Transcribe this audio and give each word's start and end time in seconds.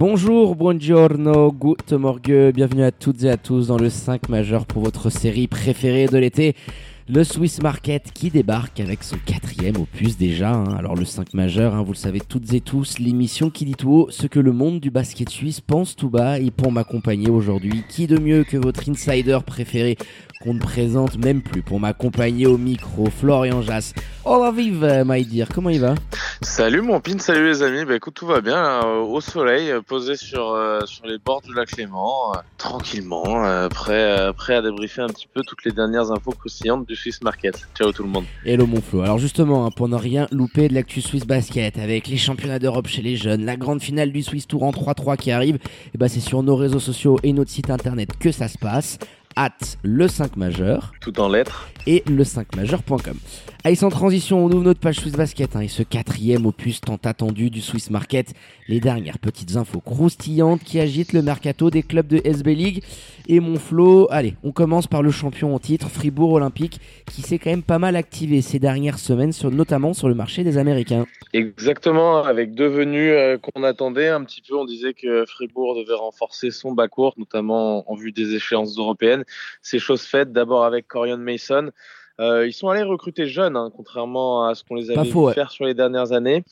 Bonjour, 0.00 0.56
buongiorno, 0.56 1.52
good 1.52 1.92
morgue, 1.92 2.52
bienvenue 2.54 2.84
à 2.84 2.90
toutes 2.90 3.22
et 3.22 3.28
à 3.28 3.36
tous 3.36 3.66
dans 3.66 3.76
le 3.76 3.90
5 3.90 4.30
majeur 4.30 4.64
pour 4.64 4.82
votre 4.82 5.10
série 5.10 5.46
préférée 5.46 6.06
de 6.06 6.16
l'été. 6.16 6.56
Le 7.12 7.24
Swiss 7.24 7.60
Market 7.60 8.12
qui 8.14 8.30
débarque 8.30 8.78
avec 8.78 9.02
son 9.02 9.16
quatrième 9.26 9.76
opus 9.78 10.16
déjà. 10.16 10.52
hein. 10.52 10.76
Alors 10.78 10.94
le 10.94 11.04
5 11.04 11.34
majeur, 11.34 11.74
hein, 11.74 11.82
vous 11.82 11.90
le 11.90 11.96
savez 11.96 12.20
toutes 12.20 12.54
et 12.54 12.60
tous, 12.60 13.00
l'émission 13.00 13.50
qui 13.50 13.64
dit 13.64 13.74
tout 13.74 13.90
haut 13.90 14.06
ce 14.10 14.28
que 14.28 14.38
le 14.38 14.52
monde 14.52 14.78
du 14.78 14.92
basket 14.92 15.28
suisse 15.28 15.60
pense 15.60 15.96
tout 15.96 16.08
bas. 16.08 16.38
Et 16.38 16.52
pour 16.52 16.70
m'accompagner 16.70 17.28
aujourd'hui, 17.28 17.82
qui 17.88 18.06
de 18.06 18.16
mieux 18.16 18.44
que 18.44 18.56
votre 18.56 18.88
insider 18.88 19.38
préféré 19.44 19.98
qu'on 20.40 20.54
ne 20.54 20.60
présente 20.60 21.18
même 21.18 21.42
plus 21.42 21.62
pour 21.62 21.80
m'accompagner 21.80 22.46
au 22.46 22.56
micro, 22.56 23.06
Florian 23.06 23.60
Jass. 23.60 23.92
Hola 24.24 24.52
vive, 24.52 25.02
my 25.04 25.24
dear, 25.24 25.48
comment 25.52 25.70
il 25.70 25.80
va? 25.80 25.96
Salut 26.42 26.80
mon 26.80 27.00
pin, 27.00 27.18
salut 27.18 27.48
les 27.48 27.62
amis. 27.62 27.84
Bah 27.84 27.94
écoute, 27.96 28.14
tout 28.14 28.26
va 28.26 28.40
bien 28.40 28.56
euh, 28.56 29.00
au 29.00 29.20
soleil, 29.20 29.70
euh, 29.70 29.82
posé 29.82 30.16
sur 30.16 30.52
euh, 30.52 30.80
sur 30.86 31.04
les 31.04 31.18
bords 31.18 31.42
du 31.42 31.52
lac 31.52 31.76
Léman, 31.76 32.32
tranquillement, 32.56 33.68
prêt 33.68 34.32
prêt 34.34 34.54
à 34.54 34.62
débriefer 34.62 35.02
un 35.02 35.08
petit 35.08 35.28
peu 35.32 35.42
toutes 35.46 35.64
les 35.64 35.72
dernières 35.72 36.10
infos 36.10 36.30
croustillantes 36.30 36.86
du 36.86 36.96
Swiss 37.00 37.22
Market. 37.22 37.66
Ciao 37.74 37.92
tout 37.92 38.02
le 38.02 38.10
monde. 38.10 38.24
Hello 38.44 38.66
mon 38.66 38.80
Flo. 38.80 39.00
Alors 39.00 39.18
justement, 39.18 39.64
hein, 39.64 39.70
pour 39.70 39.88
ne 39.88 39.96
rien 39.96 40.26
louper 40.30 40.68
de 40.68 40.74
l'actu 40.74 41.00
Swiss 41.00 41.26
Basket, 41.26 41.78
avec 41.78 42.08
les 42.08 42.18
championnats 42.18 42.58
d'Europe 42.58 42.88
chez 42.88 43.00
les 43.00 43.16
jeunes, 43.16 43.44
la 43.44 43.56
grande 43.56 43.80
finale 43.80 44.12
du 44.12 44.22
Swiss 44.22 44.46
Tour 44.46 44.64
en 44.64 44.70
3-3 44.70 45.16
qui 45.16 45.30
arrive, 45.30 45.58
et 45.94 45.98
ben 45.98 46.08
c'est 46.08 46.20
sur 46.20 46.42
nos 46.42 46.56
réseaux 46.56 46.78
sociaux 46.78 47.18
et 47.22 47.32
notre 47.32 47.50
site 47.50 47.70
internet 47.70 48.10
que 48.18 48.32
ça 48.32 48.48
se 48.48 48.58
passe. 48.58 48.98
At 49.36 49.50
le 49.82 50.08
5 50.08 50.36
majeur 50.36 50.92
Tout 51.00 51.20
en 51.20 51.28
lettres. 51.28 51.68
et 51.86 52.02
le 52.10 52.24
5majeur.com. 52.24 53.16
Allez, 53.62 53.74
sans 53.74 53.90
transition, 53.90 54.44
on 54.44 54.50
ouvre 54.50 54.62
notre 54.64 54.80
page 54.80 54.96
Swiss 54.96 55.12
Basket 55.12 55.54
hein, 55.54 55.60
et 55.60 55.68
ce 55.68 55.82
quatrième 55.82 56.46
opus 56.46 56.80
tant 56.80 56.98
attendu 57.04 57.50
du 57.50 57.60
Swiss 57.60 57.90
Market. 57.90 58.32
Les 58.68 58.80
dernières 58.80 59.18
petites 59.18 59.56
infos 59.56 59.80
croustillantes 59.80 60.62
qui 60.64 60.80
agitent 60.80 61.12
le 61.12 61.22
mercato 61.22 61.70
des 61.70 61.82
clubs 61.82 62.06
de 62.06 62.20
SB 62.24 62.54
League. 62.54 62.84
Et 63.28 63.38
mon 63.38 63.56
Flo, 63.56 64.08
allez, 64.10 64.34
on 64.42 64.50
commence 64.52 64.86
par 64.86 65.02
le 65.02 65.10
champion 65.10 65.54
en 65.54 65.58
titre, 65.58 65.88
Fribourg 65.88 66.32
Olympique, 66.32 66.80
qui 67.06 67.22
s'est 67.22 67.38
quand 67.38 67.50
même 67.50 67.62
pas 67.62 67.78
mal 67.78 67.96
activé 67.96 68.40
ces 68.40 68.58
dernières 68.58 68.98
semaines, 68.98 69.32
sur, 69.32 69.50
notamment 69.50 69.92
sur 69.94 70.08
le 70.08 70.14
marché 70.14 70.42
des 70.42 70.58
Américains. 70.58 71.06
Exactement, 71.32 72.24
avec 72.24 72.54
deux 72.54 72.66
venues 72.66 73.10
euh, 73.10 73.38
qu'on 73.38 73.62
attendait 73.62 74.08
un 74.08 74.24
petit 74.24 74.42
peu. 74.42 74.56
On 74.56 74.64
disait 74.64 74.94
que 74.94 75.24
Fribourg 75.26 75.76
devait 75.76 75.94
renforcer 75.94 76.50
son 76.50 76.72
bas 76.72 76.88
court, 76.88 77.14
notamment 77.18 77.90
en 77.90 77.94
vue 77.94 78.10
des 78.12 78.34
échéances 78.34 78.76
européennes. 78.78 79.19
C'est 79.62 79.78
chose 79.78 80.02
faite. 80.02 80.32
D'abord 80.32 80.64
avec 80.64 80.88
Corian 80.88 81.18
Mason. 81.18 81.70
Euh, 82.20 82.46
ils 82.46 82.52
sont 82.52 82.68
allés 82.68 82.82
recruter 82.82 83.26
jeunes, 83.26 83.56
hein, 83.56 83.72
contrairement 83.74 84.46
à 84.46 84.54
ce 84.54 84.62
qu'on 84.62 84.74
les 84.74 84.90
avait 84.90 85.08
faux, 85.08 85.28
ouais. 85.28 85.32
faire 85.32 85.50
sur 85.50 85.64
les 85.64 85.72
dernières 85.72 86.12
années. 86.12 86.44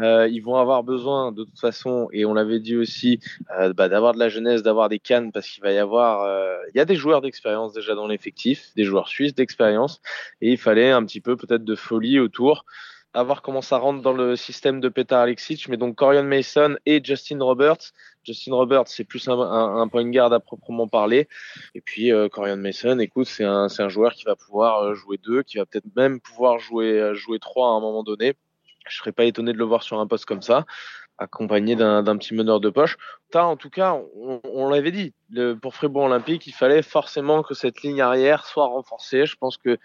Euh, 0.00 0.28
ils 0.28 0.40
vont 0.40 0.56
avoir 0.56 0.84
besoin 0.84 1.32
de 1.32 1.42
toute 1.42 1.58
façon, 1.58 2.08
et 2.12 2.24
on 2.24 2.34
l'avait 2.34 2.60
dit 2.60 2.76
aussi, 2.76 3.18
euh, 3.58 3.72
bah, 3.72 3.88
d'avoir 3.88 4.14
de 4.14 4.20
la 4.20 4.28
jeunesse, 4.28 4.62
d'avoir 4.62 4.88
des 4.88 5.00
cannes, 5.00 5.32
parce 5.32 5.48
qu'il 5.48 5.64
va 5.64 5.72
y 5.72 5.78
avoir, 5.78 6.28
il 6.72 6.78
y 6.78 6.80
a 6.80 6.84
des 6.84 6.94
joueurs 6.94 7.22
d'expérience 7.22 7.72
déjà 7.72 7.94
dans 7.96 8.06
l'effectif, 8.06 8.68
des 8.76 8.84
joueurs 8.84 9.08
suisses 9.08 9.34
d'expérience, 9.34 10.00
et 10.40 10.52
il 10.52 10.58
fallait 10.58 10.92
un 10.92 11.04
petit 11.04 11.20
peu 11.20 11.36
peut-être 11.36 11.64
de 11.64 11.74
folie 11.74 12.20
autour, 12.20 12.64
à 13.12 13.22
voir 13.22 13.42
comment 13.42 13.62
ça 13.62 13.78
rentre 13.78 14.02
dans 14.02 14.12
le 14.12 14.36
système 14.36 14.80
de 14.80 14.88
Petar 14.88 15.22
Alexic, 15.22 15.68
mais 15.68 15.78
donc 15.78 15.96
Corian 15.96 16.22
Mason 16.22 16.76
et 16.84 17.02
Justin 17.02 17.42
Roberts. 17.42 17.92
Justin 18.26 18.54
Roberts, 18.54 18.88
c'est 18.88 19.04
plus 19.04 19.28
un, 19.28 19.38
un, 19.38 19.80
un 19.80 19.88
point 19.88 20.08
guard 20.10 20.32
à 20.32 20.40
proprement 20.40 20.88
parler, 20.88 21.28
et 21.74 21.80
puis 21.80 22.12
euh, 22.12 22.28
Corian 22.28 22.56
Mason, 22.56 22.98
écoute, 22.98 23.26
c'est 23.28 23.44
un, 23.44 23.68
un 23.78 23.88
joueur 23.88 24.12
qui 24.14 24.24
va 24.24 24.34
pouvoir 24.34 24.82
euh, 24.82 24.94
jouer 24.94 25.18
deux, 25.18 25.42
qui 25.42 25.58
va 25.58 25.66
peut-être 25.66 25.94
même 25.94 26.20
pouvoir 26.20 26.58
jouer 26.58 27.00
euh, 27.00 27.14
jouer 27.14 27.38
trois 27.38 27.68
à 27.68 27.72
un 27.72 27.80
moment 27.80 28.02
donné. 28.02 28.34
Je 28.88 28.96
serais 28.96 29.12
pas 29.12 29.24
étonné 29.24 29.52
de 29.52 29.58
le 29.58 29.64
voir 29.64 29.82
sur 29.82 29.98
un 29.98 30.06
poste 30.06 30.26
comme 30.26 30.42
ça, 30.42 30.64
accompagné 31.18 31.74
d'un 31.76 32.16
petit 32.18 32.34
meneur 32.34 32.60
de 32.60 32.70
poche. 32.70 32.96
T'as, 33.30 33.42
en 33.42 33.56
tout 33.56 33.70
cas, 33.70 33.98
on, 34.44 34.68
l'avait 34.68 34.92
dit, 34.92 35.12
pour 35.60 35.74
Fribourg 35.74 36.04
Olympique, 36.04 36.46
il 36.46 36.52
fallait 36.52 36.82
forcément 36.82 37.42
que 37.42 37.54
cette 37.54 37.82
ligne 37.82 38.00
arrière 38.00 38.46
soit 38.46 38.66
renforcée. 38.66 39.26
Je 39.26 39.34
pense 39.34 39.56
que 39.56 39.76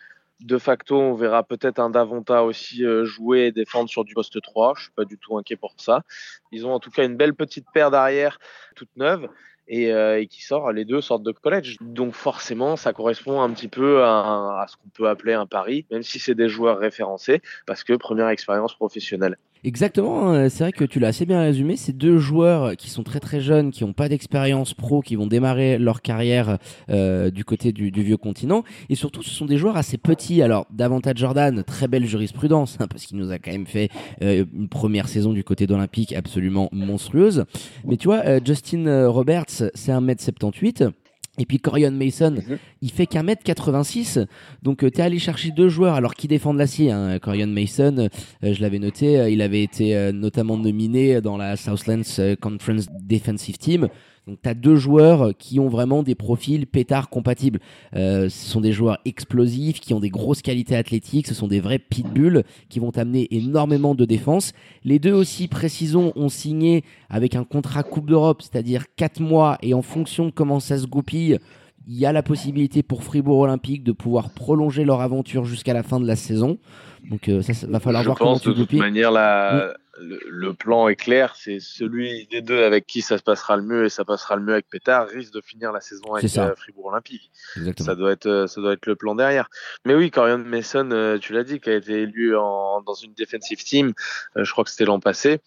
de 0.42 0.58
facto, 0.58 1.00
on 1.00 1.14
verra 1.14 1.44
peut-être 1.44 1.80
un 1.80 1.90
Davonta 1.90 2.44
aussi 2.44 2.84
euh, 2.86 3.06
jouer 3.06 3.46
et 3.48 3.52
défendre 3.52 3.90
sur 3.90 4.04
du 4.04 4.14
poste 4.14 4.42
3. 4.42 4.74
Je 4.78 4.84
suis 4.84 4.92
pas 4.92 5.06
du 5.06 5.18
tout 5.18 5.38
inquiet 5.38 5.56
pour 5.56 5.74
ça. 5.78 6.04
Ils 6.52 6.66
ont 6.66 6.74
en 6.74 6.80
tout 6.80 6.92
cas 6.92 7.06
une 7.06 7.16
belle 7.16 7.34
petite 7.34 7.66
paire 7.74 7.92
d'arrière 7.92 8.40
toute 8.76 8.90
neuve 8.96 9.30
et, 9.68 9.94
euh, 9.94 10.20
et 10.20 10.28
qui 10.28 10.44
sort, 10.44 10.72
les 10.72 10.86
deux 10.86 11.02
sortent 11.02 11.24
de 11.24 11.32
collège. 11.32 11.78
Donc 11.82 12.14
forcément, 12.14 12.76
ça 12.76 12.94
correspond 12.94 13.42
un 13.42 13.52
petit 13.52 13.68
peu 13.68 14.04
à, 14.04 14.62
à 14.62 14.66
ce 14.68 14.76
qu'on 14.78 14.90
peut 14.90 15.08
appeler 15.08 15.34
un 15.34 15.46
pari, 15.46 15.86
même 15.92 16.04
si 16.04 16.20
c'est 16.20 16.36
des 16.36 16.50
joueurs 16.50 16.80
référencés, 16.80 17.42
parce 17.66 17.84
que 17.84 17.94
première 17.94 18.30
expérience 18.30 18.76
professionnelle. 18.76 19.38
Exactement, 19.64 20.32
hein, 20.32 20.50
c'est 20.50 20.64
vrai 20.64 20.72
que 20.72 20.84
tu 20.86 21.00
l'as 21.00 21.10
assez 21.10 21.28
bien 21.28 21.40
résumé. 21.40 21.76
Ces 21.76 21.94
deux 21.94 22.18
joueurs 22.18 22.76
qui 22.76 22.90
sont 22.90 23.04
très 23.04 23.20
très 23.20 23.40
jeunes, 23.42 23.70
qui 23.70 23.84
n'ont 23.84 23.94
pas 23.94 24.10
d'expérience 24.10 24.74
pro, 24.74 25.02
qui 25.02 25.16
vont 25.16 25.28
démarrer 25.28 25.78
leur 25.78 26.02
carrière 26.02 26.58
euh, 26.90 27.30
du 27.30 27.46
côté 27.46 27.72
du, 27.72 27.92
du 27.92 28.02
vieux 28.02 28.18
continent. 28.18 28.64
Et 28.90 28.96
surtout, 28.96 29.22
ce 29.22 29.30
sont 29.30 29.46
des 29.46 29.58
joueurs 29.58 29.78
assez 29.78 30.00
petits. 30.00 30.42
Alors, 30.42 30.66
davantage 30.72 31.18
Jordan, 31.18 31.64
très 31.64 31.88
belle 31.88 32.08
jurisprudence, 32.08 32.78
hein, 32.80 32.88
parce 32.88 33.06
qu'il 33.06 33.18
nous 33.18 33.32
a 33.32 33.38
quand 33.38 33.52
même 33.52 33.68
fait 33.68 33.90
euh, 34.24 34.46
une 34.52 34.68
première 34.68 35.08
saison 35.08 35.32
du 35.32 35.44
côté 35.44 35.68
d'Olympique 35.68 36.14
absolument 36.14 36.68
monstrueuse. 36.72 37.46
Mais 37.86 37.98
tu 37.98 38.08
vois, 38.08 38.24
euh, 38.26 38.40
Justin 38.44 38.88
euh, 38.88 39.10
Roberts, 39.10 39.46
c'est 39.76 39.92
1m78. 39.92 40.90
Et 41.38 41.46
puis 41.46 41.60
Corian 41.60 41.92
Mason, 41.92 42.32
Mhm. 42.32 42.58
il 42.82 42.92
fait 42.92 43.06
qu'un 43.06 43.24
mètre 43.24 43.42
86. 43.44 44.20
Donc 44.64 44.84
euh, 44.84 44.90
t'es 44.92 45.02
allé 45.02 45.18
chercher 45.18 45.52
deux 45.52 45.70
joueurs 45.70 45.96
alors 45.96 46.14
qui 46.14 46.28
défendent 46.28 46.58
l'acier. 46.58 46.92
Hein. 46.92 47.20
Corian 47.20 47.48
Mason, 47.48 48.10
euh, 48.44 48.54
je 48.54 48.62
l'avais 48.62 48.80
noté, 48.80 49.18
euh, 49.18 49.30
il 49.30 49.42
avait 49.42 49.64
été 49.64 50.12
notamment 50.14 50.58
nominé 50.58 51.22
dans 51.22 51.38
la 51.38 51.56
Southlands 51.56 52.02
Conference 52.42 52.88
Defensive 53.02 53.58
Team. 53.58 53.88
Donc 54.28 54.38
t'as 54.42 54.54
deux 54.54 54.76
joueurs 54.76 55.32
qui 55.38 55.60
ont 55.60 55.68
vraiment 55.68 56.04
des 56.04 56.14
profils 56.16 56.68
pétards 56.68 57.10
compatibles. 57.10 57.60
Euh, 57.96 58.30
ce 58.30 58.50
sont 58.50 58.62
des 58.62 58.72
joueurs 58.72 59.00
explosifs 59.04 59.80
qui 59.80 59.94
ont 59.94 60.00
des 60.00 60.10
grosses 60.10 60.42
qualités 60.44 60.76
athlétiques. 60.76 61.28
Ce 61.28 61.34
sont 61.34 61.48
des 61.48 61.60
vrais 61.60 61.80
pitbulls 61.80 62.44
qui 62.70 62.80
vont 62.80 62.92
amener 62.98 63.28
énormément 63.32 63.96
de 63.96 64.06
défense. 64.06 64.54
Les 64.84 65.00
deux 65.00 65.14
aussi, 65.14 65.48
précisons, 65.48 66.14
ont 66.16 66.30
signé 66.30 66.84
avec 67.10 67.36
un 67.36 67.44
contrat 67.44 67.84
Coupe 67.84 68.08
d'Europe, 68.08 68.42
c'est-à-dire 68.42 68.86
4 68.96 69.20
mois 69.22 69.58
et 69.64 69.74
en 69.74 69.82
fonction 69.82 70.26
de 70.28 70.32
comment 70.32 70.60
ça 70.60 70.78
se 70.78 70.86
goupille, 70.86 71.40
il 71.88 71.98
y 71.98 72.06
a 72.06 72.12
la 72.14 72.22
possibilité 72.22 72.84
pour 72.84 73.04
Fribourg 73.04 73.40
Olympique 73.40 73.84
de 73.84 73.92
pouvoir 73.92 74.30
prolonger 74.30 74.86
leur 74.86 75.02
aventure 75.02 75.46
jusqu'à 75.46 75.74
la 75.74 75.82
fin 75.82 76.00
de 76.00 76.06
la 76.06 76.16
saison. 76.16 76.60
Donc 77.10 77.28
euh, 77.28 77.42
ça, 77.42 77.54
ça 77.54 77.66
va 77.66 77.80
falloir 77.80 78.04
Je 78.04 78.08
voir 78.10 78.18
comment 78.18 78.34
pense 78.34 78.44
tu 78.44 78.50
de 78.50 78.54
toute 78.54 78.62
goupilles. 78.62 78.80
manière, 78.80 79.12
la, 79.12 79.74
le, 80.02 80.20
le 80.28 80.54
plan 80.54 80.88
est 80.88 80.96
clair. 80.96 81.36
C'est 81.36 81.60
celui 81.60 82.28
des 82.28 82.42
deux 82.42 82.64
avec 82.64 82.88
qui 82.88 83.02
ça 83.02 83.18
se 83.18 83.24
passera 83.24 83.56
le 83.56 83.64
mieux 83.64 83.86
et 83.86 83.90
ça 83.90 84.04
passera 84.04 84.36
le 84.36 84.42
mieux 84.42 84.54
avec 84.54 84.68
Pétard 84.70 85.08
risque 85.08 85.34
de 85.34 85.42
finir 85.42 85.72
la 85.72 85.82
saison 85.82 86.16
avec 86.16 86.36
euh, 86.38 86.56
Fribourg 86.56 86.88
Olympique. 86.88 87.32
Exactement. 87.56 87.86
Ça 87.86 87.96
doit 87.96 88.12
être, 88.12 88.26
euh, 88.26 88.48
ça 88.48 88.62
doit 88.62 88.74
être 88.74 88.86
le 88.86 88.96
plan 88.96 89.16
derrière. 89.16 89.50
Mais 89.86 89.96
oui, 89.96 90.12
Corian 90.12 90.40
Mason, 90.40 90.90
euh, 90.92 91.18
tu 91.18 91.34
l'as 91.34 91.44
dit, 91.44 91.60
qui 91.60 91.70
a 91.70 91.76
été 91.76 92.02
élu 92.02 92.36
en, 92.36 92.82
dans 92.82 92.94
une 92.94 93.14
defensive 93.14 93.64
team, 93.64 93.94
je 94.36 94.52
crois 94.52 94.64
que 94.64 94.70
c'était 94.70 94.86
l'an 94.86 95.00
passé, 95.00 95.42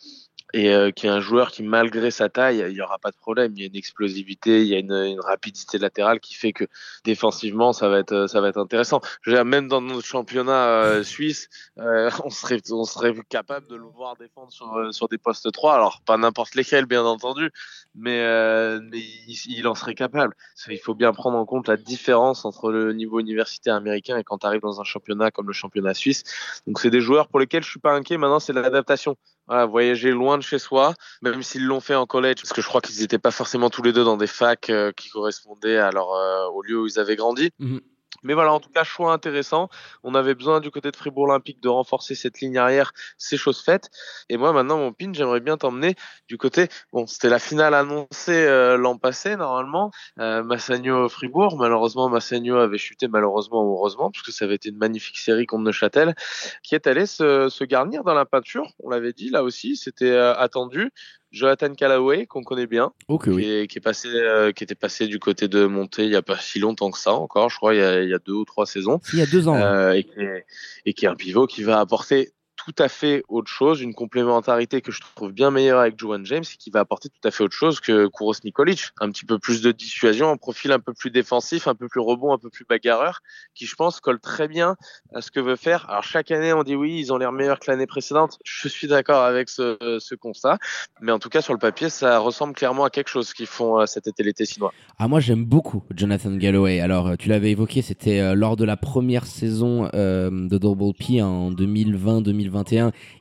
et 0.54 0.72
euh, 0.72 0.92
qui 0.92 1.06
est 1.06 1.10
un 1.10 1.18
joueur 1.18 1.50
qui, 1.50 1.64
malgré 1.64 2.12
sa 2.12 2.28
taille, 2.28 2.64
il 2.70 2.76
y 2.76 2.80
aura 2.80 2.98
pas 3.00 3.10
de 3.10 3.16
problème. 3.16 3.52
Il 3.56 3.60
y 3.60 3.64
a 3.64 3.66
une 3.66 3.74
explosivité, 3.74 4.62
il 4.62 4.68
y 4.68 4.74
a 4.76 4.78
une, 4.78 4.92
une 4.92 5.20
rapidité 5.20 5.78
latérale 5.78 6.20
qui 6.20 6.34
fait 6.34 6.52
que 6.52 6.64
défensivement, 7.04 7.72
ça 7.72 7.88
va 7.88 7.98
être, 7.98 8.28
ça 8.28 8.40
va 8.40 8.50
être 8.50 8.58
intéressant. 8.58 9.00
Je 9.22 9.30
veux 9.30 9.36
dire, 9.36 9.44
même 9.44 9.66
dans 9.66 9.80
notre 9.80 10.06
championnat 10.06 10.68
euh, 10.68 11.02
suisse, 11.14 11.48
euh, 11.78 12.08
on 12.24 12.30
serait, 12.30 12.60
on 12.70 12.84
serait 12.84 13.12
capable 13.28 13.66
de 13.66 13.74
le 13.74 13.82
voir 13.82 14.16
défendre 14.16 14.52
sur, 14.52 14.72
euh, 14.76 14.92
sur 14.92 15.08
des 15.08 15.18
postes 15.18 15.50
3. 15.50 15.74
Alors, 15.74 16.02
pas 16.06 16.16
n'importe 16.18 16.54
lesquels, 16.54 16.86
bien 16.86 17.04
entendu, 17.04 17.50
mais, 17.96 18.20
euh, 18.20 18.78
mais 18.92 19.00
il, 19.00 19.36
il 19.58 19.66
en 19.66 19.74
serait 19.74 19.96
capable. 19.96 20.36
Qu'il 20.64 20.78
faut 20.78 20.94
bien 20.94 21.12
prendre 21.12 21.36
en 21.36 21.46
compte 21.46 21.66
la 21.66 21.76
différence 21.76 22.44
entre 22.44 22.70
le 22.70 22.92
niveau 22.92 23.18
universitaire 23.18 23.74
américain 23.74 24.16
et 24.18 24.22
quand 24.22 24.38
tu 24.38 24.46
arrives 24.46 24.60
dans 24.60 24.80
un 24.80 24.84
championnat 24.84 25.32
comme 25.32 25.48
le 25.48 25.52
championnat 25.52 25.94
suisse. 25.94 26.22
Donc, 26.68 26.78
c'est 26.78 26.90
des 26.90 27.00
joueurs 27.00 27.26
pour 27.26 27.40
lesquels 27.40 27.64
je 27.64 27.70
suis 27.70 27.80
pas 27.80 27.92
inquiet. 27.92 28.18
Maintenant, 28.18 28.38
c'est 28.38 28.52
l'adaptation. 28.52 29.16
Voilà, 29.46 29.66
voyager 29.66 30.10
loin 30.10 30.38
de 30.38 30.42
chez 30.42 30.58
soi, 30.58 30.94
même 31.20 31.42
s'ils 31.42 31.64
l'ont 31.64 31.80
fait 31.80 31.94
en 31.94 32.06
collège, 32.06 32.36
parce 32.36 32.52
que 32.52 32.62
je 32.62 32.66
crois 32.66 32.80
qu'ils 32.80 33.00
n'étaient 33.00 33.18
pas 33.18 33.30
forcément 33.30 33.68
tous 33.68 33.82
les 33.82 33.92
deux 33.92 34.04
dans 34.04 34.16
des 34.16 34.26
facs 34.26 34.70
euh, 34.70 34.90
qui 34.92 35.10
correspondaient 35.10 35.76
à 35.76 35.90
leur, 35.90 36.12
euh, 36.12 36.46
au 36.48 36.62
lieu 36.62 36.80
où 36.80 36.86
ils 36.86 36.98
avaient 36.98 37.16
grandi. 37.16 37.50
Mhm. 37.58 37.80
Mais 38.24 38.34
voilà, 38.34 38.52
en 38.52 38.60
tout 38.60 38.70
cas, 38.70 38.84
choix 38.84 39.12
intéressant. 39.12 39.68
On 40.02 40.14
avait 40.14 40.34
besoin 40.34 40.60
du 40.60 40.70
côté 40.70 40.90
de 40.90 40.96
Fribourg 40.96 41.24
Olympique 41.24 41.62
de 41.62 41.68
renforcer 41.68 42.14
cette 42.14 42.40
ligne 42.40 42.58
arrière, 42.58 42.92
c'est 43.18 43.36
chose 43.36 43.62
faite. 43.62 43.90
Et 44.28 44.36
moi, 44.36 44.52
maintenant, 44.52 44.78
mon 44.78 44.92
pin, 44.92 45.12
j'aimerais 45.12 45.40
bien 45.40 45.56
t'emmener 45.56 45.94
du 46.28 46.38
côté. 46.38 46.68
Bon, 46.92 47.06
c'était 47.06 47.28
la 47.28 47.38
finale 47.38 47.74
annoncée 47.74 48.32
euh, 48.46 48.76
l'an 48.76 48.98
passé, 48.98 49.36
normalement. 49.36 49.90
Euh, 50.18 50.42
Massagno-Fribourg. 50.42 51.56
Malheureusement, 51.58 52.08
Massagno 52.08 52.56
avait 52.56 52.78
chuté, 52.78 53.08
malheureusement 53.08 53.62
heureusement, 53.62 54.10
puisque 54.10 54.32
ça 54.32 54.44
avait 54.44 54.54
été 54.56 54.70
une 54.70 54.78
magnifique 54.78 55.18
série 55.18 55.46
contre 55.46 55.64
Neuchâtel, 55.64 56.14
qui 56.62 56.74
est 56.74 56.86
allé 56.86 57.06
se, 57.06 57.48
se 57.48 57.64
garnir 57.64 58.04
dans 58.04 58.14
la 58.14 58.24
peinture. 58.24 58.72
On 58.82 58.88
l'avait 58.88 59.12
dit, 59.12 59.30
là 59.30 59.42
aussi, 59.42 59.76
c'était 59.76 60.10
euh, 60.10 60.34
attendu. 60.34 60.90
Jonathan 61.34 61.74
Callaway, 61.74 62.26
qu'on 62.26 62.42
connaît 62.42 62.66
bien, 62.66 62.92
Ok, 63.08 63.24
qui, 63.24 63.30
oui. 63.30 63.44
est, 63.50 63.66
qui 63.66 63.78
est 63.78 63.80
passé, 63.80 64.08
euh, 64.08 64.52
qui 64.52 64.64
était 64.64 64.74
passé 64.74 65.06
du 65.08 65.18
côté 65.18 65.48
de 65.48 65.66
Monté 65.66 66.04
il 66.04 66.10
y 66.12 66.16
a 66.16 66.22
pas 66.22 66.38
si 66.38 66.58
longtemps 66.60 66.90
que 66.90 66.98
ça 66.98 67.12
encore, 67.12 67.50
je 67.50 67.56
crois, 67.56 67.74
il 67.74 67.80
y 67.80 67.82
a, 67.82 68.02
il 68.02 68.08
y 68.08 68.14
a 68.14 68.18
deux 68.18 68.32
ou 68.34 68.44
trois 68.44 68.66
saisons, 68.66 69.00
Il 69.12 69.18
y 69.18 69.22
a 69.22 69.26
deux 69.26 69.48
ans. 69.48 69.54
hein. 69.56 69.74
euh, 69.74 69.92
et, 69.92 70.04
qui 70.04 70.20
est, 70.20 70.46
et 70.86 70.92
qui 70.94 71.04
est 71.04 71.08
un 71.08 71.16
pivot 71.16 71.46
qui 71.46 71.62
va 71.64 71.80
apporter 71.80 72.30
tout 72.64 72.82
à 72.82 72.88
fait 72.88 73.22
autre 73.28 73.50
chose, 73.50 73.82
une 73.82 73.94
complémentarité 73.94 74.80
que 74.80 74.90
je 74.90 75.00
trouve 75.00 75.32
bien 75.32 75.50
meilleure 75.50 75.80
avec 75.80 75.98
Juwan 75.98 76.24
James 76.24 76.44
et 76.44 76.56
qui 76.56 76.70
va 76.70 76.80
apporter 76.80 77.08
tout 77.08 77.28
à 77.28 77.30
fait 77.30 77.44
autre 77.44 77.54
chose 77.54 77.80
que 77.80 78.06
Kouros 78.06 78.34
Nikolic. 78.42 78.90
Un 79.00 79.10
petit 79.10 79.26
peu 79.26 79.38
plus 79.38 79.60
de 79.60 79.70
dissuasion, 79.70 80.30
un 80.30 80.36
profil 80.36 80.72
un 80.72 80.78
peu 80.78 80.94
plus 80.94 81.10
défensif, 81.10 81.68
un 81.68 81.74
peu 81.74 81.88
plus 81.88 82.00
rebond, 82.00 82.32
un 82.32 82.38
peu 82.38 82.48
plus 82.48 82.64
bagarreur, 82.64 83.20
qui 83.54 83.66
je 83.66 83.74
pense 83.74 84.00
colle 84.00 84.18
très 84.18 84.48
bien 84.48 84.76
à 85.14 85.20
ce 85.20 85.30
que 85.30 85.40
veut 85.40 85.56
faire. 85.56 85.88
Alors 85.90 86.02
chaque 86.02 86.30
année 86.30 86.52
on 86.52 86.62
dit 86.62 86.74
oui, 86.74 86.98
ils 86.98 87.12
ont 87.12 87.18
l'air 87.18 87.32
meilleurs 87.32 87.60
que 87.60 87.70
l'année 87.70 87.86
précédente. 87.86 88.38
Je 88.44 88.68
suis 88.68 88.86
d'accord 88.86 89.22
avec 89.22 89.48
ce, 89.48 90.14
constat, 90.14 90.58
mais 91.00 91.12
en 91.12 91.18
tout 91.18 91.28
cas 91.28 91.42
sur 91.42 91.52
le 91.52 91.58
papier 91.58 91.90
ça 91.90 92.18
ressemble 92.18 92.54
clairement 92.54 92.84
à 92.84 92.90
quelque 92.90 93.08
chose 93.08 93.34
qu'ils 93.34 93.46
font 93.46 93.80
euh, 93.80 93.86
cet 93.86 94.06
été 94.06 94.22
l'été 94.22 94.46
chinois. 94.46 94.72
Ah 94.98 95.08
moi 95.08 95.20
j'aime 95.20 95.44
beaucoup 95.44 95.82
Jonathan 95.94 96.34
Galloway. 96.36 96.80
Alors 96.80 97.08
euh, 97.08 97.16
tu 97.16 97.28
l'avais 97.28 97.50
évoqué, 97.50 97.82
c'était 97.82 98.20
euh, 98.20 98.34
lors 98.34 98.56
de 98.56 98.64
la 98.64 98.76
première 98.76 99.26
saison 99.26 99.84
de 99.84 100.58
Double 100.58 100.94
P 100.94 101.20
hein, 101.20 101.26
en 101.26 101.52
2020-2021. 101.52 102.53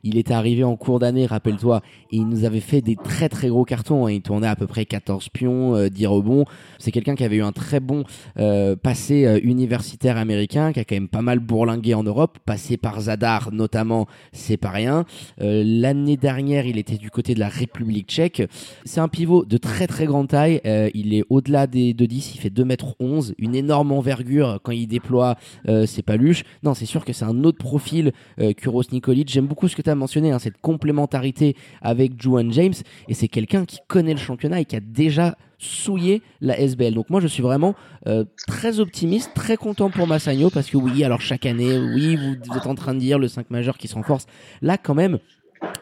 Il 0.04 0.18
était 0.18 0.34
arrivé 0.34 0.64
en 0.64 0.76
cours 0.76 1.00
d'année, 1.00 1.26
rappelle-toi, 1.26 1.82
et 2.12 2.18
il 2.18 2.28
nous 2.28 2.46
avait 2.46 2.60
fait 2.60 2.82
des 2.82 2.96
très 2.96 3.30
très 3.30 3.48
gros 3.50 3.66
cartons. 3.66 4.06
hein. 4.06 4.12
Il 4.12 4.22
tournait 4.22 4.48
à 4.48 4.56
peu 4.56 4.68
près 4.68 4.86
14 4.86 5.30
pions, 5.30 5.76
euh, 5.76 5.90
10 5.90 6.06
rebonds. 6.08 6.46
C'est 6.80 6.92
quelqu'un 6.92 7.16
qui 7.16 7.24
avait 7.24 7.38
eu 7.38 7.44
un 7.44 7.52
très 7.52 7.80
bon 7.80 8.04
euh, 8.38 8.76
passé 8.76 9.26
euh, 9.26 9.40
universitaire 9.44 10.18
américain, 10.18 10.74
qui 10.74 10.80
a 10.80 10.84
quand 10.86 10.96
même 10.96 11.08
pas 11.08 11.22
mal 11.22 11.40
bourlingué 11.40 11.94
en 11.94 12.04
Europe, 12.04 12.38
passé 12.46 12.78
par 12.78 13.00
Zadar 13.02 13.52
notamment, 13.52 14.08
c'est 14.32 14.58
pas 14.58 14.70
rien. 14.70 15.06
Euh, 15.42 15.64
L'année 15.66 16.18
dernière, 16.18 16.66
il 16.66 16.78
était 16.78 16.98
du 16.98 17.10
côté 17.10 17.34
de 17.34 17.40
la 17.40 17.50
République 17.50 18.08
tchèque. 18.08 18.44
C'est 18.86 19.00
un 19.00 19.08
pivot 19.08 19.46
de 19.46 19.58
très 19.58 19.88
très 19.88 20.06
grande 20.06 20.28
taille. 20.28 20.62
Euh, 20.66 20.90
il 20.94 21.14
est 21.14 21.24
au-delà 21.30 21.68
des 21.68 21.94
2,10. 21.94 22.32
Il 22.36 22.40
fait 22.40 22.50
2 22.50 22.66
mètres 22.66 22.96
11. 23.00 23.34
Une 23.38 23.56
énorme 23.56 23.92
envergure 23.92 24.60
quand 24.64 24.72
il 24.72 24.88
déploie 24.88 25.36
euh, 25.68 25.86
ses 25.86 26.02
paluches. 26.02 26.44
Non, 26.64 26.74
c'est 26.74 26.86
sûr 26.86 27.06
que 27.06 27.14
c'est 27.14 27.26
un 27.26 27.44
autre 27.44 27.58
profil 27.58 28.12
euh, 28.40 28.54
Kuros 28.54 28.84
J'aime 29.30 29.48
beaucoup 29.48 29.68
ce 29.68 29.76
que 29.76 29.82
tu 29.82 29.90
as 29.90 29.96
mentionné, 29.96 30.32
hein, 30.32 30.40
cette 30.40 30.60
complémentarité 30.62 31.56
avec 31.82 32.22
Juan 32.22 32.52
James. 32.52 32.74
Et 33.08 33.14
c'est 33.14 33.28
quelqu'un 33.28 33.66
qui 33.66 33.80
connaît 33.88 34.14
le 34.14 34.20
championnat 34.20 34.62
et 34.62 34.66
qui 34.66 34.76
a 34.76 34.80
déjà 34.80 35.36
souillé 35.64 36.22
la 36.42 36.60
SBL. 36.60 36.94
Donc 36.94 37.10
moi 37.10 37.22
je 37.22 37.28
suis 37.28 37.42
vraiment 37.42 37.76
euh, 38.08 38.26
très 38.48 38.80
optimiste, 38.80 39.32
très 39.34 39.58
content 39.58 39.90
pour 39.90 40.08
Massagno 40.08 40.50
parce 40.50 40.70
que 40.70 40.78
oui, 40.78 41.04
alors 41.04 41.22
chaque 41.22 41.46
année, 41.46 41.78
oui, 41.78 42.16
vous, 42.16 42.58
êtes 42.58 42.68
en 42.68 42.76
train 42.76 42.94
de 42.94 43.00
dire 43.00 43.20
le 43.20 43.28
5 43.28 43.50
majeur 43.50 43.78
qui 43.78 43.88
se 43.88 43.96
renforce. 43.96 44.26
Là 44.62 44.78
quand 44.78 44.96
même, 44.96 45.20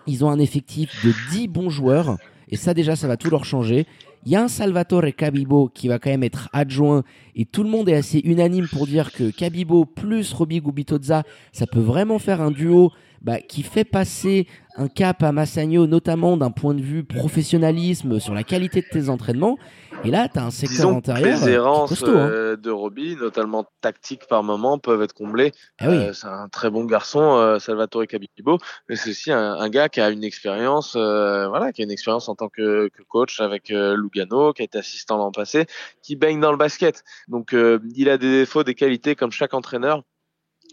ils 0.08 0.24
ont 0.24 0.30
un 0.30 0.40
effectif 0.40 1.06
de 1.06 1.14
10 1.32 1.48
bons 1.48 1.70
joueurs 1.70 2.18
et 2.50 2.58
ça 2.58 2.74
déjà 2.74 2.96
ça 2.96 3.08
va 3.08 3.18
tout 3.18 3.30
leur 3.30 3.46
changer. 3.46 3.86
Il 4.24 4.32
y 4.32 4.36
a 4.36 4.44
un 4.44 4.48
Salvatore 4.48 5.16
Cabibo 5.18 5.68
qui 5.74 5.88
va 5.88 5.98
quand 5.98 6.12
même 6.12 6.22
être 6.22 6.48
adjoint 6.54 7.04
et 7.36 7.46
tout 7.46 7.64
le 7.64 7.70
monde 7.70 7.90
est 7.90 7.96
assez 7.96 8.20
unanime 8.20 8.68
pour 8.68 8.86
dire 8.86 9.12
que 9.12 9.32
Cabibo 9.32 9.86
plus 9.86 10.32
Roby 10.32 10.62
Gubitoza, 10.62 11.24
ça 11.52 11.66
peut 11.66 11.80
vraiment 11.80 12.20
faire 12.20 12.40
un 12.40 12.52
duo 12.52 12.92
bah, 13.22 13.40
qui 13.40 13.64
fait 13.64 13.84
passer 13.86 14.48
un 14.78 14.88
cap 14.88 15.22
à 15.22 15.32
Massagno, 15.32 15.86
notamment 15.86 16.38
d'un 16.38 16.52
point 16.52 16.74
de 16.74 16.82
vue 16.82 17.04
professionnalisme, 17.04 18.20
sur 18.20 18.34
la 18.34 18.44
qualité 18.44 18.82
de 18.82 18.88
tes 18.88 19.10
entraînements. 19.10 19.58
Et 20.04 20.10
là, 20.10 20.28
tu 20.28 20.40
as 20.40 20.46
un 20.46 20.50
secteur 20.50 20.88
Disons 20.88 20.98
intérieur 20.98 21.40
les 21.40 21.44
euh, 21.44 21.48
est 21.48 21.54
errances 21.54 21.90
costaud. 21.90 22.18
hein. 22.18 22.30
euh, 22.32 22.56
de 22.56 22.72
Roby, 22.72 23.16
notamment 23.18 23.66
tactiques 23.82 24.26
par 24.28 24.42
moment, 24.42 24.80
peuvent 24.80 25.02
être 25.04 25.14
comblées. 25.14 25.52
Ah 25.80 25.90
oui. 25.90 25.98
Euh, 25.98 26.14
c'est 26.14 26.26
un 26.26 26.48
très 26.50 26.72
bon 26.72 26.86
garçon, 26.86 27.20
euh, 27.22 27.60
Salvatore 27.60 28.08
Cabibo, 28.08 28.58
mais 28.90 28.96
c'est 28.96 29.12
aussi 29.12 29.32
un, 29.32 29.54
un 29.54 29.70
gars 29.70 29.90
qui 29.90 30.02
a 30.02 30.10
une 30.10 30.24
expérience, 30.24 30.96
euh, 30.96 31.48
voilà, 31.50 31.72
qui 31.72 31.82
a 31.82 31.84
une 31.84 31.92
expérience 31.92 32.30
en 32.30 32.36
tant 32.36 32.50
que, 32.50 32.88
que 32.88 33.04
coach 33.04 33.40
avec 33.42 33.70
Lugano, 33.70 34.54
qui 34.54 34.64
a 34.64 34.66
été 34.66 34.80
assistant 34.80 35.18
l'an 35.18 35.32
passé, 35.32 35.66
qui 36.02 36.16
baigne 36.16 36.40
dans 36.40 36.52
le 36.52 36.58
basket. 36.58 37.04
Donc, 37.28 37.54
il 37.54 38.10
a 38.10 38.18
des 38.18 38.32
défauts, 38.32 38.64
des 38.64 38.76
qualités 38.76 39.16
comme 39.16 39.32
chaque 39.32 39.54
entraîneur. 39.54 40.02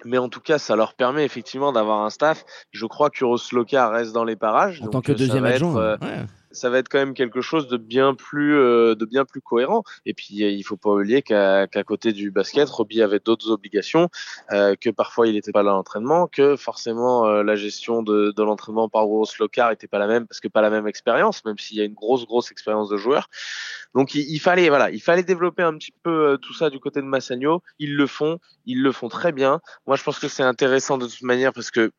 Mais 0.04 0.18
en 0.18 0.28
tout 0.28 0.40
cas, 0.40 0.58
ça 0.58 0.76
leur 0.76 0.94
permet 0.94 1.24
effectivement 1.24 1.72
d'avoir 1.72 2.04
un 2.04 2.10
staff. 2.10 2.44
Je 2.70 2.86
crois 2.86 3.10
que 3.10 3.24
Rosloka 3.24 3.88
reste 3.88 4.12
dans 4.12 4.24
les 4.24 4.36
parages. 4.36 4.80
En 4.80 4.84
donc, 4.84 4.92
tant 4.92 5.00
que 5.00 5.12
euh, 5.12 5.16
deuxième 5.16 5.44
adjoint. 5.44 5.76
euh, 5.76 5.96
ouais. 6.02 6.24
Ça 6.50 6.70
va 6.70 6.78
être 6.78 6.88
quand 6.88 6.98
même 6.98 7.14
quelque 7.14 7.40
chose 7.40 7.68
de 7.68 7.76
bien 7.76 8.14
plus 8.14 8.56
euh, 8.56 8.94
de 8.94 9.04
bien 9.04 9.24
plus 9.24 9.40
cohérent. 9.40 9.82
Et 10.06 10.14
puis 10.14 10.34
il 10.36 10.62
faut 10.62 10.76
pas 10.76 10.90
oublier 10.90 11.22
qu'à 11.22 11.66
côté 11.84 12.12
du 12.12 12.30
basket 12.30 12.68
Roby 12.68 13.02
avait 13.02 13.20
d'autres 13.20 13.50
obligations 13.50 14.08
euh, 14.52 14.74
que 14.80 14.90
parfois 14.90 15.26
il 15.26 15.34
n'était 15.34 15.52
pas 15.52 15.62
là 15.62 15.70
à 15.70 15.74
l'entraînement 15.74 16.26
que 16.26 16.56
forcément 16.56 17.26
euh, 17.26 17.42
la 17.42 17.56
gestion 17.56 18.02
de, 18.02 18.32
de 18.36 18.42
l'entraînement 18.42 18.88
par 18.88 19.06
Grosse 19.06 19.38
Locar 19.38 19.70
était 19.70 19.86
pas 19.86 19.98
la 19.98 20.06
même 20.06 20.26
parce 20.26 20.40
que 20.40 20.48
pas 20.48 20.60
la 20.60 20.70
même 20.70 20.86
expérience 20.86 21.44
même 21.44 21.58
s'il 21.58 21.76
y 21.76 21.80
a 21.80 21.84
une 21.84 21.94
grosse 21.94 22.26
grosse 22.26 22.50
expérience 22.50 22.88
de 22.88 22.96
joueur 22.96 23.28
donc 23.94 24.14
il, 24.14 24.20
il 24.30 24.38
fallait 24.38 24.68
voilà 24.68 24.90
il 24.90 25.00
fallait 25.00 25.22
développer 25.22 25.62
un 25.62 25.76
petit 25.76 25.92
peu 26.02 26.32
euh, 26.32 26.36
tout 26.36 26.54
ça 26.54 26.70
du 26.70 26.80
côté 26.80 27.00
de 27.00 27.06
Massagno 27.06 27.62
ils 27.78 27.94
le 27.94 28.06
font 28.06 28.38
ils 28.66 28.82
le 28.82 28.92
font 28.92 29.08
très 29.08 29.32
bien. 29.32 29.60
Moi 29.86 29.96
je 29.96 30.02
pense 30.02 30.18
que 30.18 30.28
c'est 30.28 30.42
intéressant 30.42 30.98
de 30.98 31.06
toute 31.06 31.22
manière 31.22 31.52
parce 31.52 31.70
que 31.70 31.90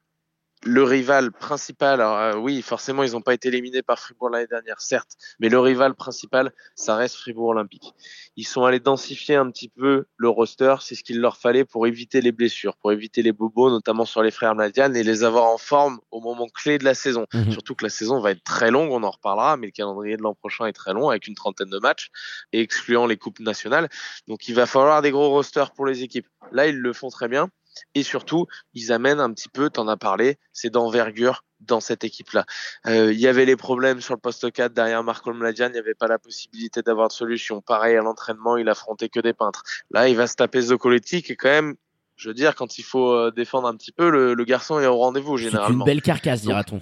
le 0.66 0.84
rival 0.84 1.32
principal, 1.32 2.02
alors 2.02 2.18
euh, 2.18 2.36
oui, 2.36 2.62
forcément, 2.62 3.04
ils 3.04 3.14
n'ont 3.14 3.22
pas 3.22 3.34
été 3.34 3.48
éliminés 3.48 3.82
par 3.82 3.98
Fribourg 3.98 4.30
l'année 4.30 4.48
dernière, 4.48 4.82
certes, 4.82 5.12
mais 5.40 5.48
le 5.48 5.60
rival 5.60 5.96
principal, 5.96 6.52
ça 6.76 6.96
reste 6.96 7.16
Fribourg 7.16 7.50
Olympique. 7.50 7.94
Ils 8.36 8.46
sont 8.46 8.66
allés 8.66 8.82
densifier 8.82 9.36
un 9.36 9.50
petit 9.52 9.70
peu 9.70 10.06
le 10.18 10.30
roster, 10.30 10.76
c'est 10.82 10.96
ce 10.96 11.04
qu'il 11.04 11.22
leur 11.22 11.38
fallait 11.38 11.64
pour 11.64 11.88
éviter 11.88 12.20
les 12.20 12.34
blessures, 12.34 12.76
pour 12.76 12.92
éviter 12.92 13.22
les 13.22 13.32
bobos, 13.32 13.70
notamment 13.70 14.06
sur 14.06 14.22
les 14.22 14.32
frères 14.32 14.54
Mladian, 14.54 14.94
et 14.94 15.04
les 15.04 15.24
avoir 15.24 15.46
en 15.46 15.58
forme 15.58 16.00
au 16.12 16.20
moment 16.20 16.48
clé 16.48 16.78
de 16.78 16.84
la 16.84 16.94
saison. 16.94 17.26
Mhm. 17.34 17.52
Surtout 17.52 17.76
que 17.76 17.86
la 17.86 17.90
saison 17.90 18.20
va 18.20 18.32
être 18.32 18.44
très 18.44 18.70
longue, 18.70 18.92
on 18.92 19.04
en 19.04 19.12
reparlera, 19.12 19.56
mais 19.56 19.68
le 19.68 19.72
calendrier 19.72 20.18
de 20.18 20.24
l'an 20.24 20.34
prochain 20.34 20.66
est 20.66 20.74
très 20.74 20.94
long, 20.94 21.10
avec 21.10 21.28
une 21.28 21.36
trentaine 21.36 21.70
de 21.70 21.80
matchs, 21.80 22.10
et 22.52 22.60
excluant 22.60 23.06
les 23.06 23.18
coupes 23.18 23.40
nationales. 23.40 23.90
Donc 24.28 24.50
il 24.50 24.56
va 24.56 24.66
falloir 24.66 25.02
des 25.02 25.12
gros 25.12 25.30
rosters 25.30 25.72
pour 25.72 25.86
les 25.86 26.04
équipes. 26.04 26.28
Là, 26.52 26.68
ils 26.68 26.78
le 26.78 26.92
font 26.94 27.10
très 27.10 27.30
bien. 27.30 27.50
Et 27.96 28.04
surtout, 28.04 28.46
ils 28.74 28.92
amènent 28.92 29.20
un 29.20 29.32
petit 29.34 29.50
peu, 29.50 29.70
t'en 29.70 29.88
as 29.88 29.98
parlé, 29.98 30.38
c'est 30.54 30.70
d'envergure 30.70 31.44
dans 31.60 31.80
cette 31.80 32.04
équipe-là? 32.04 32.46
Euh, 32.88 33.12
Il 33.12 33.20
y 33.20 33.28
avait 33.28 33.46
les 33.46 33.56
problèmes 33.56 34.02
sur 34.02 34.14
le 34.14 34.20
poste 34.20 34.52
4 34.52 34.74
derrière 34.74 35.04
Marco 35.04 35.34
Mladian, 35.34 35.68
il 35.68 35.74
n'y 35.74 35.78
avait 35.80 35.94
pas 35.96 36.08
la 36.08 36.20
possibilité 36.20 36.82
d'avoir 36.82 37.08
de 37.10 37.14
solution. 37.14 37.62
Pareil, 37.62 37.96
à 37.98 38.02
l'entraînement, 38.02 38.58
il 38.58 38.70
affrontait 38.70 39.10
que 39.10 39.20
des 39.20 39.34
peintres. 39.34 39.64
Là, 39.92 40.08
il 40.10 40.16
va 40.16 40.28
se 40.28 40.36
taper 40.36 40.62
Zocoletti, 40.62 41.22
qui 41.24 41.34
est 41.34 41.36
quand 41.36 41.50
même, 41.50 41.76
je 42.16 42.30
veux 42.30 42.34
dire, 42.36 42.56
quand 42.56 42.78
il 42.78 42.84
faut 42.84 43.12
euh, 43.14 43.32
défendre 43.32 43.68
un 43.68 43.76
petit 43.76 43.92
peu, 43.92 44.10
le, 44.10 44.34
le 44.34 44.44
garçon 44.46 44.80
est 44.80 44.86
au 44.88 44.98
rendez-vous 44.98 45.38
C'est 45.38 45.44
une 45.46 45.50
généralement. 45.52 45.86
belle 45.86 46.02
carcasse, 46.02 46.42
dira-t-on. 46.42 46.82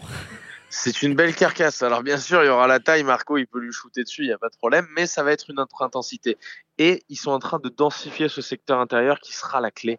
C'est 0.70 1.02
une 1.02 1.16
belle 1.16 1.34
carcasse. 1.34 1.82
Alors 1.82 2.04
bien 2.04 2.18
sûr, 2.18 2.44
il 2.44 2.48
y 2.48 2.50
aura 2.50 2.68
la 2.68 2.80
taille, 2.82 3.04
Marco, 3.04 3.38
il 3.38 3.48
peut 3.48 3.60
lui 3.60 3.72
shooter 3.72 4.04
dessus, 4.04 4.24
il 4.24 4.28
n'y 4.28 4.34
a 4.34 4.38
pas 4.38 4.50
de 4.50 4.58
problème, 4.58 4.86
mais 4.98 5.08
ça 5.08 5.24
va 5.24 5.32
être 5.32 5.50
une 5.50 5.60
autre 5.62 5.82
intensité. 5.82 6.38
Et 6.78 7.04
ils 7.08 7.16
sont 7.16 7.32
en 7.32 7.40
train 7.40 7.60
de 7.60 7.70
densifier 7.70 8.28
ce 8.28 8.42
secteur 8.42 8.80
intérieur 8.82 9.20
qui 9.22 9.34
sera 9.34 9.62
la 9.62 9.72
clé 9.72 9.98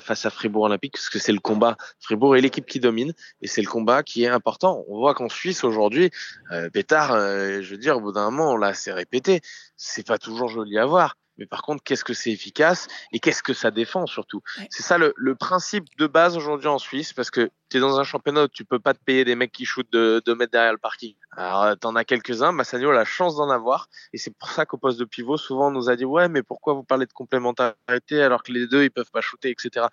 face 0.00 0.26
à 0.26 0.30
Fribourg 0.30 0.64
Olympique, 0.64 0.92
parce 0.92 1.08
que 1.08 1.18
c'est 1.18 1.32
le 1.32 1.40
combat. 1.40 1.76
Fribourg 2.00 2.36
est 2.36 2.40
l'équipe 2.40 2.66
qui 2.66 2.80
domine, 2.80 3.12
et 3.40 3.46
c'est 3.46 3.62
le 3.62 3.68
combat 3.68 4.02
qui 4.02 4.24
est 4.24 4.28
important. 4.28 4.84
On 4.88 4.98
voit 4.98 5.14
qu'en 5.14 5.28
Suisse 5.28 5.64
aujourd'hui, 5.64 6.10
euh, 6.52 6.70
Pétard, 6.70 7.12
euh, 7.12 7.60
je 7.62 7.70
veux 7.72 7.78
dire, 7.78 7.96
au 7.96 8.00
bout 8.00 8.12
d'un 8.12 8.30
moment, 8.30 8.52
on 8.52 8.56
l'a 8.56 8.68
assez 8.68 8.92
répété, 8.92 9.40
c'est 9.76 10.06
pas 10.06 10.18
toujours 10.18 10.48
joli 10.48 10.78
à 10.78 10.86
voir. 10.86 11.16
Mais 11.38 11.46
par 11.46 11.62
contre, 11.62 11.82
qu'est-ce 11.82 12.04
que 12.04 12.12
c'est 12.12 12.30
efficace 12.30 12.88
et 13.10 13.18
qu'est-ce 13.18 13.42
que 13.42 13.54
ça 13.54 13.70
défend 13.70 14.06
surtout? 14.06 14.42
C'est 14.68 14.82
ça 14.82 14.98
le, 14.98 15.14
le 15.16 15.34
principe 15.34 15.86
de 15.96 16.06
base 16.06 16.36
aujourd'hui 16.36 16.68
en 16.68 16.78
Suisse, 16.78 17.12
parce 17.12 17.30
que 17.30 17.50
tu 17.72 17.78
es 17.78 17.80
dans 17.80 17.98
un 17.98 18.04
championnat 18.04 18.48
tu 18.48 18.66
peux 18.66 18.78
pas 18.78 18.92
te 18.92 19.02
payer 19.02 19.24
des 19.24 19.34
mecs 19.34 19.50
qui 19.50 19.64
shootent 19.64 19.90
de, 19.90 20.34
mètres 20.34 20.52
derrière 20.52 20.72
le 20.72 20.78
parking. 20.78 21.14
Alors, 21.34 21.62
euh, 21.62 21.74
t'en 21.74 21.96
as 21.96 22.04
quelques-uns, 22.04 22.52
Massagno 22.52 22.90
a 22.90 22.94
la 22.94 23.06
chance 23.06 23.36
d'en 23.36 23.48
avoir, 23.48 23.88
et 24.12 24.18
c'est 24.18 24.36
pour 24.36 24.50
ça 24.50 24.66
qu'au 24.66 24.76
poste 24.76 24.98
de 24.98 25.06
pivot, 25.06 25.38
souvent 25.38 25.68
on 25.68 25.70
nous 25.70 25.88
a 25.88 25.96
dit 25.96 26.04
ouais, 26.04 26.28
mais 26.28 26.42
pourquoi 26.42 26.74
vous 26.74 26.82
parlez 26.82 27.06
de 27.06 27.12
complémentarité 27.12 28.22
alors 28.22 28.42
que 28.42 28.52
les 28.52 28.66
deux 28.66 28.84
ils 28.84 28.90
peuvent 28.90 29.10
pas 29.10 29.22
shooter, 29.22 29.50
etc. 29.50 29.86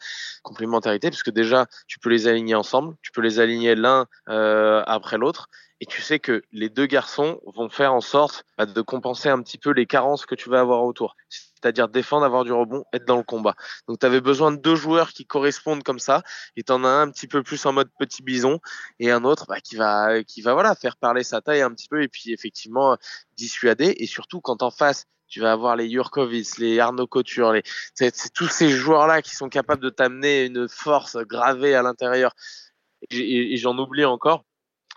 Complémentarité, 0.44 1.10
parce 1.10 1.24
que 1.24 1.32
déjà 1.32 1.68
tu 1.88 2.00
peux 2.00 2.10
les 2.10 2.28
aligner 2.28 2.56
ensemble, 2.56 2.96
tu 3.02 3.12
peux 3.12 3.22
les 3.22 3.40
aligner 3.40 3.76
l'un 3.76 4.08
euh, 4.28 4.84
après 4.86 5.18
l'autre, 5.18 5.48
et 5.80 5.86
tu 5.86 6.02
sais 6.02 6.20
que 6.20 6.44
les 6.52 6.68
deux 6.68 6.86
garçons 6.86 7.40
vont 7.56 7.70
faire 7.70 7.94
en 7.94 8.02
sorte 8.02 8.44
bah, 8.58 8.66
de 8.66 8.82
compenser 8.82 9.30
un 9.30 9.42
petit 9.42 9.58
peu 9.58 9.72
les 9.72 9.86
carences 9.86 10.26
que 10.26 10.36
tu 10.36 10.50
vas 10.50 10.60
avoir 10.60 10.84
autour. 10.84 11.16
C'est-à-dire 11.62 11.90
défendre, 11.90 12.26
avoir 12.26 12.46
du 12.46 12.54
rebond, 12.54 12.86
être 12.94 13.06
dans 13.06 13.18
le 13.18 13.24
combat. 13.24 13.56
Donc 13.88 14.00
tu 14.00 14.06
avais 14.06 14.22
besoin 14.22 14.52
de 14.52 14.58
deux 14.58 14.76
joueurs 14.76 15.10
qui 15.10 15.26
correspondent 15.26 15.84
comme 15.84 16.00
ça, 16.00 16.24
et 16.56 16.64
tu 16.64 16.72
en 16.72 16.84
as 16.84 16.88
un 16.88 17.10
un 17.10 17.12
petit 17.12 17.28
peu 17.28 17.44
plus 17.44 17.66
en 17.66 17.74
mode 17.74 17.90
petit 17.98 18.22
bison, 18.22 18.60
et 19.00 19.12
un 19.12 19.24
autre 19.24 19.46
bah, 19.48 19.60
qui 19.62 19.76
va 19.76 20.24
qui 20.24 20.42
va 20.42 20.54
voilà 20.54 20.76
faire 20.76 20.96
parler 20.98 21.24
sa 21.24 21.42
taille 21.42 21.62
un 21.62 21.72
petit 21.72 21.88
peu, 21.88 22.04
et 22.04 22.08
puis 22.08 22.32
effectivement 22.32 22.98
dissuader, 23.38 23.96
et 23.98 24.06
surtout 24.06 24.42
quand 24.42 24.62
en 24.64 24.72
face 24.72 25.06
tu 25.28 25.40
vas 25.40 25.52
avoir 25.52 25.76
les 25.76 25.90
Jurkovic, 25.90 26.58
les 26.58 26.80
Arnaud 26.80 27.08
Couture, 27.08 27.54
les... 27.54 27.64
c'est 27.94 28.34
tous 28.34 28.48
ces 28.48 28.70
joueurs-là 28.70 29.22
qui 29.22 29.36
sont 29.36 29.48
capables 29.48 29.82
de 29.82 29.90
t'amener 29.90 30.46
une 30.46 30.68
force 30.68 31.18
gravée 31.18 31.76
à 31.76 31.84
l'intérieur. 31.84 32.34
Et, 33.12 33.56
j'en 33.58 33.78
oublie 33.78 34.06
encore. 34.06 34.44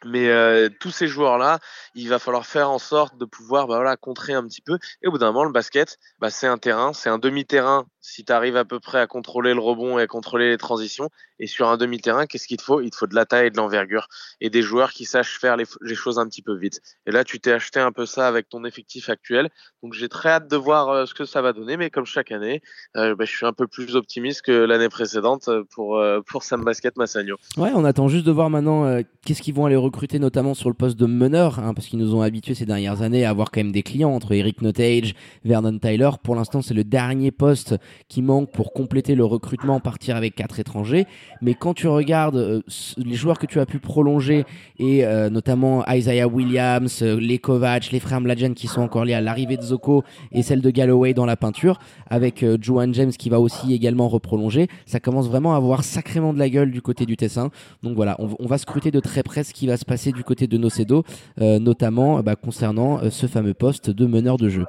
Mais 0.05 0.29
euh, 0.29 0.69
tous 0.81 0.91
ces 0.91 1.07
joueurs-là, 1.07 1.59
il 1.95 2.09
va 2.09 2.19
falloir 2.19 2.47
faire 2.47 2.71
en 2.71 2.79
sorte 2.79 3.17
de 3.19 3.25
pouvoir 3.25 3.67
bah, 3.67 3.77
voilà, 3.77 3.97
contrer 3.97 4.33
un 4.33 4.45
petit 4.45 4.63
peu. 4.63 4.79
Et 5.03 5.09
au 5.09 5.13
bout 5.13 5.19
d'un 5.19 5.33
moment, 5.33 5.45
le 5.45 5.53
basket, 5.53 5.99
bah, 6.19 6.31
c'est 6.31 6.47
un 6.47 6.59
terrain, 6.59 6.93
c'est 6.93 7.09
un 7.09 7.19
demi-terrain 7.19 7.87
si 8.03 8.25
tu 8.25 8.33
arrives 8.33 8.57
à 8.57 8.65
peu 8.65 8.81
près 8.81 8.99
à 8.99 9.07
contrôler 9.07 9.55
le 9.55 9.61
rebond 9.61 9.99
et 9.99 10.03
à 10.03 10.07
contrôler 10.07 10.51
les 10.51 10.59
transitions. 10.59 11.09
Et 11.39 11.47
sur 11.47 11.69
un 11.69 11.77
demi-terrain, 11.77 12.27
qu'est-ce 12.27 12.47
qu'il 12.47 12.57
te 12.57 12.63
faut? 12.63 12.81
Il 12.81 12.91
te 12.91 12.97
faut 12.97 13.07
de 13.07 13.15
la 13.15 13.25
taille 13.25 13.47
et 13.47 13.51
de 13.51 13.57
l'envergure 13.57 14.09
et 14.41 14.51
des 14.51 14.63
joueurs 14.63 14.93
qui 14.93 15.05
sachent 15.05 15.39
faire 15.39 15.57
les, 15.57 15.65
choses 15.95 16.19
un 16.19 16.27
petit 16.27 16.43
peu 16.43 16.55
vite. 16.55 16.81
Et 17.07 17.11
là, 17.11 17.25
tu 17.25 17.41
t'es 17.41 17.53
acheté 17.53 17.81
un 17.81 17.93
peu 17.93 18.07
ça 18.07 18.29
avec 18.29 18.49
ton 18.49 18.65
effectif 18.65 19.09
actuel. 19.09 19.51
Donc 19.83 19.95
j'ai 19.95 20.09
très 20.09 20.31
hâte 20.31 20.49
de 20.49 20.57
voir 20.57 20.89
euh, 20.89 21.07
ce 21.07 21.15
que 21.15 21.25
ça 21.25 21.43
va 21.43 21.53
donner. 21.53 21.77
Mais 21.77 21.91
comme 21.91 22.07
chaque 22.07 22.33
année, 22.33 22.61
euh, 22.97 23.15
bah, 23.15 23.25
je 23.25 23.35
suis 23.35 23.47
un 23.47 23.53
peu 23.53 23.67
plus 23.67 23.95
optimiste 23.97 24.43
que 24.43 24.53
l'année 24.53 24.89
précédente 24.89 25.49
pour, 25.71 25.97
euh, 25.97 26.21
pour 26.27 26.43
Sam 26.43 26.65
Basket 26.65 26.97
Massagno. 26.97 27.37
Ouais, 27.57 27.71
on 27.75 27.85
attend 27.85 28.09
juste 28.09 28.27
de 28.27 28.33
voir 28.33 28.51
maintenant 28.51 29.01
qu'est-ce 29.25 29.43
qu'ils 29.43 29.55
vont 29.55 29.67
aller 29.67 29.77
recruter, 29.77 29.92
notamment 30.19 30.55
sur 30.55 30.69
le 30.69 30.75
poste 30.75 30.99
de 30.99 31.07
meneur, 31.07 31.59
hein, 31.59 31.75
parce 31.75 31.87
qu'ils 31.87 31.99
nous 31.99 32.15
ont 32.15 32.23
habitués 32.23 32.55
ces 32.55 32.67
dernières 32.67 33.03
années 33.03 33.25
à 33.25 33.31
avoir 33.31 33.51
quand 33.51 33.61
même 33.61 33.73
des 33.73 33.83
clients 33.83 34.11
entre 34.11 34.33
Eric 34.33 34.63
Notage, 34.63 35.15
Vernon 35.45 35.79
Tyler. 35.79 36.11
Pour 36.23 36.35
l'instant, 36.35 36.63
c'est 36.63 36.75
le 36.75 36.85
dernier 36.85 37.31
poste 37.31 37.77
qui 38.09 38.23
manque 38.23 38.51
pour 38.51 38.73
compléter 38.73 39.15
le 39.15 39.25
recrutement, 39.25 39.81
partir 39.81 40.17
avec 40.17 40.35
quatre 40.35 40.61
étrangers. 40.61 41.07
Mais 41.41 41.55
quand 41.55 41.75
tu 41.75 41.89
regardes 41.89 42.37
euh, 42.37 42.63
les 42.97 43.15
joueurs 43.15 43.39
que 43.39 43.47
tu 43.47 43.61
as 43.61 43.67
pu 43.67 43.79
prolonger, 43.79 44.45
et 44.79 45.05
euh, 45.05 45.31
notamment 45.31 45.85
Isaiah 45.89 46.29
Williams, 46.29 47.03
euh, 47.03 47.19
les 47.19 47.39
Kovacs, 47.39 47.91
les 47.93 48.01
frères 48.01 48.21
Mladjen 48.21 48.55
qui 48.55 48.67
sont 48.67 48.83
encore 48.83 49.05
liés 49.05 49.15
à 49.15 49.21
l'arrivée 49.21 49.57
de 49.57 49.63
Zoko 49.63 50.05
et 50.33 50.43
celle 50.43 50.61
de 50.61 50.71
Galloway 50.71 51.15
dans 51.15 51.27
la 51.27 51.37
peinture, 51.37 51.79
avec 52.11 52.45
Joan 52.61 52.93
James 52.95 53.13
qui 53.13 53.31
va 53.31 53.41
aussi 53.41 53.73
également 53.73 54.09
reprolonger, 54.09 54.69
ça 54.87 55.01
commence 55.01 55.29
vraiment 55.29 55.55
à 55.55 55.57
avoir 55.57 55.85
sacrément 55.85 56.33
de 56.33 56.39
la 56.39 56.49
gueule 56.49 56.71
du 56.71 56.83
côté 56.83 57.07
du 57.07 57.17
Tessin. 57.17 57.51
Donc 57.83 57.95
voilà, 57.95 58.17
on, 58.19 58.47
va 58.47 58.59
scruter 58.59 58.91
de 58.91 59.01
très 59.01 59.23
près 59.23 59.45
ce 59.45 59.53
qui 59.53 59.67
va 59.67 59.77
se 59.77 59.82
passer 59.85 60.13
du 60.13 60.25
côté 60.25 60.47
de 60.47 60.57
Nocedo, 60.59 61.05
notamment 61.39 62.23
bah, 62.23 62.37
concernant 62.37 63.01
ce 63.11 63.27
fameux 63.27 63.55
poste 63.55 63.91
de 63.91 64.07
meneur 64.07 64.37
de 64.37 64.49
jeu. 64.49 64.65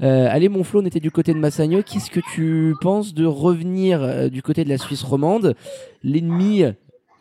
allez, 0.00 0.48
mon 0.48 0.64
Flo, 0.64 0.82
on 0.82 0.86
était 0.86 1.00
du 1.00 1.10
côté 1.10 1.34
de 1.34 1.38
Massagno. 1.38 1.82
Qu'est-ce 1.82 2.10
que 2.10 2.20
tu 2.34 2.74
penses 2.80 3.14
de 3.14 3.24
revenir 3.24 4.02
euh, 4.02 4.28
du 4.28 4.42
côté 4.42 4.64
de 4.64 4.68
la 4.68 4.78
Suisse 4.78 5.02
romande? 5.02 5.54
L'ennemi 6.02 6.64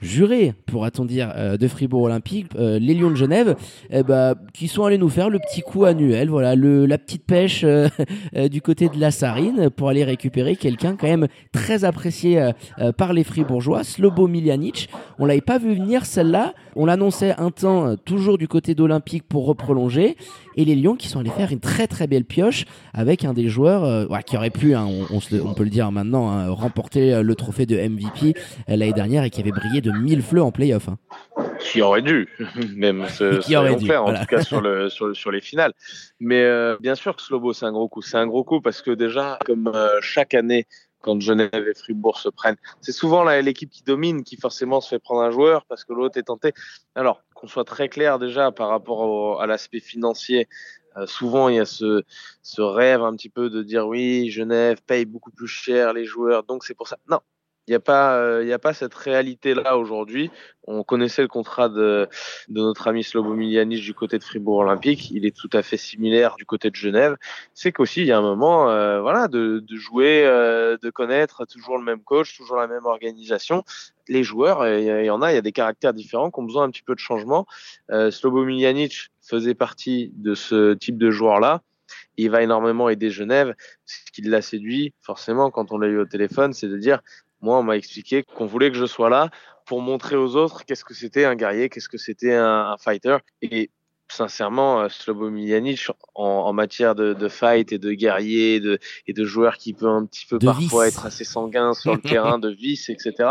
juré, 0.01 0.53
pourra-t-on 0.65 1.05
dire, 1.05 1.31
euh, 1.36 1.58
de 1.58 1.67
Fribourg 1.67 2.03
Olympique, 2.03 2.48
euh, 2.55 2.79
les 2.79 2.93
Lions 2.93 3.12
de 3.12 3.15
Genève, 3.15 3.55
eh 3.89 4.03
ben, 4.03 4.36
qui 4.53 4.67
sont 4.67 4.84
allés 4.84 4.98
nous 4.98 5.10
faire 5.10 5.29
le 5.29 5.39
petit 5.39 5.62
coup 5.62 5.86
annuel, 5.86 6.29
voilà, 6.29 6.55
le, 6.55 6.86
la 6.86 6.98
petite 6.98 7.25
pêche 7.25 7.65
du 8.51 8.62
côté 8.62 8.89
de 8.89 9.00
la 9.00 9.12
Sarine 9.12 9.70
pour 9.70 9.89
aller 9.89 10.03
récupérer 10.03 10.55
quelqu'un 10.55 10.96
quand 10.96 11.08
même 11.08 11.27
très 11.51 11.86
apprécié 11.86 12.51
par 12.98 13.13
les 13.13 13.24
Fribourgeois, 13.24 13.84
Slobo 13.84 14.27
Miljanic. 14.27 14.89
On 15.20 15.25
l'avait 15.25 15.41
pas 15.41 15.58
vu 15.58 15.74
venir 15.74 16.05
celle-là. 16.05 16.53
On 16.75 16.86
l'annonçait 16.86 17.36
un 17.38 17.51
temps 17.51 17.96
toujours 17.98 18.38
du 18.38 18.48
côté 18.48 18.75
d'Olympique 18.75 19.24
pour 19.27 19.46
reprolonger 19.46 20.15
et 20.55 20.65
les 20.65 20.75
Lions 20.75 20.96
qui 20.96 21.08
sont 21.08 21.20
allés 21.20 21.29
faire 21.29 21.51
une 21.51 21.60
très 21.60 21.88
très 21.88 22.08
belle 22.08 22.25
pioche 22.25 22.65
avec 22.93 23.25
un 23.25 23.34
des 23.34 23.48
joueurs 23.50 23.84
euh, 23.84 24.05
qui 24.25 24.38
aurait 24.38 24.50
pu, 24.50 24.75
hein, 24.75 24.88
on, 24.88 25.53
peut 25.53 25.63
le 25.63 25.70
dire 25.70 25.91
maintenant, 25.91 26.29
hein, 26.29 26.50
remporter 26.50 27.13
euh, 27.13 27.24
le 27.24 27.36
trophée 27.36 27.65
de 27.65 27.77
MVP 27.77 28.34
euh, 28.70 28.75
l'année 28.75 28.93
dernière 28.93 29.24
et 29.24 29.29
qui 29.29 29.41
avait 29.41 29.51
brillé 29.51 29.81
de 29.81 29.91
mille 29.91 30.22
fleurs 30.22 30.46
en 30.46 30.51
playoff. 30.51 30.89
Hein. 30.89 30.98
Qui 31.60 31.81
aurait 31.81 32.01
dû, 32.01 32.27
même 32.75 33.08
ce, 33.08 33.39
qui 33.39 33.55
aurait 33.55 33.75
dû, 33.75 33.88
faire, 33.88 34.03
en 34.03 34.13
tout 34.13 34.25
cas 34.25 34.41
sur, 34.41 34.62
le, 34.62 34.89
sur, 34.89 35.31
les 35.31 35.41
finales. 35.41 35.74
Mais 36.20 36.46
bien 36.79 36.96
sûr 36.96 37.15
que 37.15 37.22
Slobo, 37.22 37.53
c'est 37.53 37.65
un 37.65 37.72
gros 37.72 37.88
coup. 37.88 38.01
C'est 38.01 38.17
un 38.17 38.27
gros 38.27 38.43
coup 38.43 38.62
parce 38.62 38.81
que 38.81 38.91
déjà, 38.91 39.38
comme 39.46 39.72
chaque 40.01 40.34
année, 40.34 40.65
quand 41.01 41.20
Genève 41.22 41.50
et 41.53 41.74
Fribourg 41.74 42.20
se 42.20 42.29
prennent. 42.29 42.58
C'est 42.81 42.91
souvent 42.91 43.24
l'équipe 43.24 43.70
qui 43.70 43.84
domine 43.84 44.24
qui 44.24 44.38
forcément 44.38 44.81
se 44.81 44.89
fait 44.89 45.00
prendre 45.00 45.22
un 45.22 45.31
joueur 45.31 45.65
parce 45.65 45.84
que 45.84 45.93
l'autre 45.93 46.17
est 46.17 46.24
tenté. 46.24 46.53
Alors, 46.96 47.24
qu'on 47.34 47.48
soit 47.48 47.63
très 47.63 47.89
clair 47.89 48.20
déjà 48.20 48.51
par 48.51 48.70
rapport 48.70 49.41
à 49.41 49.48
l'aspect 49.48 49.79
financier, 49.79 50.48
euh, 50.98 51.08
souvent 51.08 51.50
il 51.50 51.55
y 51.55 51.60
a 51.60 51.65
ce, 51.65 52.03
rêve 52.60 53.01
un 53.01 53.15
petit 53.15 53.29
peu 53.29 53.50
de 53.50 53.63
dire 53.63 53.88
oui, 53.88 54.29
Genève 54.29 54.81
paye 54.86 55.05
beaucoup 55.05 55.31
plus 55.31 55.48
cher 55.48 55.93
les 55.93 56.05
joueurs, 56.05 56.43
donc 56.43 56.63
c'est 56.63 56.74
pour 56.75 56.88
ça. 56.88 56.98
Non, 57.10 57.20
n'y 57.71 57.75
a 57.75 57.79
pas, 57.79 58.15
euh, 58.17 58.53
a 58.53 58.59
pas 58.59 58.73
cette 58.73 58.93
réalité-là 58.93 59.77
aujourd'hui. 59.77 60.29
On 60.67 60.83
connaissait 60.83 61.21
le 61.21 61.27
contrat 61.27 61.69
de, 61.69 62.07
de 62.49 62.61
notre 62.61 62.87
ami 62.87 63.03
Slobo 63.03 63.33
Miljanic 63.33 63.81
du 63.81 63.93
côté 63.93 64.19
de 64.19 64.23
Fribourg 64.23 64.57
Olympique. 64.57 65.09
Il 65.11 65.25
est 65.25 65.35
tout 65.35 65.49
à 65.53 65.63
fait 65.63 65.77
similaire 65.77 66.35
du 66.37 66.45
côté 66.45 66.69
de 66.69 66.75
Genève. 66.75 67.17
C'est 67.53 67.71
qu'aussi, 67.71 68.01
il 68.01 68.07
y 68.07 68.11
a 68.11 68.17
un 68.17 68.21
moment, 68.21 68.69
euh, 68.69 69.01
voilà, 69.01 69.27
de, 69.27 69.63
de 69.65 69.75
jouer, 69.75 70.23
euh, 70.25 70.77
de 70.81 70.89
connaître 70.89 71.45
toujours 71.45 71.77
le 71.77 71.83
même 71.83 72.01
coach, 72.01 72.37
toujours 72.37 72.57
la 72.57 72.67
même 72.67 72.85
organisation. 72.85 73.63
Les 74.07 74.23
joueurs, 74.23 74.67
il 74.67 75.05
y, 75.05 75.09
en 75.09 75.21
a, 75.21 75.31
il 75.31 75.35
y 75.35 75.37
a 75.37 75.41
des 75.41 75.51
caractères 75.51 75.93
différents 75.93 76.29
qui 76.29 76.39
ont 76.39 76.43
besoin 76.43 76.63
un 76.63 76.69
petit 76.69 76.83
peu 76.83 76.93
de 76.93 76.99
changement. 76.99 77.45
Miljanic 77.89 79.11
faisait 79.21 79.55
partie 79.55 80.11
de 80.15 80.35
ce 80.35 80.73
type 80.73 80.97
de 80.97 81.11
joueur-là 81.11 81.61
il 82.17 82.29
va 82.29 82.41
énormément 82.41 82.89
aider 82.89 83.09
Genève. 83.09 83.55
Ce 83.85 84.11
qui 84.11 84.21
l'a 84.21 84.41
séduit, 84.41 84.93
forcément, 85.01 85.51
quand 85.51 85.71
on 85.71 85.77
l'a 85.77 85.87
eu 85.87 85.99
au 85.99 86.05
téléphone, 86.05 86.53
c'est 86.53 86.67
de 86.67 86.77
dire 86.77 87.01
moi, 87.41 87.60
on 87.60 87.63
m'a 87.63 87.75
expliqué 87.75 88.24
qu'on 88.24 88.45
voulait 88.45 88.71
que 88.71 88.77
je 88.77 88.86
sois 88.86 89.10
là 89.10 89.29
pour 89.65 89.81
montrer 89.81 90.15
aux 90.15 90.36
autres 90.36 90.65
qu'est-ce 90.65 90.86
que 90.86 90.93
c'était 90.93 91.25
un 91.25 91.36
guerrier, 91.36 91.69
qu'est-ce 91.69 91.89
que 91.89 91.98
c'était 91.98 92.36
un, 92.36 92.75
fighter. 92.77 93.17
Et 93.41 93.69
sincèrement, 94.10 94.81
euh, 94.81 94.89
Slobo 94.89 95.29
Miljanic, 95.29 95.88
en, 96.15 96.51
matière 96.53 96.95
de, 96.95 97.27
fight 97.29 97.71
et 97.71 97.79
de 97.79 97.93
guerrier 97.93 98.60
de, 98.60 98.79
et 99.07 99.13
de 99.13 99.25
joueur 99.25 99.57
qui 99.57 99.74
peut 99.74 99.88
un 99.88 100.05
petit 100.05 100.25
peu 100.25 100.39
parfois 100.39 100.88
être 100.88 101.05
assez 101.05 101.24
sanguin 101.24 101.74
sur 101.74 101.93
le 101.95 102.01
terrain, 102.01 102.38
de 102.38 102.50
vice, 102.50 102.89
etc., 102.89 103.29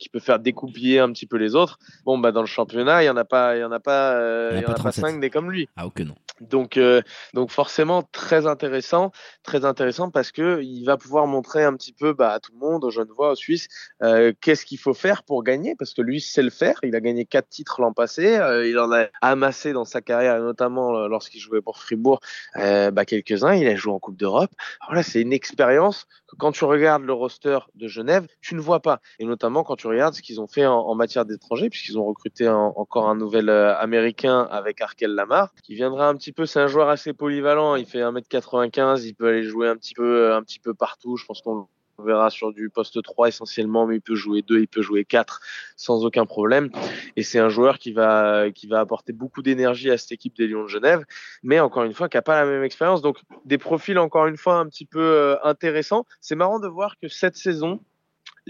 qui 0.00 0.08
peut 0.08 0.18
faire 0.18 0.40
découpiller 0.40 0.98
un 0.98 1.12
petit 1.12 1.26
peu 1.26 1.36
les 1.36 1.54
autres. 1.54 1.78
Bon, 2.04 2.18
bah 2.18 2.32
dans 2.32 2.40
le 2.40 2.46
championnat, 2.46 3.04
il 3.04 3.06
y 3.06 3.10
en 3.10 3.16
a 3.16 3.24
pas, 3.24 3.56
il 3.56 3.60
y 3.60 3.64
en 3.64 3.70
a 3.70 3.78
pas, 3.78 4.14
euh, 4.14 4.50
il 4.54 4.62
y 4.62 4.66
en 4.66 4.72
a, 4.72 4.82
pas, 4.82 4.90
cinq 4.90 5.20
des 5.20 5.30
comme 5.30 5.52
lui. 5.52 5.68
Ah 5.76 5.86
ok 5.86 6.00
non. 6.00 6.14
Donc, 6.40 6.76
euh, 6.76 7.02
donc 7.34 7.50
forcément 7.50 8.02
très 8.02 8.46
intéressant, 8.46 9.12
très 9.42 9.64
intéressant 9.64 10.10
parce 10.10 10.32
que 10.32 10.62
il 10.62 10.84
va 10.84 10.96
pouvoir 10.96 11.26
montrer 11.26 11.64
un 11.64 11.74
petit 11.74 11.92
peu 11.92 12.14
bah, 12.14 12.32
à 12.32 12.40
tout 12.40 12.52
le 12.52 12.58
monde, 12.58 12.84
aux 12.84 12.90
jeunes 12.90 13.10
voix, 13.14 13.32
aux 13.32 13.36
Suisses, 13.36 13.68
euh, 14.02 14.32
qu'est-ce 14.40 14.64
qu'il 14.64 14.78
faut 14.78 14.94
faire 14.94 15.22
pour 15.22 15.44
gagner 15.44 15.74
parce 15.78 15.92
que 15.92 16.02
lui 16.02 16.20
sait 16.20 16.42
le 16.42 16.50
faire. 16.50 16.78
Il 16.82 16.96
a 16.96 17.00
gagné 17.00 17.26
quatre 17.26 17.48
titres 17.48 17.80
l'an 17.80 17.92
passé, 17.92 18.38
euh, 18.38 18.66
il 18.66 18.78
en 18.78 18.90
a 18.92 19.06
amassé 19.20 19.72
dans 19.72 19.84
sa 19.84 20.00
carrière, 20.00 20.40
notamment 20.40 21.06
lorsqu'il 21.06 21.40
jouait 21.40 21.60
pour 21.60 21.78
Fribourg, 21.78 22.20
bah, 22.54 23.04
quelques-uns. 23.04 23.54
Il 23.54 23.68
a 23.68 23.76
joué 23.76 23.92
en 23.92 23.98
Coupe 23.98 24.16
d'Europe. 24.16 24.50
Voilà, 24.86 25.02
c'est 25.02 25.20
une 25.20 25.32
expérience 25.32 26.06
que 26.26 26.36
quand 26.36 26.52
tu 26.52 26.64
regardes 26.64 27.04
le 27.04 27.12
roster 27.12 27.58
de 27.74 27.88
Genève, 27.88 28.26
tu 28.40 28.54
ne 28.54 28.60
vois 28.60 28.80
pas. 28.80 29.00
Et 29.18 29.24
notamment 29.24 29.62
quand 29.62 29.76
tu 29.76 29.86
regardes 29.90 30.14
ce 30.14 30.22
qu'ils 30.22 30.40
ont 30.40 30.46
fait 30.46 30.66
en, 30.66 30.94
matière 30.94 31.24
d'étrangers, 31.24 31.70
puisqu'ils 31.70 31.98
ont 31.98 32.04
recruté 32.04 32.48
encore 32.48 33.08
un 33.08 33.16
nouvel 33.16 33.48
américain 33.50 34.48
avec 34.50 34.80
Arkel 34.80 35.14
Lamar, 35.14 35.52
qui 35.62 35.74
viendra 35.74 36.08
un 36.08 36.14
petit 36.14 36.32
peu, 36.32 36.46
c'est 36.46 36.60
un 36.60 36.66
joueur 36.66 36.88
assez 36.88 37.12
polyvalent. 37.12 37.76
Il 37.76 37.86
fait 37.86 38.00
1m95, 38.00 39.04
il 39.04 39.14
peut 39.14 39.28
aller 39.28 39.44
jouer 39.44 39.68
un 39.68 39.76
petit 39.76 39.94
peu, 39.94 40.32
un 40.32 40.42
petit 40.42 40.58
peu 40.58 40.74
partout. 40.74 41.16
Je 41.16 41.24
pense 41.26 41.40
qu'on 41.42 41.66
verra 42.00 42.30
sur 42.30 42.52
du 42.52 42.70
poste 42.70 43.02
3 43.02 43.28
essentiellement, 43.28 43.86
mais 43.86 43.96
il 43.96 44.00
peut 44.00 44.14
jouer 44.14 44.42
2, 44.42 44.60
il 44.60 44.68
peut 44.68 44.82
jouer 44.82 45.04
4 45.04 45.40
sans 45.76 46.04
aucun 46.04 46.26
problème. 46.26 46.70
Et 47.16 47.22
c'est 47.22 47.38
un 47.38 47.48
joueur 47.48 47.78
qui 47.78 47.92
va, 47.92 48.50
qui 48.50 48.66
va 48.66 48.80
apporter 48.80 49.12
beaucoup 49.12 49.42
d'énergie 49.42 49.90
à 49.90 49.98
cette 49.98 50.12
équipe 50.12 50.36
des 50.36 50.46
Lions 50.46 50.64
de 50.64 50.68
Genève, 50.68 51.04
mais 51.42 51.60
encore 51.60 51.84
une 51.84 51.94
fois, 51.94 52.08
qui 52.08 52.16
n'a 52.16 52.22
pas 52.22 52.42
la 52.42 52.50
même 52.50 52.64
expérience. 52.64 53.02
Donc, 53.02 53.18
des 53.44 53.58
profils 53.58 53.98
encore 53.98 54.26
une 54.26 54.36
fois 54.36 54.56
un 54.56 54.66
petit 54.66 54.86
peu 54.86 55.00
euh, 55.00 55.36
intéressants. 55.44 56.06
C'est 56.20 56.34
marrant 56.34 56.60
de 56.60 56.68
voir 56.68 56.96
que 57.00 57.08
cette 57.08 57.36
saison, 57.36 57.80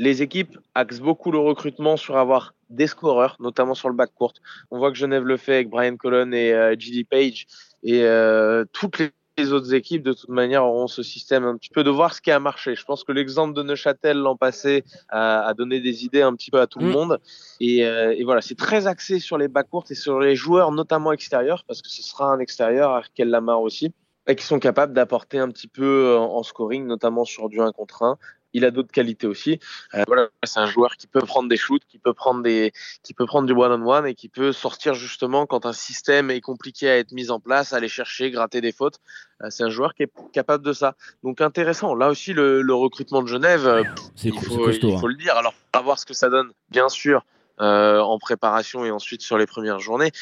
les 0.01 0.23
équipes 0.23 0.59
axent 0.75 1.01
beaucoup 1.01 1.31
le 1.31 1.39
recrutement 1.39 1.99
sur 1.99 2.17
avoir 2.17 2.55
des 2.71 2.87
scoreurs, 2.87 3.37
notamment 3.39 3.75
sur 3.75 3.91
le 3.91 3.95
bac 3.95 4.11
court. 4.15 4.33
On 4.71 4.79
voit 4.79 4.91
que 4.91 4.97
Genève 4.97 5.25
le 5.25 5.37
fait 5.37 5.57
avec 5.57 5.69
Brian 5.69 5.97
Colon 5.97 6.33
et 6.33 6.55
euh, 6.55 6.75
G.D. 6.79 7.05
Page. 7.05 7.47
Et 7.83 8.05
euh, 8.05 8.65
toutes 8.73 8.97
les 9.37 9.53
autres 9.53 9.75
équipes, 9.75 10.03
de 10.03 10.15
toute 10.15 10.31
manière, 10.31 10.65
auront 10.65 10.87
ce 10.87 11.03
système 11.03 11.45
un 11.45 11.55
petit 11.59 11.69
peu 11.69 11.85
de 11.85 11.91
voir 11.91 12.15
ce 12.15 12.23
qui 12.23 12.31
a 12.31 12.41
marché. 12.41 12.75
Je 12.77 12.85
pense 12.87 13.05
que 13.05 13.13
l'exemple 13.13 13.53
de 13.53 13.63
Neuchâtel 13.63 14.17
l'an 14.17 14.37
passé 14.37 14.85
a, 15.11 15.53
donné 15.53 15.81
des 15.81 16.03
idées 16.07 16.23
un 16.23 16.35
petit 16.35 16.51
peu 16.51 16.61
à 16.61 16.67
tout 16.67 16.79
le 16.79 16.87
mm. 16.87 16.93
monde. 16.93 17.21
Et, 17.61 17.85
euh, 17.85 18.15
et 18.17 18.25
voilà, 18.25 18.41
c'est 18.41 18.57
très 18.57 18.87
axé 18.87 19.19
sur 19.19 19.37
les 19.37 19.49
bas 19.49 19.65
courtes 19.65 19.91
et 19.91 19.95
sur 19.95 20.19
les 20.19 20.35
joueurs, 20.35 20.73
notamment 20.73 21.13
extérieurs, 21.13 21.65
parce 21.69 21.83
que 21.83 21.91
ce 21.91 22.03
sera 22.03 22.33
un 22.33 22.39
extérieur, 22.39 22.91
Arkel 22.91 23.29
Lamar 23.29 23.61
aussi 23.61 23.93
et 24.27 24.37
qui 24.37 24.45
sont 24.45 24.61
capables 24.61 24.93
d'apporter 24.93 25.39
un 25.39 25.49
petit 25.49 25.67
peu 25.67 26.15
en 26.17 26.43
scoring, 26.43 26.87
notamment 26.87 27.25
sur 27.25 27.49
du 27.49 27.61
1 27.61 27.73
contre 27.73 28.03
1 28.03 28.19
il 28.53 28.65
a 28.65 28.71
d'autres 28.71 28.93
qualités 28.93 29.27
aussi. 29.27 29.61
Euh, 29.95 30.05
voilà, 30.07 30.29
c'est 30.45 30.61
un 30.61 30.67
joueur 30.67 30.97
qui 30.97 31.07
peut 31.07 31.21
prendre 31.21 31.49
des 31.49 31.57
shoots, 31.57 31.83
qui 31.89 31.99
peut 31.99 32.15
prendre 32.15 32.43
des, 32.43 32.73
qui 33.03 33.15
peut 33.15 33.27
prendre 33.27 33.47
du 33.47 33.53
one 33.53 33.83
on 33.83 33.89
one 33.89 34.07
et 34.07 34.15
qui 34.15 34.29
peut 34.29 34.53
sortir 34.53 34.95
justement 34.95 35.47
quand 35.47 35.67
un 35.67 35.73
système 35.73 36.31
est 36.31 36.41
compliqué 36.41 36.89
à 36.89 36.99
être 36.99 37.13
mis 37.13 37.31
en 37.31 37.41
place, 37.41 37.73
aller 37.73 37.89
chercher, 37.89 38.31
gratter 38.31 38.61
des 38.61 38.73
fautes. 38.73 38.99
Euh, 39.43 39.51
c'est 39.51 39.63
un 39.63 39.71
joueur 39.71 39.95
qui 39.95 40.05
est 40.05 40.13
capable 40.33 40.65
de 40.65 40.73
ça. 40.73 40.95
Donc 41.23 41.41
intéressant. 41.41 41.95
Là 41.95 42.09
aussi, 42.09 42.33
le, 42.33 42.63
recrutement 42.75 43.23
de 43.23 43.29
Genève, 43.29 43.67
euh, 43.67 43.83
il, 44.23 44.33
faut, 44.33 44.71
il 44.71 44.99
faut 44.99 45.09
le 45.09 45.17
dire. 45.17 45.37
Alors, 45.37 45.55
à 45.73 45.81
voir 45.81 45.99
ce 45.99 46.07
que 46.07 46.15
ça 46.15 46.29
donne, 46.29 46.51
bien 46.71 46.89
sûr. 46.89 47.25
en 47.59 48.19
préparation 48.19 48.85
et 48.87 48.91
ensuite 48.91 49.23
sur 49.23 49.37
les 49.37 49.47
premières 49.47 49.81
journées. 49.81 50.13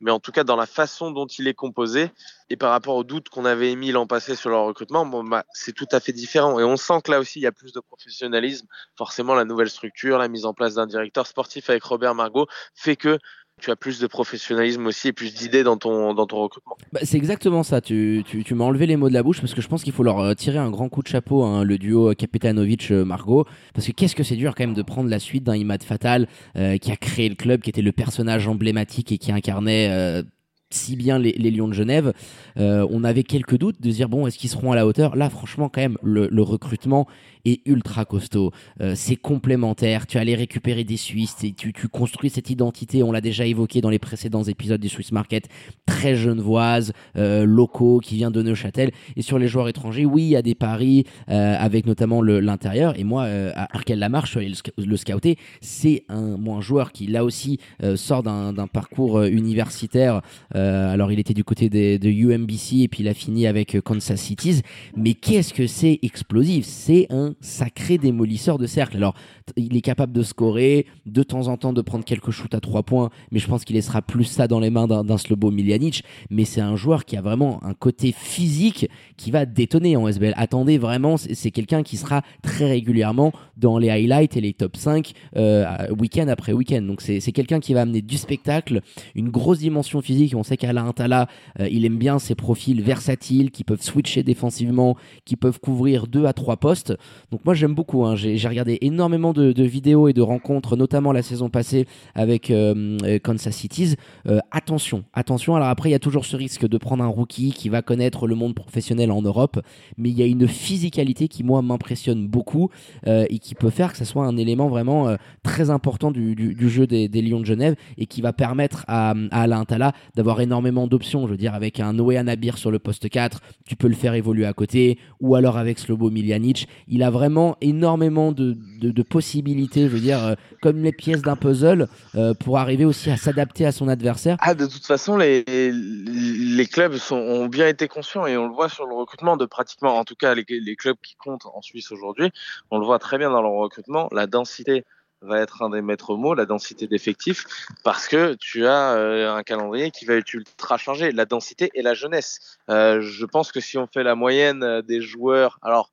Mais 0.00 0.10
en 0.10 0.20
tout 0.20 0.32
cas 0.32 0.44
dans 0.44 0.56
la 0.56 0.66
façon 0.66 1.10
dont 1.10 1.26
il 1.26 1.48
est 1.48 1.54
composé 1.54 2.10
et 2.50 2.56
par 2.56 2.70
rapport 2.70 2.96
aux 2.96 3.04
doutes 3.04 3.28
qu'on 3.28 3.44
avait 3.44 3.72
émis 3.72 3.92
l'an 3.92 4.06
passé 4.06 4.36
sur 4.36 4.50
leur 4.50 4.64
recrutement, 4.64 5.06
bon, 5.06 5.24
bah, 5.24 5.44
c'est 5.52 5.72
tout 5.72 5.88
à 5.90 6.00
fait 6.00 6.12
différent. 6.12 6.60
Et 6.60 6.64
on 6.64 6.76
sent 6.76 7.00
que 7.04 7.10
là 7.10 7.18
aussi, 7.18 7.40
il 7.40 7.42
y 7.42 7.46
a 7.46 7.52
plus 7.52 7.72
de 7.72 7.80
professionnalisme. 7.80 8.66
Forcément, 8.96 9.34
la 9.34 9.44
nouvelle 9.44 9.70
structure, 9.70 10.18
la 10.18 10.28
mise 10.28 10.44
en 10.44 10.54
place 10.54 10.74
d'un 10.74 10.86
directeur 10.86 11.26
sportif 11.26 11.70
avec 11.70 11.82
Robert 11.82 12.14
Margot 12.14 12.46
fait 12.74 12.96
que 12.96 13.18
tu 13.60 13.70
as 13.70 13.76
plus 13.76 14.00
de 14.00 14.06
professionnalisme 14.06 14.86
aussi 14.86 15.08
et 15.08 15.12
plus 15.12 15.34
d'idées 15.34 15.62
dans 15.62 15.78
ton, 15.78 16.12
dans 16.12 16.26
ton 16.26 16.42
recrutement. 16.42 16.76
Bah, 16.92 17.00
c'est 17.02 17.16
exactement 17.16 17.62
ça. 17.62 17.80
Tu, 17.80 18.22
tu, 18.26 18.44
tu 18.44 18.54
m'as 18.54 18.64
enlevé 18.64 18.86
les 18.86 18.96
mots 18.96 19.08
de 19.08 19.14
la 19.14 19.22
bouche 19.22 19.40
parce 19.40 19.54
que 19.54 19.62
je 19.62 19.68
pense 19.68 19.82
qu'il 19.82 19.94
faut 19.94 20.02
leur 20.02 20.20
euh, 20.20 20.34
tirer 20.34 20.58
un 20.58 20.70
grand 20.70 20.88
coup 20.88 21.02
de 21.02 21.08
chapeau, 21.08 21.42
hein, 21.42 21.64
le 21.64 21.78
duo 21.78 22.12
Kapetanovic-Margot. 22.14 23.46
Parce 23.72 23.86
que 23.86 23.92
qu'est-ce 23.92 24.14
que 24.14 24.22
c'est 24.22 24.36
dur 24.36 24.54
quand 24.54 24.64
même 24.64 24.74
de 24.74 24.82
prendre 24.82 25.08
la 25.08 25.18
suite 25.18 25.44
d'un 25.44 25.56
Imad 25.56 25.82
Fatal 25.82 26.28
euh, 26.56 26.76
qui 26.76 26.92
a 26.92 26.96
créé 26.96 27.28
le 27.28 27.34
club, 27.34 27.62
qui 27.62 27.70
était 27.70 27.82
le 27.82 27.92
personnage 27.92 28.46
emblématique 28.46 29.10
et 29.12 29.18
qui 29.18 29.32
incarnait 29.32 29.88
euh, 29.90 30.22
si 30.70 30.96
bien 30.96 31.18
les, 31.18 31.32
les, 31.32 31.50
Lions 31.50 31.68
de 31.68 31.72
Genève, 31.72 32.12
euh, 32.58 32.86
on 32.90 33.04
avait 33.04 33.22
quelques 33.22 33.56
doutes 33.56 33.80
de 33.80 33.90
dire 33.90 34.08
bon 34.08 34.26
est-ce 34.26 34.38
qu'ils 34.38 34.50
seront 34.50 34.72
à 34.72 34.76
la 34.76 34.86
hauteur? 34.86 35.16
Là 35.16 35.30
franchement 35.30 35.68
quand 35.68 35.80
même 35.80 35.98
le, 36.02 36.42
recrutement 36.42 37.06
est 37.44 37.60
ultra 37.66 38.04
costaud. 38.04 38.50
Euh, 38.80 38.92
c'est 38.94 39.16
complémentaire. 39.16 40.06
Tu 40.06 40.18
allais 40.18 40.34
récupérer 40.34 40.84
des 40.84 40.96
Suisses 40.96 41.36
tu, 41.56 41.72
construis 41.88 42.30
cette 42.30 42.50
identité. 42.50 43.02
On 43.02 43.12
l'a 43.12 43.20
déjà 43.20 43.46
évoqué 43.46 43.80
dans 43.80 43.90
les 43.90 43.98
précédents 43.98 44.42
épisodes 44.42 44.80
du 44.80 44.88
Swiss 44.88 45.12
Market. 45.12 45.48
Très 45.86 46.16
genevoise, 46.16 46.92
euh, 47.16 47.44
locaux 47.44 48.00
qui 48.00 48.16
vient 48.16 48.30
de 48.30 48.42
Neuchâtel. 48.42 48.90
Et 49.16 49.22
sur 49.22 49.38
les 49.38 49.48
joueurs 49.48 49.68
étrangers, 49.68 50.04
oui 50.04 50.24
il 50.24 50.28
y 50.30 50.36
a 50.36 50.42
des 50.42 50.54
paris 50.54 51.04
euh, 51.28 51.54
avec 51.58 51.86
notamment 51.86 52.22
l'intérieur. 52.22 52.98
Et 52.98 53.04
moi 53.04 53.24
à 53.24 53.74
Arkel 53.74 53.98
Lamarche 53.98 54.36
le, 54.36 54.84
le 54.84 54.96
scouté, 54.96 55.36
c'est 55.60 56.04
un, 56.08 56.36
joueur 56.60 56.92
qui 56.92 57.06
là 57.06 57.24
aussi 57.24 57.58
sort 57.96 58.22
d'un 58.22 58.66
parcours 58.66 59.22
universitaire. 59.22 60.22
Alors 60.56 61.12
il 61.12 61.18
était 61.18 61.34
du 61.34 61.44
côté 61.44 61.68
de 61.68 62.08
UMBC 62.08 62.82
et 62.82 62.88
puis 62.88 63.02
il 63.02 63.08
a 63.08 63.14
fini 63.14 63.46
avec 63.46 63.80
Kansas 63.82 64.20
Cities. 64.20 64.62
Mais 64.96 65.14
qu'est-ce 65.14 65.52
que 65.52 65.66
c'est 65.66 65.98
explosif? 66.02 66.64
C'est 66.66 67.06
un 67.10 67.34
sacré 67.40 67.98
démolisseur 67.98 68.58
de 68.58 68.66
cercle. 68.66 68.96
Alors, 68.96 69.14
il 69.56 69.76
est 69.76 69.82
capable 69.82 70.12
de 70.12 70.22
scorer, 70.22 70.86
de 71.06 71.22
temps 71.22 71.48
en 71.48 71.56
temps 71.56 71.72
de 71.72 71.82
prendre 71.82 72.04
quelques 72.04 72.30
shoots 72.30 72.54
à 72.54 72.60
trois 72.60 72.82
points, 72.82 73.10
mais 73.30 73.38
je 73.38 73.46
pense 73.46 73.64
qu'il 73.64 73.76
laissera 73.76 74.02
plus 74.02 74.24
ça 74.24 74.48
dans 74.48 74.60
les 74.60 74.70
mains 74.70 74.86
d'un 74.86 75.18
Slobo 75.18 75.50
Miljanic. 75.50 76.04
Mais 76.30 76.44
c'est 76.44 76.60
un 76.60 76.76
joueur 76.76 77.04
qui 77.04 77.16
a 77.16 77.22
vraiment 77.22 77.62
un 77.64 77.74
côté 77.74 78.12
physique 78.12 78.88
qui 79.16 79.30
va 79.30 79.46
détonner 79.46 79.96
en 79.96 80.08
SBL. 80.08 80.34
Attendez, 80.36 80.78
vraiment, 80.78 81.16
c'est 81.16 81.50
quelqu'un 81.50 81.82
qui 81.82 81.96
sera 81.96 82.22
très 82.42 82.66
régulièrement 82.66 83.32
dans 83.56 83.78
les 83.78 83.90
highlights 83.90 84.36
et 84.36 84.40
les 84.40 84.52
top 84.52 84.76
5 84.76 85.12
euh, 85.36 85.88
week-end 85.98 86.28
après 86.28 86.52
week-end. 86.52 86.82
Donc, 86.82 87.00
c'est 87.00 87.32
quelqu'un 87.32 87.60
qui 87.60 87.74
va 87.74 87.82
amener 87.82 88.02
du 88.02 88.16
spectacle, 88.16 88.80
une 89.14 89.30
grosse 89.30 89.58
dimension 89.58 90.00
physique. 90.00 90.34
Sait 90.46 90.56
qu'Alain 90.56 90.92
Tala, 90.92 91.28
euh, 91.60 91.68
il 91.70 91.84
aime 91.84 91.98
bien 91.98 92.18
ces 92.18 92.34
profils 92.34 92.80
versatiles 92.82 93.50
qui 93.50 93.64
peuvent 93.64 93.82
switcher 93.82 94.22
défensivement, 94.22 94.96
qui 95.24 95.36
peuvent 95.36 95.60
couvrir 95.60 96.06
deux 96.06 96.26
à 96.26 96.32
trois 96.32 96.56
postes. 96.56 96.94
Donc 97.30 97.44
moi 97.44 97.54
j'aime 97.54 97.74
beaucoup, 97.74 98.04
hein. 98.04 98.16
j'ai 98.16 98.48
regardé 98.48 98.78
énormément 98.80 99.32
de, 99.32 99.62
vidéos 99.62 100.08
et 100.08 100.12
de 100.12 100.22
rencontres, 100.22 100.76
notamment 100.76 101.12
la 101.12 101.22
saison 101.22 101.48
passée 101.48 101.86
avec 102.14 102.50
euh, 102.50 102.98
euh, 103.04 103.18
Kansas 103.18 103.54
Cities. 103.54 103.96
Euh, 104.28 104.38
attention, 104.50 105.04
attention, 105.12 105.56
alors 105.56 105.68
après 105.68 105.88
il 105.88 105.92
y 105.92 105.96
a 105.96 105.98
toujours 106.00 106.24
ce 106.24 106.36
risque 106.36 106.66
de 106.66 106.78
prendre 106.78 107.02
un 107.02 107.08
rookie 107.08 107.52
qui 107.52 107.68
va 107.68 107.82
connaître 107.82 108.26
le 108.26 108.34
monde 108.34 108.54
professionnel 108.54 109.10
en 109.10 109.22
Europe, 109.22 109.60
mais 109.98 110.10
il 110.10 110.18
y 110.18 110.22
a 110.22 110.26
une 110.26 110.46
physicalité 110.46 111.28
qui 111.28 111.42
moi 111.42 111.62
m'impressionne 111.62 112.26
beaucoup 112.26 112.70
et 113.06 113.38
qui 113.38 113.54
peut 113.54 113.70
faire 113.70 113.92
que 113.92 113.98
ça 113.98 114.04
soit 114.04 114.24
un 114.24 114.36
élément 114.36 114.68
vraiment 114.68 115.16
très 115.42 115.70
important 115.70 116.10
du, 116.10 116.56
jeu 116.68 116.86
des, 116.86 117.08
des, 117.08 117.22
Lions 117.22 117.40
de 117.40 117.46
Genève 117.46 117.74
et 117.98 118.06
qui 118.06 118.20
va 118.20 118.32
permettre 118.32 118.84
à, 118.88 119.14
à 119.30 119.42
Alain 119.42 119.64
Tala 119.64 119.92
d'avoir 120.14 120.35
énormément 120.40 120.86
d'options, 120.86 121.26
je 121.26 121.32
veux 121.32 121.36
dire 121.36 121.54
avec 121.54 121.80
un 121.80 121.92
Noé 121.92 122.16
Anabir 122.16 122.58
sur 122.58 122.70
le 122.70 122.78
poste 122.78 123.08
4, 123.08 123.40
tu 123.66 123.76
peux 123.76 123.88
le 123.88 123.94
faire 123.94 124.14
évoluer 124.14 124.46
à 124.46 124.52
côté, 124.52 124.98
ou 125.20 125.34
alors 125.34 125.56
avec 125.56 125.78
Slobo 125.78 126.10
Miljanic, 126.10 126.68
il 126.88 127.02
a 127.02 127.10
vraiment 127.10 127.56
énormément 127.60 128.32
de, 128.32 128.56
de, 128.80 129.02
possibilités, 129.02 129.82
je 129.82 129.88
veux 129.88 130.00
dire, 130.00 130.24
euh, 130.24 130.34
comme 130.62 130.82
les 130.82 130.92
pièces 130.92 131.22
d'un 131.22 131.36
puzzle, 131.36 131.88
euh, 132.14 132.34
pour 132.34 132.58
arriver 132.58 132.84
aussi 132.84 133.10
à 133.10 133.16
s'adapter 133.16 133.66
à 133.66 133.72
son 133.72 133.88
adversaire. 133.88 134.36
Ah, 134.40 134.54
de 134.54 134.66
toute 134.66 134.84
façon, 134.84 135.16
les, 135.16 135.44
les 135.46 136.66
clubs 136.66 136.94
ont 137.10 137.46
bien 137.46 137.68
été 137.68 137.88
conscients 137.88 138.26
et 138.26 138.36
on 138.36 138.46
le 138.46 138.54
voit 138.54 138.68
sur 138.68 138.86
le 138.86 138.94
recrutement 138.94 139.36
de 139.36 139.46
pratiquement, 139.46 139.98
en 139.98 140.04
tout 140.04 140.16
cas 140.16 140.34
les 140.34 140.76
clubs 140.76 140.96
qui 141.02 141.16
comptent 141.16 141.46
en 141.46 141.62
Suisse 141.62 141.92
aujourd'hui, 141.92 142.30
on 142.70 142.78
le 142.78 142.84
voit 142.84 142.98
très 142.98 143.18
bien 143.18 143.30
dans 143.30 143.42
leur 143.42 143.52
recrutement, 143.52 144.08
la 144.12 144.26
densité 144.26 144.84
va 145.22 145.40
être 145.40 145.62
un 145.62 145.70
des 145.70 145.82
maîtres 145.82 146.16
mots, 146.16 146.34
la 146.34 146.46
densité 146.46 146.86
d'effectifs, 146.86 147.44
parce 147.84 148.08
que 148.08 148.34
tu 148.34 148.66
as 148.66 148.94
euh, 148.94 149.34
un 149.34 149.42
calendrier 149.42 149.90
qui 149.90 150.04
va 150.04 150.14
être 150.14 150.32
ultra 150.34 150.76
chargé. 150.76 151.12
La 151.12 151.24
densité 151.24 151.70
et 151.74 151.82
la 151.82 151.94
jeunesse. 151.94 152.58
Euh, 152.70 153.00
je 153.00 153.24
pense 153.24 153.52
que 153.52 153.60
si 153.60 153.78
on 153.78 153.86
fait 153.86 154.02
la 154.02 154.14
moyenne 154.14 154.82
des 154.82 155.00
joueurs, 155.00 155.58
alors 155.62 155.90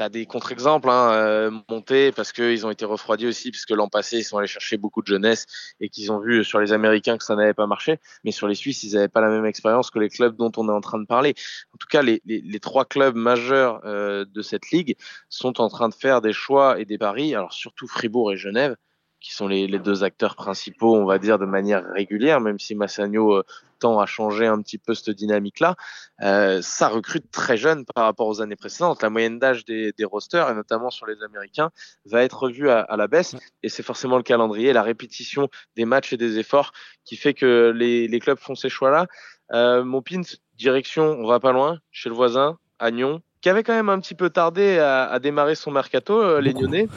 tu 0.00 0.04
as 0.04 0.08
des 0.08 0.24
contre-exemples 0.24 0.88
hein, 0.88 1.12
euh, 1.12 1.50
montés 1.68 2.10
parce 2.10 2.32
qu'ils 2.32 2.64
ont 2.66 2.70
été 2.70 2.86
refroidis 2.86 3.26
aussi, 3.26 3.50
puisque 3.50 3.70
l'an 3.70 3.88
passé, 3.88 4.18
ils 4.18 4.24
sont 4.24 4.38
allés 4.38 4.46
chercher 4.46 4.78
beaucoup 4.78 5.02
de 5.02 5.06
jeunesse 5.06 5.46
et 5.78 5.90
qu'ils 5.90 6.10
ont 6.10 6.20
vu 6.20 6.42
sur 6.42 6.58
les 6.58 6.72
Américains 6.72 7.18
que 7.18 7.24
ça 7.24 7.36
n'avait 7.36 7.52
pas 7.52 7.66
marché. 7.66 8.00
Mais 8.24 8.30
sur 8.30 8.48
les 8.48 8.54
Suisses, 8.54 8.82
ils 8.82 8.94
n'avaient 8.94 9.08
pas 9.08 9.20
la 9.20 9.28
même 9.28 9.44
expérience 9.44 9.90
que 9.90 9.98
les 9.98 10.08
clubs 10.08 10.36
dont 10.36 10.52
on 10.56 10.68
est 10.70 10.72
en 10.72 10.80
train 10.80 10.98
de 10.98 11.04
parler. 11.04 11.34
En 11.74 11.76
tout 11.76 11.86
cas, 11.90 12.02
les, 12.02 12.22
les, 12.24 12.40
les 12.40 12.60
trois 12.60 12.86
clubs 12.86 13.14
majeurs 13.14 13.82
euh, 13.84 14.24
de 14.24 14.40
cette 14.40 14.70
ligue 14.70 14.96
sont 15.28 15.60
en 15.60 15.68
train 15.68 15.90
de 15.90 15.94
faire 15.94 16.22
des 16.22 16.32
choix 16.32 16.80
et 16.80 16.86
des 16.86 16.96
paris, 16.96 17.34
alors 17.34 17.52
surtout 17.52 17.86
Fribourg 17.86 18.32
et 18.32 18.38
Genève, 18.38 18.76
qui 19.20 19.32
sont 19.32 19.48
les, 19.48 19.66
les, 19.66 19.78
deux 19.78 20.02
acteurs 20.02 20.34
principaux, 20.34 20.96
on 20.96 21.04
va 21.04 21.18
dire, 21.18 21.38
de 21.38 21.44
manière 21.44 21.84
régulière, 21.92 22.40
même 22.40 22.58
si 22.58 22.74
Massagno 22.74 23.34
euh, 23.34 23.44
tend 23.78 23.98
à 23.98 24.06
changer 24.06 24.46
un 24.46 24.60
petit 24.60 24.78
peu 24.78 24.94
cette 24.94 25.10
dynamique-là. 25.10 25.76
Euh, 26.22 26.60
ça 26.62 26.88
recrute 26.88 27.30
très 27.30 27.56
jeune 27.56 27.84
par 27.84 28.04
rapport 28.04 28.26
aux 28.26 28.40
années 28.40 28.56
précédentes. 28.56 29.02
La 29.02 29.10
moyenne 29.10 29.38
d'âge 29.38 29.64
des, 29.64 29.92
des, 29.92 30.04
rosters, 30.04 30.48
et 30.50 30.54
notamment 30.54 30.90
sur 30.90 31.06
les 31.06 31.22
Américains, 31.22 31.70
va 32.04 32.22
être 32.22 32.42
revue 32.42 32.70
à, 32.70 32.80
à 32.80 32.96
la 32.96 33.08
baisse. 33.08 33.36
Et 33.62 33.68
c'est 33.68 33.82
forcément 33.82 34.16
le 34.16 34.22
calendrier, 34.22 34.72
la 34.72 34.82
répétition 34.82 35.48
des 35.76 35.84
matchs 35.84 36.12
et 36.12 36.16
des 36.16 36.38
efforts 36.38 36.72
qui 37.04 37.16
fait 37.16 37.34
que 37.34 37.72
les, 37.74 38.08
les 38.08 38.18
clubs 38.20 38.38
font 38.38 38.54
ces 38.54 38.68
choix-là. 38.68 39.06
Euh, 39.52 39.84
mon 39.84 40.02
pin, 40.02 40.22
direction, 40.56 41.04
on 41.18 41.26
va 41.26 41.40
pas 41.40 41.52
loin, 41.52 41.78
chez 41.90 42.08
le 42.08 42.14
voisin, 42.14 42.58
à 42.78 42.90
Nyon, 42.90 43.22
qui 43.40 43.48
avait 43.48 43.62
quand 43.62 43.74
même 43.74 43.88
un 43.88 44.00
petit 44.00 44.14
peu 44.14 44.30
tardé 44.30 44.78
à, 44.78 45.04
à 45.04 45.18
démarrer 45.18 45.54
son 45.54 45.70
mercato, 45.70 46.20
euh, 46.20 46.40
les 46.40 46.52
Nyonnais. 46.52 46.88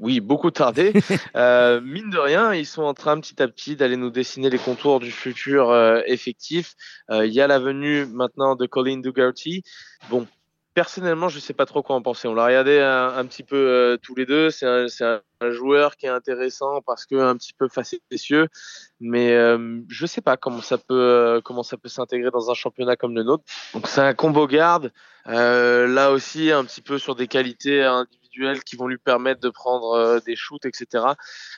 Oui, 0.00 0.20
beaucoup 0.20 0.50
tardé. 0.50 0.92
euh, 1.36 1.80
mine 1.80 2.10
de 2.10 2.18
rien, 2.18 2.52
ils 2.54 2.66
sont 2.66 2.82
en 2.82 2.94
train 2.94 3.20
petit 3.20 3.40
à 3.42 3.48
petit 3.48 3.76
d'aller 3.76 3.96
nous 3.96 4.10
dessiner 4.10 4.50
les 4.50 4.58
contours 4.58 5.00
du 5.00 5.10
futur 5.10 5.70
euh, 5.70 6.00
effectif. 6.06 6.74
Euh, 7.10 7.26
il 7.26 7.32
y 7.32 7.40
a 7.40 7.46
la 7.46 7.58
venue 7.58 8.06
maintenant 8.06 8.56
de 8.56 8.66
Colin 8.66 8.98
Dugarty. 8.98 9.62
Bon, 10.10 10.26
personnellement, 10.74 11.28
je 11.28 11.38
sais 11.38 11.52
pas 11.52 11.66
trop 11.66 11.82
quoi 11.82 11.96
en 11.96 12.02
penser. 12.02 12.28
On 12.28 12.34
l'a 12.34 12.46
regardé 12.46 12.78
un, 12.80 13.24
petit 13.26 13.42
peu 13.42 13.56
euh, 13.56 13.96
tous 14.02 14.14
les 14.14 14.26
deux. 14.26 14.50
C'est 14.50 14.66
un, 14.66 15.20
joueur 15.50 15.96
qui 15.96 16.06
est 16.06 16.08
intéressant 16.08 16.82
parce 16.82 17.04
que 17.04 17.16
un 17.16 17.36
petit 17.36 17.52
peu 17.52 17.66
facétieux, 17.68 18.46
mais 19.00 19.32
euh, 19.32 19.80
je 19.88 20.06
sais 20.06 20.20
pas 20.20 20.36
comment 20.36 20.60
ça 20.60 20.78
peut 20.78 20.94
euh, 20.94 21.40
peut 21.42 21.88
s'intégrer 21.88 22.30
dans 22.30 22.48
un 22.48 22.54
championnat 22.54 22.94
comme 22.94 23.16
le 23.16 23.24
nôtre. 23.24 23.42
Donc 23.74 23.88
c'est 23.88 24.00
un 24.02 24.14
combo 24.14 24.46
garde. 24.46 24.92
Là 25.26 26.12
aussi, 26.12 26.52
un 26.52 26.64
petit 26.64 26.80
peu 26.80 26.98
sur 26.98 27.16
des 27.16 27.26
qualités 27.26 27.82
individuelles 27.82 28.62
qui 28.62 28.76
vont 28.76 28.86
lui 28.86 28.98
permettre 28.98 29.40
de 29.40 29.50
prendre 29.50 30.20
des 30.24 30.36
shoots, 30.36 30.64
etc. 30.64 31.06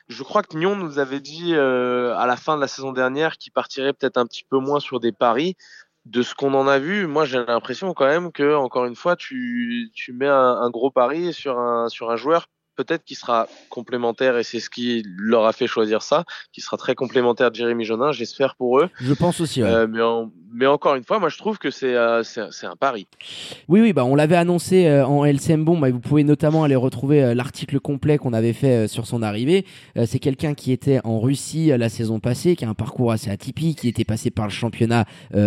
Je 0.08 0.22
crois 0.22 0.42
que 0.42 0.56
Nyon 0.56 0.76
nous 0.76 0.98
avait 0.98 1.20
dit 1.20 1.54
à 1.54 2.24
la 2.26 2.36
fin 2.36 2.56
de 2.56 2.62
la 2.62 2.68
saison 2.68 2.92
dernière 2.92 3.36
qu'il 3.36 3.52
partirait 3.52 3.92
peut-être 3.92 4.16
un 4.16 4.24
petit 4.24 4.44
peu 4.48 4.58
moins 4.58 4.80
sur 4.80 4.98
des 4.98 5.12
paris 5.12 5.56
de 6.04 6.22
ce 6.22 6.34
qu'on 6.34 6.54
en 6.54 6.66
a 6.68 6.78
vu, 6.78 7.06
moi 7.06 7.24
j'ai 7.24 7.44
l'impression 7.44 7.94
quand 7.94 8.06
même 8.06 8.30
que 8.32 8.54
encore 8.54 8.84
une 8.84 8.96
fois 8.96 9.16
tu, 9.16 9.90
tu 9.94 10.12
mets 10.12 10.28
un, 10.28 10.70
gros 10.70 10.90
pari 10.90 11.32
sur 11.32 11.58
un 11.58 11.88
sur 11.88 12.10
un 12.10 12.16
joueur 12.16 12.48
peut-être 12.74 13.04
qui 13.04 13.14
sera 13.14 13.48
complémentaire 13.68 14.36
et 14.38 14.42
c'est 14.42 14.60
ce 14.60 14.70
qui 14.70 15.04
leur 15.16 15.46
a 15.46 15.52
fait 15.52 15.66
choisir 15.66 16.02
ça, 16.02 16.24
qui 16.52 16.60
sera 16.60 16.76
très 16.76 16.94
complémentaire 16.94 17.50
de 17.50 17.56
Jérémy 17.56 17.84
Jonin, 17.84 18.12
j'espère 18.12 18.54
pour 18.56 18.80
eux. 18.80 18.88
Je 19.00 19.14
pense 19.14 19.40
aussi. 19.40 19.62
Ouais. 19.62 19.68
Euh, 19.68 19.86
mais, 19.86 20.02
en, 20.02 20.30
mais 20.54 20.66
encore 20.66 20.94
une 20.94 21.02
fois, 21.02 21.18
moi 21.18 21.28
je 21.28 21.36
trouve 21.36 21.58
que 21.58 21.70
c'est 21.70 21.94
euh, 21.94 22.22
c'est 22.22 22.66
un 22.66 22.76
pari. 22.76 23.06
Oui 23.68 23.80
oui 23.80 23.92
bah 23.92 24.04
on 24.04 24.14
l'avait 24.14 24.36
annoncé 24.36 24.86
euh, 24.86 25.04
en 25.04 25.24
LCM 25.24 25.64
bon, 25.64 25.78
bah, 25.78 25.90
vous 25.90 25.98
pouvez 25.98 26.22
notamment 26.22 26.62
aller 26.62 26.76
retrouver 26.76 27.22
euh, 27.22 27.34
l'article 27.34 27.80
complet 27.80 28.18
qu'on 28.18 28.32
avait 28.32 28.52
fait 28.52 28.86
sur 28.86 29.06
son 29.06 29.22
arrivée. 29.22 29.66
c'est 30.06 30.20
quelqu'un 30.20 30.54
qui 30.54 30.70
était 30.70 31.00
en 31.04 31.18
Russie 31.18 31.72
la 31.76 31.88
saison 31.88 32.20
passée, 32.20 32.54
qui 32.54 32.64
a 32.64 32.68
un 32.68 32.74
parcours 32.74 33.10
assez 33.10 33.30
atypique, 33.30 33.80
qui 33.80 33.88
était 33.88 34.04
passé 34.04 34.30
par 34.30 34.44
le 34.44 34.52
championnat 34.52 35.06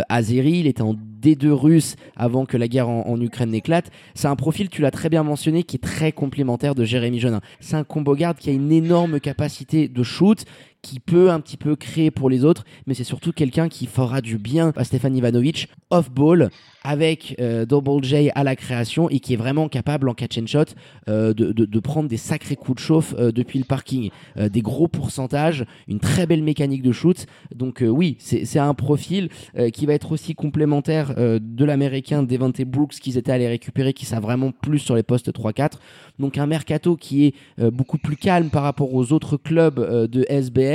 azéri, 0.09 0.59
il 0.59 0.67
était 0.67 0.81
en 0.81 0.95
D2 1.21 1.49
russe 1.49 1.95
avant 2.15 2.45
que 2.45 2.57
la 2.57 2.67
guerre 2.67 2.89
en, 2.89 3.07
en 3.07 3.19
Ukraine 3.21 3.51
n'éclate. 3.51 3.91
C'est 4.15 4.27
un 4.27 4.35
profil, 4.35 4.69
tu 4.69 4.81
l'as 4.81 4.91
très 4.91 5.09
bien 5.09 5.23
mentionné, 5.23 5.63
qui 5.63 5.77
est 5.77 5.79
très 5.79 6.11
complémentaire 6.11 6.75
de 6.75 6.83
Jérémy 6.83 7.19
Jonin. 7.19 7.41
C'est 7.59 7.75
un 7.75 7.83
combo 7.83 8.15
garde 8.15 8.37
qui 8.37 8.49
a 8.49 8.53
une 8.53 8.71
énorme 8.71 9.19
capacité 9.19 9.87
de 9.87 10.03
shoot, 10.03 10.45
qui 10.81 10.99
peut 10.99 11.31
un 11.31 11.39
petit 11.39 11.57
peu 11.57 11.75
créer 11.75 12.11
pour 12.11 12.29
les 12.29 12.45
autres, 12.45 12.65
mais 12.85 12.93
c'est 12.93 13.03
surtout 13.03 13.31
quelqu'un 13.31 13.69
qui 13.69 13.85
fera 13.85 14.21
du 14.21 14.37
bien 14.37 14.73
à 14.75 14.83
Stefan 14.83 15.15
Ivanovic 15.15 15.69
off-ball 15.89 16.49
avec 16.87 17.35
euh, 17.41 17.65
Double 17.65 18.01
J 18.01 18.29
à 18.33 18.45
la 18.45 18.55
création 18.55 19.09
et 19.09 19.19
qui 19.19 19.33
est 19.33 19.37
vraiment 19.37 19.67
capable 19.67 20.07
en 20.07 20.13
catch 20.13 20.37
and 20.37 20.47
shot 20.47 20.73
euh, 21.09 21.33
de, 21.33 21.51
de, 21.51 21.79
prendre 21.79 22.07
des 22.07 22.17
sacrés 22.17 22.55
coups 22.55 22.81
de 22.81 22.85
chauffe 22.85 23.13
euh, 23.17 23.33
depuis 23.33 23.59
le 23.59 23.65
parking, 23.65 24.09
des 24.37 24.61
gros 24.61 24.87
pourcentages, 24.87 25.65
une 25.87 25.99
très 25.99 26.25
belle 26.25 26.43
mécanique 26.43 26.81
de 26.81 26.91
shoot. 26.93 27.25
Donc 27.53 27.83
oui, 27.85 28.15
c'est 28.19 28.59
un 28.59 28.73
profil 28.73 29.29
qui 29.73 29.85
va 29.85 29.93
être 29.93 30.11
aussi 30.11 30.35
complémentaire 30.35 31.13
de 31.15 31.65
l'américain 31.65 32.23
Devante 32.23 32.61
Brooks 32.61 32.95
qu'ils 32.95 33.17
étaient 33.17 33.31
allés 33.31 33.47
récupérer, 33.47 33.93
qui 33.93 34.05
savent 34.05 34.23
vraiment 34.23 34.51
plus 34.51 34.79
sur 34.79 34.95
les 34.95 35.03
postes 35.03 35.31
3-4. 35.31 35.73
Donc 36.19 36.37
un 36.37 36.45
mercato 36.45 36.95
qui 36.95 37.25
est 37.25 37.33
beaucoup 37.71 37.97
plus 37.97 38.15
calme 38.15 38.49
par 38.49 38.63
rapport 38.63 38.93
aux 38.93 39.11
autres 39.11 39.37
clubs 39.37 40.07
de 40.09 40.25
SBL, 40.29 40.66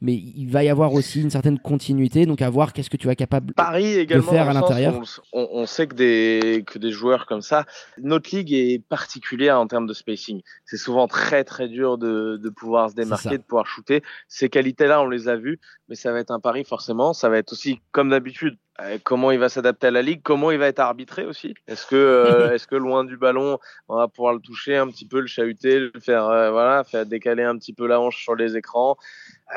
mais 0.00 0.14
il 0.14 0.46
va 0.46 0.64
y 0.64 0.68
avoir 0.68 0.92
aussi 0.92 1.20
une 1.20 1.30
certaine 1.30 1.58
continuité. 1.58 2.26
Donc 2.26 2.42
à 2.42 2.50
voir 2.50 2.72
qu'est-ce 2.72 2.90
que 2.90 2.96
tu 2.96 3.06
vas 3.06 3.14
capable 3.14 3.52
Paris 3.54 3.98
également 3.98 4.24
de 4.24 4.30
faire 4.30 4.48
à 4.48 4.52
l'intérieur. 4.52 5.00
On, 5.32 5.48
on, 5.52 5.66
sait 5.66 5.86
que 5.86 5.94
des, 5.94 6.64
que 6.66 6.78
des 6.78 6.90
joueurs 6.90 7.26
comme 7.26 7.42
ça, 7.42 7.64
notre 7.98 8.34
ligue 8.34 8.52
est 8.52 8.82
particulière 8.88 9.58
en 9.58 9.66
termes 9.66 9.86
de 9.86 9.94
spacing. 9.94 10.40
C'est 10.64 10.76
souvent 10.76 11.08
très 11.08 11.44
très 11.44 11.68
dur 11.68 11.98
de, 11.98 12.38
de 12.42 12.48
pouvoir 12.50 12.90
se 12.90 12.94
démarquer, 12.94 13.38
de 13.38 13.42
pouvoir 13.42 13.66
shooter. 13.66 14.02
Ces 14.28 14.48
qualités-là, 14.48 15.02
on 15.02 15.08
les 15.08 15.28
a 15.28 15.36
vues, 15.36 15.60
mais 15.90 15.96
ça 15.96 16.12
va 16.12 16.20
être 16.20 16.30
un 16.30 16.38
pari 16.38 16.64
forcément. 16.64 17.12
Ça 17.12 17.28
va 17.28 17.36
être 17.36 17.52
aussi 17.52 17.80
comme 17.90 18.10
d'habitude 18.10 18.56
euh, 18.80 18.98
comment 19.02 19.32
il 19.32 19.38
va 19.38 19.48
s'adapter 19.48 19.88
à 19.88 19.90
la 19.90 20.02
ligue, 20.02 20.22
comment 20.22 20.52
il 20.52 20.58
va 20.58 20.68
être 20.68 20.78
arbitré 20.78 21.24
aussi. 21.26 21.54
Est-ce 21.66 21.84
que, 21.84 21.96
euh, 21.96 22.50
est-ce 22.54 22.66
que 22.66 22.76
loin 22.76 23.04
du 23.04 23.16
ballon, 23.16 23.58
on 23.88 23.96
va 23.96 24.06
pouvoir 24.08 24.32
le 24.32 24.40
toucher 24.40 24.76
un 24.76 24.86
petit 24.86 25.06
peu, 25.06 25.20
le 25.20 25.26
chahuter, 25.26 25.80
le 25.80 25.92
faire, 26.00 26.26
euh, 26.26 26.50
voilà, 26.52 26.84
faire 26.84 27.04
décaler 27.04 27.42
un 27.42 27.58
petit 27.58 27.72
peu 27.72 27.86
la 27.86 28.00
hanche 28.00 28.22
sur 28.22 28.36
les 28.36 28.56
écrans. 28.56 28.96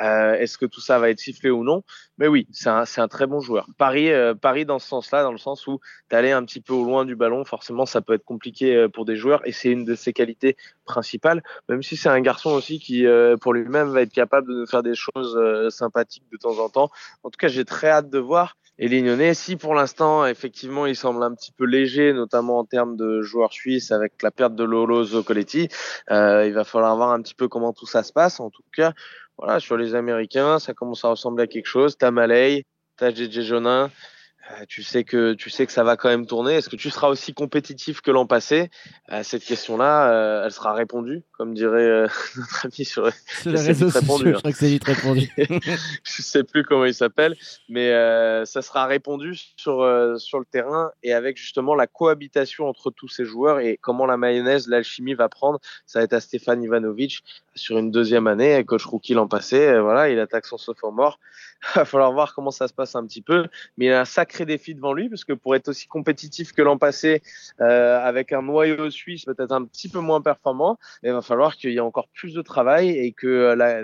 Euh, 0.01 0.33
est-ce 0.35 0.57
que 0.57 0.65
tout 0.65 0.81
ça 0.81 0.99
va 0.99 1.09
être 1.09 1.19
sifflé 1.19 1.49
ou 1.49 1.63
non? 1.63 1.83
Mais 2.17 2.27
oui, 2.27 2.47
c'est 2.51 2.69
un, 2.69 2.83
un, 2.97 3.07
très 3.07 3.27
bon 3.27 3.39
joueur. 3.39 3.67
Paris, 3.77 4.11
euh, 4.11 4.33
Paris 4.33 4.65
dans 4.65 4.79
ce 4.79 4.87
sens-là, 4.87 5.23
dans 5.23 5.31
le 5.31 5.37
sens 5.37 5.67
où 5.67 5.79
d'aller 6.09 6.31
un 6.31 6.43
petit 6.45 6.61
peu 6.61 6.73
au 6.73 6.83
loin 6.83 7.05
du 7.05 7.15
ballon, 7.15 7.45
forcément, 7.45 7.85
ça 7.85 8.01
peut 8.01 8.13
être 8.13 8.25
compliqué 8.25 8.87
pour 8.93 9.05
des 9.05 9.15
joueurs, 9.15 9.41
et 9.45 9.51
c'est 9.51 9.69
une 9.69 9.85
de 9.85 9.95
ses 9.95 10.13
qualités 10.13 10.55
principales. 10.85 11.43
Même 11.69 11.83
si 11.83 11.97
c'est 11.97 12.09
un 12.09 12.21
garçon 12.21 12.51
aussi 12.51 12.79
qui, 12.79 13.05
pour 13.41 13.53
lui-même, 13.53 13.89
va 13.89 14.01
être 14.01 14.13
capable 14.13 14.53
de 14.53 14.65
faire 14.65 14.83
des 14.83 14.95
choses 14.95 15.37
sympathiques 15.73 16.25
de 16.31 16.37
temps 16.37 16.59
en 16.59 16.69
temps. 16.69 16.89
En 17.23 17.29
tout 17.29 17.37
cas, 17.37 17.47
j'ai 17.47 17.65
très 17.65 17.89
hâte 17.89 18.09
de 18.09 18.19
voir. 18.19 18.55
Et 18.79 18.87
Lignonnet, 18.87 19.35
si 19.35 19.55
pour 19.55 19.75
l'instant, 19.75 20.25
effectivement, 20.25 20.87
il 20.87 20.95
semble 20.95 21.21
un 21.21 21.35
petit 21.35 21.51
peu 21.51 21.65
léger, 21.65 22.11
notamment 22.11 22.57
en 22.57 22.65
termes 22.65 22.97
de 22.97 23.21
joueurs 23.21 23.53
suisses 23.53 23.91
avec 23.91 24.13
la 24.23 24.31
perte 24.31 24.55
de 24.55 24.63
Lolo 24.63 25.03
Zoccoletti, 25.03 25.69
euh, 26.09 26.47
il 26.47 26.53
va 26.53 26.63
falloir 26.63 26.95
voir 26.95 27.11
un 27.11 27.21
petit 27.21 27.35
peu 27.35 27.47
comment 27.47 27.71
tout 27.71 27.85
ça 27.85 28.01
se 28.01 28.11
passe. 28.11 28.39
En 28.39 28.49
tout 28.49 28.63
cas, 28.75 28.93
voilà, 29.37 29.59
sur 29.59 29.77
les 29.77 29.95
Américains, 29.95 30.59
ça 30.59 30.73
commence 30.73 31.03
à 31.05 31.09
ressembler 31.09 31.43
à 31.43 31.47
quelque 31.47 31.65
chose. 31.65 31.97
T'as 31.97 32.11
Malay, 32.11 32.65
t'as 32.97 33.11
JJ 33.11 33.41
Jonin, 33.41 33.89
tu 34.67 34.83
sais 34.83 35.03
que 35.03 35.33
tu 35.33 35.49
sais 35.49 35.65
que 35.65 35.71
ça 35.71 35.83
va 35.83 35.95
quand 35.97 36.09
même 36.09 36.25
tourner. 36.25 36.55
Est-ce 36.55 36.69
que 36.69 36.75
tu 36.75 36.89
seras 36.89 37.07
aussi 37.07 37.33
compétitif 37.33 38.01
que 38.01 38.11
l'an 38.11 38.25
passé? 38.25 38.69
Euh, 39.11 39.23
Cette 39.23 39.43
question-là, 39.43 40.11
euh, 40.11 40.45
elle 40.45 40.51
sera 40.51 40.73
répondue, 40.73 41.23
comme 41.31 41.53
dirait 41.53 42.05
notre 42.37 42.65
ami 42.65 42.85
sur, 42.85 43.09
sur 43.11 43.11
les 43.51 43.61
réseaux 43.61 43.89
sociaux. 43.89 44.17
Je 44.25 44.31
crois 44.31 44.51
que 44.51 44.57
c'est 44.57 44.67
vite 44.67 44.83
répondu. 44.83 45.31
je 45.37 46.21
sais 46.21 46.43
plus 46.43 46.63
comment 46.63 46.85
il 46.85 46.93
s'appelle, 46.93 47.35
mais 47.69 47.91
ça 48.45 48.61
sera 48.61 48.85
répondu 48.85 49.35
sur 49.57 49.83
sur 50.17 50.39
le 50.39 50.45
terrain 50.45 50.91
et 51.03 51.13
avec 51.13 51.37
justement 51.37 51.75
la 51.75 51.87
cohabitation 51.87 52.67
entre 52.67 52.91
tous 52.91 53.07
ces 53.07 53.25
joueurs 53.25 53.59
et 53.59 53.77
comment 53.81 54.05
la 54.05 54.17
mayonnaise, 54.17 54.67
l'alchimie 54.67 55.13
va 55.13 55.29
prendre. 55.29 55.59
Ça 55.85 55.99
va 55.99 56.03
être 56.03 56.13
à 56.13 56.19
Stéphane 56.19 56.61
Ivanovic 56.63 57.23
sur 57.55 57.77
une 57.77 57.91
deuxième 57.91 58.27
année, 58.27 58.63
coach 58.65 58.85
rookie 58.85 59.13
l'an 59.13 59.27
passé. 59.27 59.79
Voilà, 59.79 60.09
il 60.09 60.19
attaque 60.19 60.45
son 60.45 60.57
sophomore. 60.57 61.19
Il 61.75 61.79
va 61.79 61.85
falloir 61.85 62.11
voir 62.11 62.35
comment 62.35 62.51
ça 62.51 62.67
se 62.67 62.73
passe 62.73 62.95
un 62.95 63.05
petit 63.05 63.21
peu, 63.21 63.47
mais 63.77 63.85
il 63.85 63.91
a 63.91 64.01
un 64.01 64.05
sacré 64.33 64.45
défi 64.45 64.73
devant 64.73 64.93
lui, 64.93 65.09
parce 65.09 65.23
que 65.23 65.33
pour 65.33 65.55
être 65.55 65.69
aussi 65.69 65.87
compétitif 65.87 66.53
que 66.53 66.61
l'an 66.61 66.77
passé, 66.77 67.21
euh, 67.61 67.99
avec 67.99 68.33
un 68.33 68.41
noyau 68.41 68.89
suisse 68.89 69.25
peut-être 69.25 69.51
un 69.51 69.63
petit 69.65 69.89
peu 69.89 69.99
moins 69.99 70.21
performant, 70.21 70.79
il 71.03 71.11
va 71.11 71.21
falloir 71.21 71.55
qu'il 71.55 71.71
y 71.71 71.77
ait 71.77 71.79
encore 71.79 72.07
plus 72.07 72.33
de 72.33 72.41
travail 72.41 72.89
et 72.89 73.11
que 73.11 73.27
euh, 73.27 73.55
la, 73.55 73.83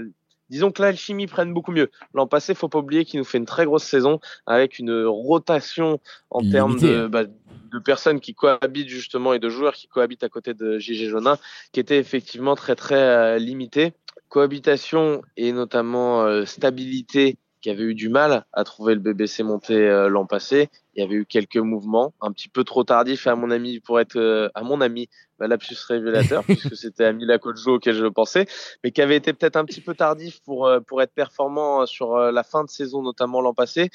disons 0.49 0.71
que 0.71 0.81
l'alchimie 0.81 1.27
prenne 1.27 1.53
beaucoup 1.53 1.71
mieux. 1.71 1.91
L'an 2.13 2.25
passé, 2.25 2.55
faut 2.55 2.67
pas 2.67 2.79
oublier 2.79 3.05
qu'il 3.05 3.19
nous 3.19 3.25
fait 3.25 3.37
une 3.37 3.45
très 3.45 3.65
grosse 3.65 3.83
saison 3.83 4.19
avec 4.47 4.79
une 4.79 5.05
rotation 5.05 5.99
en 6.31 6.41
termes 6.49 6.79
de, 6.79 7.05
bah, 7.07 7.25
de 7.25 7.79
personnes 7.79 8.19
qui 8.19 8.33
cohabitent 8.33 8.89
justement 8.89 9.33
et 9.33 9.39
de 9.39 9.49
joueurs 9.49 9.73
qui 9.73 9.87
cohabitent 9.87 10.23
à 10.23 10.29
côté 10.29 10.55
de 10.55 10.79
JG 10.79 11.09
Jonin, 11.09 11.37
qui 11.71 11.79
était 11.79 11.99
effectivement 11.99 12.55
très 12.55 12.75
très 12.75 12.95
euh, 12.95 13.37
limitée. 13.37 13.93
Cohabitation 14.29 15.21
et 15.37 15.51
notamment 15.51 16.21
euh, 16.23 16.45
stabilité 16.45 17.37
qui 17.61 17.69
avait 17.69 17.83
eu 17.83 17.95
du 17.95 18.09
mal 18.09 18.45
à 18.53 18.63
trouver 18.63 18.93
le 18.93 18.99
BBC 18.99 19.43
monté 19.43 19.75
euh, 19.75 20.09
l'an 20.09 20.25
passé. 20.25 20.69
Il 20.95 21.01
y 21.01 21.05
avait 21.05 21.15
eu 21.15 21.25
quelques 21.25 21.57
mouvements, 21.57 22.13
un 22.21 22.31
petit 22.31 22.49
peu 22.49 22.63
trop 22.63 22.83
tardifs 22.83 23.27
à 23.27 23.35
mon 23.35 23.51
ami 23.51 23.79
pour 23.79 23.99
être 23.99 24.17
euh, 24.17 24.49
à 24.55 24.63
mon 24.63 24.81
ami 24.81 25.07
bah, 25.37 25.47
lapsus 25.47 25.77
révélateur 25.87 26.43
puisque 26.45 26.75
c'était 26.75 27.05
à 27.05 27.13
Mila 27.13 27.37
Kojo 27.37 27.75
auquel 27.75 27.95
je 27.95 28.05
pensais, 28.05 28.47
mais 28.83 28.91
qui 28.91 29.01
avait 29.01 29.15
été 29.15 29.33
peut-être 29.33 29.55
un 29.55 29.65
petit 29.65 29.81
peu 29.81 29.93
tardif 29.93 30.41
pour 30.41 30.67
euh, 30.67 30.79
pour 30.79 31.01
être 31.01 31.13
performant 31.13 31.85
sur 31.85 32.17
la 32.17 32.43
fin 32.43 32.63
de 32.63 32.69
saison 32.69 33.01
notamment 33.01 33.41
l'an 33.41 33.53
passé. 33.53 33.89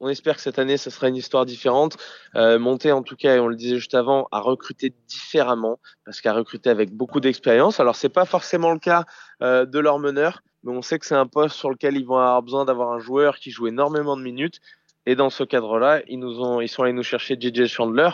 On 0.00 0.08
espère 0.08 0.36
que 0.36 0.42
cette 0.42 0.58
année 0.58 0.76
ce 0.76 0.90
sera 0.90 1.08
une 1.08 1.16
histoire 1.16 1.46
différente. 1.46 1.96
Euh, 2.34 2.58
monter 2.58 2.92
en 2.92 3.02
tout 3.02 3.16
cas, 3.16 3.36
et 3.36 3.40
on 3.40 3.48
le 3.48 3.56
disait 3.56 3.76
juste 3.76 3.94
avant, 3.94 4.28
à 4.30 4.40
recruter 4.40 4.92
différemment 5.08 5.78
parce 6.04 6.20
qu'à 6.20 6.32
recruter 6.32 6.70
avec 6.70 6.92
beaucoup 6.92 7.20
d'expérience. 7.20 7.80
Alors 7.80 7.96
c'est 7.96 8.08
pas 8.08 8.26
forcément 8.26 8.72
le 8.72 8.78
cas 8.78 9.04
de 9.40 9.78
leur 9.78 9.98
meneur 9.98 10.42
mais 10.64 10.72
on 10.72 10.82
sait 10.82 10.98
que 10.98 11.06
c'est 11.06 11.14
un 11.14 11.26
poste 11.26 11.56
sur 11.56 11.70
lequel 11.70 11.96
ils 11.96 12.06
vont 12.06 12.16
avoir 12.16 12.42
besoin 12.42 12.64
d'avoir 12.64 12.92
un 12.92 12.98
joueur 12.98 13.36
qui 13.36 13.50
joue 13.50 13.66
énormément 13.66 14.16
de 14.16 14.22
minutes. 14.22 14.60
Et 15.06 15.14
dans 15.14 15.28
ce 15.28 15.44
cadre-là, 15.44 16.02
ils 16.08 16.18
nous 16.18 16.40
ont, 16.40 16.60
ils 16.60 16.68
sont 16.68 16.82
allés 16.82 16.94
nous 16.94 17.02
chercher 17.02 17.36
JJ 17.38 17.66
Chandler, 17.66 18.08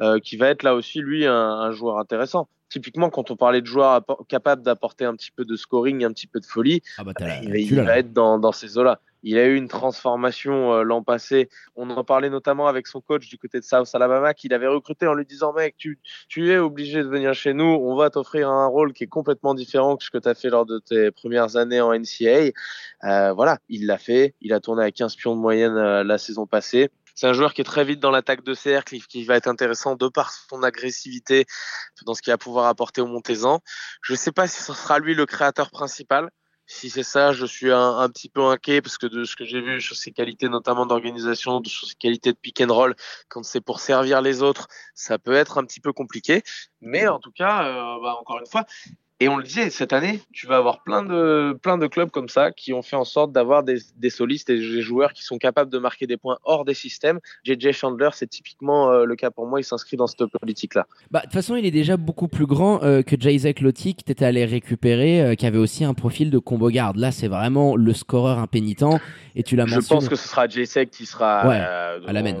euh, 0.00 0.18
qui 0.20 0.36
va 0.36 0.48
être 0.48 0.62
là 0.62 0.74
aussi 0.74 1.00
lui 1.00 1.26
un, 1.26 1.34
un, 1.34 1.72
joueur 1.72 1.98
intéressant. 1.98 2.48
Typiquement, 2.68 3.08
quand 3.08 3.30
on 3.30 3.36
parlait 3.36 3.62
de 3.62 3.66
joueurs 3.66 4.04
capables 4.28 4.62
d'apporter 4.62 5.06
un 5.06 5.14
petit 5.14 5.30
peu 5.30 5.46
de 5.46 5.56
scoring, 5.56 6.04
un 6.04 6.12
petit 6.12 6.26
peu 6.26 6.40
de 6.40 6.44
folie, 6.44 6.82
ah 6.98 7.04
bah, 7.04 7.12
bah 7.18 7.26
il, 7.42 7.56
il 7.56 7.80
va 7.80 7.98
être 7.98 8.12
dans, 8.12 8.38
dans 8.38 8.52
ces 8.52 8.76
eaux-là. 8.76 9.00
Il 9.28 9.38
a 9.38 9.46
eu 9.46 9.56
une 9.56 9.66
transformation 9.66 10.72
euh, 10.72 10.82
l'an 10.84 11.02
passé. 11.02 11.48
On 11.74 11.90
en 11.90 12.04
parlait 12.04 12.30
notamment 12.30 12.68
avec 12.68 12.86
son 12.86 13.00
coach 13.00 13.28
du 13.28 13.38
côté 13.38 13.58
de 13.58 13.64
South 13.64 13.92
Alabama, 13.92 14.34
qu'il 14.34 14.54
avait 14.54 14.68
recruté 14.68 15.08
en 15.08 15.14
lui 15.14 15.26
disant 15.26 15.52
Mec, 15.52 15.74
tu, 15.76 15.98
es 16.52 16.58
obligé 16.58 17.02
de 17.02 17.08
venir 17.08 17.34
chez 17.34 17.52
nous. 17.52 17.64
On 17.64 17.96
va 17.96 18.08
t'offrir 18.08 18.48
un 18.48 18.68
rôle 18.68 18.92
qui 18.92 19.02
est 19.02 19.08
complètement 19.08 19.54
différent 19.54 19.96
que 19.96 20.04
ce 20.04 20.10
que 20.10 20.18
tu 20.18 20.28
as 20.28 20.36
fait 20.36 20.48
lors 20.48 20.64
de 20.64 20.78
tes 20.78 21.10
premières 21.10 21.56
années 21.56 21.80
en 21.80 21.92
NCAA. 21.92 22.52
Euh, 23.02 23.32
voilà, 23.32 23.58
il 23.68 23.86
l'a 23.86 23.98
fait. 23.98 24.36
Il 24.42 24.52
a 24.52 24.60
tourné 24.60 24.84
à 24.84 24.92
15 24.92 25.16
pions 25.16 25.34
de 25.34 25.40
moyenne 25.40 25.76
euh, 25.76 26.04
la 26.04 26.18
saison 26.18 26.46
passée. 26.46 26.92
C'est 27.16 27.26
un 27.26 27.32
joueur 27.32 27.52
qui 27.52 27.62
est 27.62 27.64
très 27.64 27.84
vite 27.84 27.98
dans 27.98 28.12
l'attaque 28.12 28.44
de 28.44 28.54
cercle, 28.54 28.96
qui 29.08 29.24
va 29.24 29.34
être 29.34 29.48
intéressant 29.48 29.96
de 29.96 30.06
par 30.06 30.30
son 30.30 30.62
agressivité 30.62 31.46
dans 32.04 32.14
ce 32.14 32.22
qu'il 32.22 32.32
va 32.32 32.38
pouvoir 32.38 32.66
apporter 32.66 33.00
au 33.00 33.08
Montezan. 33.08 33.60
Je 34.02 34.12
ne 34.12 34.18
sais 34.18 34.30
pas 34.30 34.46
si 34.46 34.62
ce 34.62 34.72
sera 34.72 35.00
lui 35.00 35.16
le 35.16 35.26
créateur 35.26 35.72
principal. 35.72 36.30
Si 36.66 36.90
c'est 36.90 37.04
ça, 37.04 37.32
je 37.32 37.46
suis 37.46 37.70
un, 37.70 38.08
petit 38.08 38.28
peu 38.28 38.42
inquiet 38.44 38.82
parce 38.82 38.98
que 38.98 39.06
de 39.06 39.24
ce 39.24 39.36
que 39.36 39.44
j'ai 39.44 39.60
vu 39.60 39.80
sur 39.80 39.94
ses 39.94 40.10
qualités, 40.10 40.48
notamment 40.48 40.84
d'organisation, 40.84 41.62
sur 41.64 41.86
ses 41.86 41.94
qualités 41.94 42.32
de 42.32 42.36
pick 42.36 42.60
and 42.60 42.74
roll, 42.74 42.96
quand 43.28 43.44
c'est 43.44 43.60
pour 43.60 43.78
servir 43.78 44.20
les 44.20 44.42
autres, 44.42 44.66
ça 44.94 45.18
peut 45.18 45.34
être 45.34 45.58
un 45.58 45.64
petit 45.64 45.80
peu 45.80 45.92
compliqué. 45.92 46.42
Mais 46.80 47.06
en 47.06 47.20
tout 47.20 47.30
cas, 47.30 47.64
euh, 47.66 48.02
bah, 48.02 48.16
encore 48.20 48.40
une 48.40 48.46
fois, 48.46 48.66
et 49.18 49.28
on 49.30 49.38
le 49.38 49.44
disait, 49.44 49.70
cette 49.70 49.94
année, 49.94 50.20
tu 50.30 50.46
vas 50.46 50.58
avoir 50.58 50.82
plein 50.82 51.02
de, 51.02 51.58
plein 51.62 51.78
de 51.78 51.86
clubs 51.86 52.10
comme 52.10 52.28
ça 52.28 52.52
qui 52.52 52.74
ont 52.74 52.82
fait 52.82 52.96
en 52.96 53.04
sorte 53.04 53.32
d'avoir 53.32 53.62
des, 53.62 53.78
des, 53.96 54.10
solistes 54.10 54.50
et 54.50 54.58
des 54.58 54.82
joueurs 54.82 55.14
qui 55.14 55.24
sont 55.24 55.38
capables 55.38 55.70
de 55.70 55.78
marquer 55.78 56.06
des 56.06 56.18
points 56.18 56.36
hors 56.44 56.66
des 56.66 56.74
systèmes. 56.74 57.18
JJ 57.42 57.72
Chandler, 57.72 58.10
c'est 58.12 58.26
typiquement 58.26 58.90
euh, 58.90 59.06
le 59.06 59.16
cas 59.16 59.30
pour 59.30 59.46
moi. 59.46 59.58
Il 59.58 59.64
s'inscrit 59.64 59.96
dans 59.96 60.06
cette 60.06 60.26
politique-là. 60.26 60.86
Bah, 61.10 61.20
de 61.20 61.24
toute 61.24 61.32
façon, 61.32 61.56
il 61.56 61.64
est 61.64 61.70
déjà 61.70 61.96
beaucoup 61.96 62.28
plus 62.28 62.44
grand 62.44 62.82
euh, 62.82 63.00
que 63.00 63.16
Jayzek 63.18 63.60
Lotti, 63.60 63.94
que 63.94 64.02
tu 64.04 64.12
étais 64.12 64.26
allé 64.26 64.44
récupérer, 64.44 65.22
euh, 65.22 65.34
qui 65.34 65.46
avait 65.46 65.56
aussi 65.56 65.84
un 65.84 65.94
profil 65.94 66.30
de 66.30 66.38
combo 66.38 66.68
garde. 66.68 66.96
Là, 66.96 67.10
c'est 67.10 67.28
vraiment 67.28 67.74
le 67.74 67.94
scoreur 67.94 68.38
impénitent. 68.38 68.84
Et 69.34 69.42
tu 69.42 69.56
l'as 69.56 69.64
mentionné. 69.64 69.82
Je 69.82 69.88
pense 69.88 70.08
que 70.10 70.16
ce 70.16 70.28
sera 70.28 70.46
Jayzek 70.46 70.90
qui 70.90 71.06
sera 71.06 71.48
ouais, 71.48 71.56
à 71.56 72.12
la 72.12 72.22
main. 72.22 72.36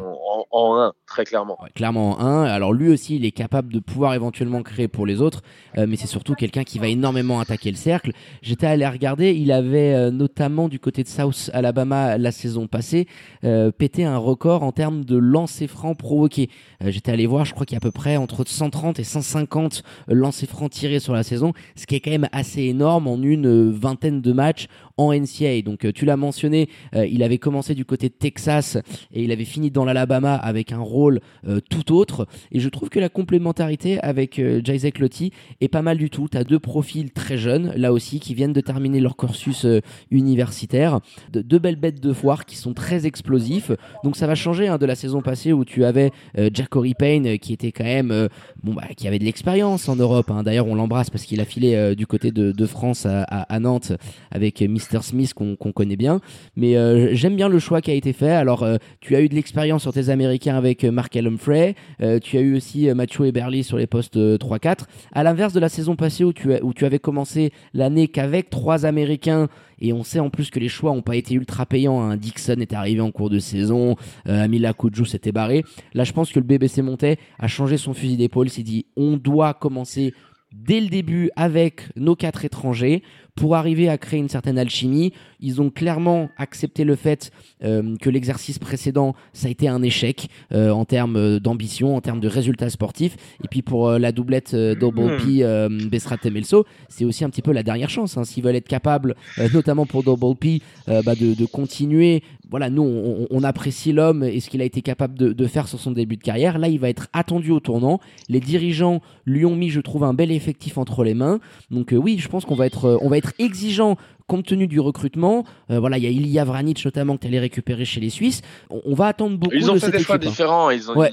En, 0.50 0.76
1, 0.78 0.92
très 1.06 1.24
clairement. 1.24 1.58
Clairement 1.74 2.12
en 2.12 2.20
1. 2.20 2.44
Alors 2.44 2.72
lui 2.72 2.90
aussi, 2.90 3.16
il 3.16 3.24
est 3.24 3.30
capable 3.30 3.72
de 3.72 3.80
pouvoir 3.80 4.14
éventuellement 4.14 4.62
créer 4.62 4.88
pour 4.88 5.06
les 5.06 5.20
autres, 5.20 5.42
mais 5.76 5.96
c'est 5.96 6.06
surtout 6.06 6.34
quelqu'un 6.34 6.64
qui 6.64 6.78
va 6.78 6.88
énormément 6.88 7.40
attaquer 7.40 7.70
le 7.70 7.76
cercle. 7.76 8.12
J'étais 8.42 8.66
allé 8.66 8.86
regarder, 8.86 9.34
il 9.34 9.52
avait 9.52 9.94
euh, 9.94 10.10
notamment 10.10 10.68
du 10.68 10.78
côté 10.78 11.02
de 11.02 11.08
South 11.08 11.50
Alabama 11.52 12.18
la 12.18 12.32
saison 12.32 12.66
passée 12.66 13.06
euh, 13.44 13.70
pété 13.70 14.04
un 14.04 14.18
record 14.18 14.62
en 14.62 14.72
termes 14.72 15.04
de 15.04 15.16
lancers 15.16 15.68
francs 15.68 15.96
provoqués. 15.96 16.50
Euh, 16.82 16.90
J'étais 16.90 17.12
allé 17.12 17.26
voir, 17.26 17.44
je 17.44 17.52
crois 17.52 17.66
qu'il 17.66 17.74
y 17.74 17.76
a 17.76 17.78
à 17.78 17.80
peu 17.80 17.90
près 17.90 18.16
entre 18.16 18.46
130 18.46 18.98
et 18.98 19.04
150 19.04 19.82
lancers 20.08 20.48
francs 20.48 20.70
tirés 20.70 21.00
sur 21.00 21.12
la 21.12 21.22
saison, 21.22 21.52
ce 21.76 21.86
qui 21.86 21.94
est 21.94 22.00
quand 22.00 22.10
même 22.10 22.28
assez 22.32 22.62
énorme 22.62 23.06
en 23.06 23.20
une 23.20 23.70
vingtaine 23.70 24.20
de 24.20 24.32
matchs 24.32 24.66
en 24.96 25.12
NCAA. 25.12 25.62
Donc 25.62 25.92
tu 25.92 26.04
l'as 26.04 26.16
mentionné, 26.16 26.68
il 26.94 27.22
avait 27.22 27.38
commencé 27.38 27.74
du 27.74 27.84
côté 27.84 28.08
de 28.08 28.14
Texas 28.14 28.78
et 29.12 29.22
il 29.22 29.32
avait 29.32 29.44
fini 29.44 29.70
dans 29.70 29.84
l'Alabama 29.84 30.34
avec 30.34 30.72
un 30.72 30.80
rôle 30.80 31.20
tout 31.68 31.92
autre. 31.92 32.26
Et 32.52 32.60
je 32.60 32.68
trouve 32.68 32.88
que 32.88 33.00
la 33.00 33.08
complémentarité 33.08 34.00
avec 34.00 34.40
Jacek 34.64 34.98
Lotti 34.98 35.32
est 35.60 35.68
pas 35.68 35.82
mal 35.82 35.98
du 35.98 36.10
tout. 36.10 36.28
Tu 36.30 36.38
as 36.38 36.44
deux 36.44 36.58
profils 36.58 37.10
très 37.10 37.36
jeunes, 37.36 37.72
là 37.76 37.92
aussi, 37.92 38.20
qui 38.20 38.34
viennent 38.34 38.52
de 38.52 38.60
terminer 38.60 39.00
leur 39.00 39.16
cursus 39.16 39.66
universitaire. 40.10 41.00
De, 41.32 41.42
deux 41.42 41.58
belles 41.58 41.76
bêtes 41.76 42.00
de 42.00 42.12
foire 42.12 42.46
qui 42.46 42.56
sont 42.56 42.74
très 42.74 43.06
explosifs. 43.06 43.72
Donc 44.04 44.16
ça 44.16 44.26
va 44.26 44.34
changer 44.34 44.68
hein, 44.68 44.78
de 44.78 44.86
la 44.86 44.94
saison 44.94 45.20
passée 45.20 45.52
où 45.52 45.64
tu 45.64 45.84
avais 45.84 46.10
Jacory 46.52 46.94
Payne 46.94 47.38
qui 47.38 47.52
était 47.52 47.72
quand 47.72 47.84
même 47.84 48.28
bon, 48.62 48.74
bah, 48.74 48.84
qui 48.96 49.06
avait 49.08 49.18
de 49.18 49.24
l'expérience 49.24 49.88
en 49.88 49.96
Europe. 49.96 50.30
Hein. 50.30 50.42
D'ailleurs, 50.42 50.66
on 50.66 50.74
l'embrasse 50.74 51.10
parce 51.10 51.24
qu'il 51.24 51.40
a 51.40 51.44
filé 51.44 51.74
euh, 51.74 51.94
du 51.94 52.06
côté 52.06 52.30
de, 52.30 52.66
France 52.66 53.06
à, 53.06 53.22
à, 53.22 53.60
Nantes 53.60 53.92
avec 54.30 54.60
Mr. 54.92 55.02
Smith 55.02 55.34
qu'on 55.34 55.56
connaît 55.56 55.96
bien. 55.96 56.20
Mais 56.56 56.76
euh, 56.76 57.14
j'aime 57.14 57.36
bien 57.36 57.48
le 57.48 57.58
choix 57.58 57.80
qui 57.80 57.90
a 57.90 57.94
été 57.94 58.12
fait. 58.12 58.32
Alors, 58.32 58.62
euh, 58.62 58.76
tu 59.00 59.16
as 59.16 59.20
eu 59.20 59.28
de 59.28 59.34
l'expérience 59.34 59.82
sur 59.82 59.92
tes 59.92 60.08
Américains 60.08 60.56
avec 60.56 60.84
Mark 60.84 61.16
Humphrey. 61.16 61.74
tu 62.22 62.36
as 62.36 62.40
eu 62.40 62.56
aussi 62.56 62.88
Mathieu 62.94 63.26
Eberly 63.26 63.64
sur 63.64 63.76
les 63.76 63.86
postes 63.86 64.16
3-4. 64.16 64.84
À 65.12 65.22
l'inverse 65.22 65.52
de 65.52 65.60
la 65.60 65.68
saison 65.68 65.96
passée 65.96 66.24
où 66.24 66.32
tu, 66.32 66.84
avais 66.84 66.98
commencé 66.98 67.52
l'année 67.74 68.08
qu'avec 68.08 68.50
trois 68.50 68.86
Américains 68.86 69.48
et 69.78 69.92
on 69.92 70.02
sait 70.02 70.20
en 70.20 70.30
plus 70.30 70.50
que 70.50 70.58
les 70.58 70.68
choix 70.68 70.92
n'ont 70.92 71.02
pas 71.02 71.16
été 71.16 71.34
ultra 71.34 71.66
payants. 71.66 72.00
Hein. 72.00 72.16
Dixon 72.16 72.60
est 72.60 72.72
arrivé 72.72 73.00
en 73.00 73.10
cours 73.10 73.30
de 73.30 73.38
saison, 73.38 73.96
euh, 74.28 74.42
Amila 74.42 74.72
Koudjou 74.72 75.04
s'était 75.04 75.32
barré. 75.32 75.64
Là, 75.94 76.04
je 76.04 76.12
pense 76.12 76.32
que 76.32 76.38
le 76.38 76.46
BBC 76.46 76.82
Montais 76.82 77.18
a 77.38 77.48
changé 77.48 77.76
son 77.76 77.94
fusil 77.94 78.16
d'épaule, 78.16 78.48
s'est 78.48 78.62
dit 78.62 78.86
on 78.96 79.16
doit 79.16 79.54
commencer 79.54 80.14
dès 80.52 80.80
le 80.80 80.88
début 80.88 81.30
avec 81.36 81.82
nos 81.96 82.16
quatre 82.16 82.44
étrangers 82.44 83.02
pour 83.36 83.54
arriver 83.54 83.88
à 83.88 83.98
créer 83.98 84.18
une 84.18 84.28
certaine 84.28 84.58
alchimie. 84.58 85.12
Ils 85.40 85.60
ont 85.60 85.70
clairement 85.70 86.30
accepté 86.36 86.84
le 86.84 86.96
fait 86.96 87.30
euh, 87.62 87.96
que 88.00 88.10
l'exercice 88.10 88.58
précédent, 88.58 89.14
ça 89.32 89.48
a 89.48 89.50
été 89.50 89.68
un 89.68 89.82
échec 89.82 90.28
euh, 90.52 90.70
en 90.70 90.84
termes 90.84 91.16
euh, 91.16 91.38
d'ambition, 91.38 91.96
en 91.96 92.00
termes 92.00 92.20
de 92.20 92.28
résultats 92.28 92.70
sportifs. 92.70 93.16
Et 93.44 93.48
puis 93.48 93.62
pour 93.62 93.90
la 93.90 94.12
doublette 94.12 94.54
Double 94.54 95.16
P, 95.18 95.44
hmm. 95.44 95.88
Besrat 95.88 96.18
Temelso, 96.18 96.64
c'est 96.88 97.04
aussi 97.04 97.24
un 97.24 97.30
petit 97.30 97.42
peu 97.42 97.52
la 97.52 97.62
dernière 97.62 97.90
chance. 97.90 98.16
Hein. 98.16 98.24
S'ils 98.24 98.42
veulent 98.42 98.56
être 98.56 98.68
capables, 98.68 99.14
notamment 99.52 99.86
pour 99.86 100.02
Double 100.02 100.36
P, 100.36 100.60
bah, 100.86 101.14
de, 101.14 101.34
de, 101.34 101.46
continuer 101.46 102.22
voilà, 102.48 102.70
nous, 102.70 103.26
on, 103.30 103.42
apprécie 103.42 103.92
l'homme 103.92 104.22
et 104.22 104.38
ce 104.38 104.48
qu'il 104.48 104.60
a 104.60 104.64
été 104.64 104.80
capable 104.80 105.14
de, 105.14 105.46
faire 105.46 105.66
sur 105.66 105.80
son 105.80 105.90
début 105.90 106.16
de 106.16 106.22
carrière. 106.22 106.58
Là, 106.58 106.68
il 106.68 106.78
va 106.78 106.88
être 106.88 107.08
attendu 107.12 107.50
au 107.50 107.60
tournant. 107.60 108.00
Les 108.28 108.40
dirigeants 108.40 109.00
lui 109.24 109.44
ont 109.44 109.56
mis, 109.56 109.68
je 109.68 109.80
trouve, 109.80 110.04
un 110.04 110.14
bel 110.14 110.30
effectif 110.30 110.78
entre 110.78 111.02
les 111.02 111.14
mains. 111.14 111.40
Donc 111.70 111.92
euh, 111.92 111.96
oui, 111.96 112.18
je 112.18 112.28
pense 112.28 112.44
qu'on 112.44 112.54
va 112.54 112.66
être, 112.66 112.84
euh, 112.84 112.98
on 113.00 113.08
va 113.08 113.18
être 113.18 113.32
exigeant 113.38 113.96
compte 114.26 114.46
tenu 114.46 114.66
du 114.66 114.80
recrutement, 114.80 115.44
euh, 115.70 115.78
voilà, 115.78 115.98
il 115.98 116.04
y 116.04 116.06
a 116.06 116.10
Ilya 116.10 116.44
Vranic 116.44 116.84
notamment 116.84 117.16
que 117.16 117.22
tu 117.22 117.26
allais 117.28 117.38
récupérer 117.38 117.84
chez 117.84 118.00
les 118.00 118.10
Suisses. 118.10 118.42
On, 118.70 118.94
va 118.94 119.06
attendre 119.06 119.36
beaucoup. 119.38 119.54
Ils 119.54 119.70
ont 119.70 119.78
fait 119.78 119.90
des 119.90 120.00
choix 120.00 120.16
hein. 120.16 120.18
différents. 120.18 120.70
Ils 120.70 120.90
ont, 120.90 121.08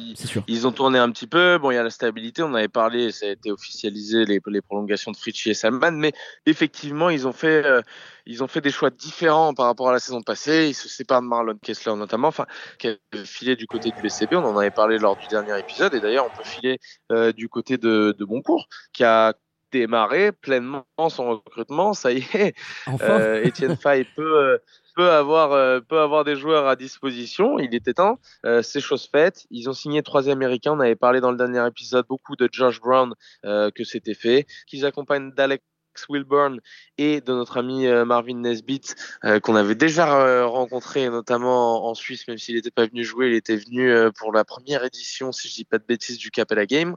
ils, 0.47 0.67
ont 0.67 0.71
tourné 0.71 0.97
un 0.97 1.11
petit 1.11 1.27
peu. 1.27 1.57
Bon, 1.59 1.71
il 1.71 1.75
y 1.75 1.77
a 1.77 1.83
la 1.83 1.89
stabilité. 1.89 2.41
On 2.41 2.53
avait 2.55 2.67
parlé, 2.67 3.11
ça 3.11 3.27
a 3.27 3.29
été 3.29 3.51
officialisé 3.51 4.25
les, 4.25 4.39
les 4.45 4.61
prolongations 4.61 5.11
de 5.11 5.17
Fritchi 5.17 5.51
et 5.51 5.53
Salman, 5.53 5.91
mais 5.91 6.13
effectivement, 6.45 7.09
ils 7.09 7.27
ont 7.27 7.33
fait, 7.33 7.65
euh, 7.65 7.81
ils 8.25 8.43
ont 8.43 8.47
fait 8.47 8.61
des 8.61 8.71
choix 8.71 8.89
différents 8.89 9.53
par 9.53 9.67
rapport 9.67 9.89
à 9.89 9.93
la 9.93 9.99
saison 9.99 10.21
passée. 10.21 10.67
Ils 10.69 10.73
se 10.75 10.89
séparent 10.89 11.21
de 11.21 11.27
Marlon 11.27 11.57
Kessler 11.61 11.95
notamment, 11.95 12.29
enfin, 12.29 12.45
qui 12.79 12.87
a 12.87 12.95
filé 13.25 13.55
du 13.55 13.67
côté 13.67 13.91
du 13.91 14.01
BCB. 14.01 14.33
On 14.35 14.45
en 14.45 14.57
avait 14.57 14.71
parlé 14.71 14.97
lors 14.97 15.17
du 15.17 15.27
dernier 15.27 15.57
épisode, 15.59 15.93
et 15.93 15.99
d'ailleurs, 15.99 16.25
on 16.31 16.35
peut 16.35 16.43
filer 16.43 16.79
euh, 17.11 17.31
du 17.31 17.47
côté 17.47 17.77
de, 17.77 18.15
de 18.17 18.25
Boncourt, 18.25 18.67
qui 18.91 19.03
a 19.03 19.33
démarré 19.73 20.31
pleinement 20.31 20.85
son 21.09 21.29
recrutement. 21.29 21.93
Ça 21.93 22.11
y 22.11 22.19
est, 22.33 22.55
euh, 23.01 23.45
Etienne 23.45 23.75
Fay 23.75 24.05
peut, 24.15 24.37
euh, 24.37 24.57
peut, 24.95 25.09
avoir, 25.09 25.51
euh, 25.51 25.79
peut 25.79 25.99
avoir 25.99 26.23
des 26.23 26.35
joueurs 26.35 26.67
à 26.67 26.75
disposition. 26.75 27.59
Il 27.59 27.73
était 27.75 27.93
temps. 27.93 28.19
c'est 28.61 28.79
chose 28.79 29.09
faite. 29.11 29.45
Ils 29.49 29.69
ont 29.69 29.73
signé 29.73 30.03
trois 30.03 30.29
Américains. 30.29 30.73
On 30.73 30.79
avait 30.79 30.95
parlé 30.95 31.19
dans 31.19 31.31
le 31.31 31.37
dernier 31.37 31.65
épisode 31.67 32.05
beaucoup 32.07 32.35
de 32.35 32.47
Josh 32.51 32.79
Brown 32.79 33.13
que 33.43 33.83
c'était 33.83 34.13
fait. 34.13 34.45
Qu'ils 34.67 34.85
accompagnent 34.85 35.31
d'Alex 35.31 35.63
Wilburn 36.09 36.59
et 36.97 37.21
de 37.21 37.33
notre 37.33 37.57
ami 37.57 37.87
euh, 37.87 38.05
Marvin 38.05 38.35
Nesbitt 38.35 38.95
euh, 39.23 39.39
qu'on 39.39 39.55
avait 39.55 39.75
déjà 39.75 40.21
euh, 40.21 40.45
rencontré 40.45 41.09
notamment 41.09 41.87
en 41.87 41.93
Suisse 41.93 42.27
même 42.27 42.37
s'il 42.37 42.55
n'était 42.55 42.71
pas 42.71 42.85
venu 42.85 43.03
jouer 43.03 43.27
il 43.27 43.35
était 43.35 43.55
venu 43.55 43.91
pour 44.17 44.31
la 44.31 44.43
première 44.43 44.83
édition 44.83 45.31
si 45.31 45.47
je 45.47 45.55
dis 45.55 45.65
pas 45.65 45.77
de 45.77 45.85
bêtises 45.85 46.17
du 46.17 46.31
Capella 46.31 46.65
Game. 46.65 46.95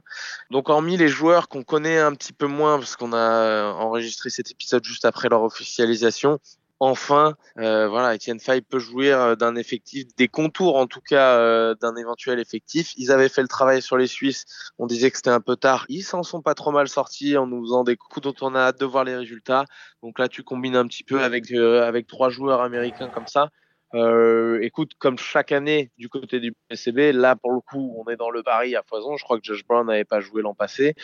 Donc 0.51 0.69
hormis 0.69 0.97
les 0.97 1.07
joueurs 1.07 1.47
qu'on 1.47 1.63
connaît 1.63 1.99
un 1.99 2.13
petit 2.13 2.33
peu 2.33 2.47
moins 2.47 2.77
parce 2.77 2.95
qu'on 2.95 3.13
a 3.13 3.73
enregistré 3.73 4.29
cet 4.29 4.51
épisode 4.51 4.83
juste 4.83 5.05
après 5.05 5.29
leur 5.29 5.43
officialisation 5.43 6.39
enfin, 6.79 7.35
euh, 7.59 7.87
voilà, 7.87 8.15
Etienne 8.15 8.39
Fay 8.39 8.61
peut 8.61 8.79
jouir 8.79 9.19
euh, 9.19 9.35
d'un 9.35 9.55
effectif, 9.55 10.05
des 10.15 10.27
contours 10.27 10.77
en 10.77 10.87
tout 10.87 11.01
cas 11.01 11.37
euh, 11.37 11.75
d'un 11.75 11.95
éventuel 11.95 12.39
effectif. 12.39 12.93
Ils 12.97 13.11
avaient 13.11 13.29
fait 13.29 13.41
le 13.41 13.47
travail 13.47 13.81
sur 13.81 13.97
les 13.97 14.07
Suisses. 14.07 14.45
On 14.77 14.85
disait 14.85 15.11
que 15.11 15.17
c'était 15.17 15.29
un 15.29 15.41
peu 15.41 15.55
tard. 15.55 15.85
Ils 15.89 16.03
s'en 16.03 16.23
sont 16.23 16.41
pas 16.41 16.53
trop 16.53 16.71
mal 16.71 16.87
sortis 16.87 17.37
en 17.37 17.47
nous 17.47 17.63
faisant 17.63 17.83
des 17.83 17.95
coups 17.95 18.21
dont 18.21 18.35
on 18.41 18.55
a 18.55 18.59
hâte 18.59 18.79
de 18.79 18.85
voir 18.85 19.03
les 19.03 19.15
résultats. 19.15 19.65
Donc 20.03 20.19
là, 20.19 20.27
tu 20.27 20.43
combines 20.43 20.75
un 20.75 20.87
petit 20.87 21.03
peu 21.03 21.21
avec 21.23 21.51
avec 21.51 22.07
trois 22.07 22.29
joueurs 22.29 22.61
américains 22.61 23.09
comme 23.09 23.27
ça. 23.27 23.49
Euh, 23.93 24.59
écoute, 24.61 24.91
comme 24.99 25.17
chaque 25.17 25.51
année 25.51 25.91
du 25.97 26.09
côté 26.09 26.39
du 26.39 26.53
PCB, 26.67 27.13
là 27.13 27.35
pour 27.35 27.53
le 27.53 27.61
coup, 27.61 27.95
on 27.97 28.09
est 28.11 28.17
dans 28.17 28.29
le 28.29 28.43
pari 28.43 28.75
à 28.75 28.83
foison. 28.83 29.15
Je 29.15 29.23
crois 29.23 29.39
que 29.39 29.45
Josh 29.45 29.65
Brown 29.65 29.87
n'avait 29.87 30.03
pas 30.03 30.19
joué 30.19 30.41
l'an 30.41 30.53
passé. 30.53 30.95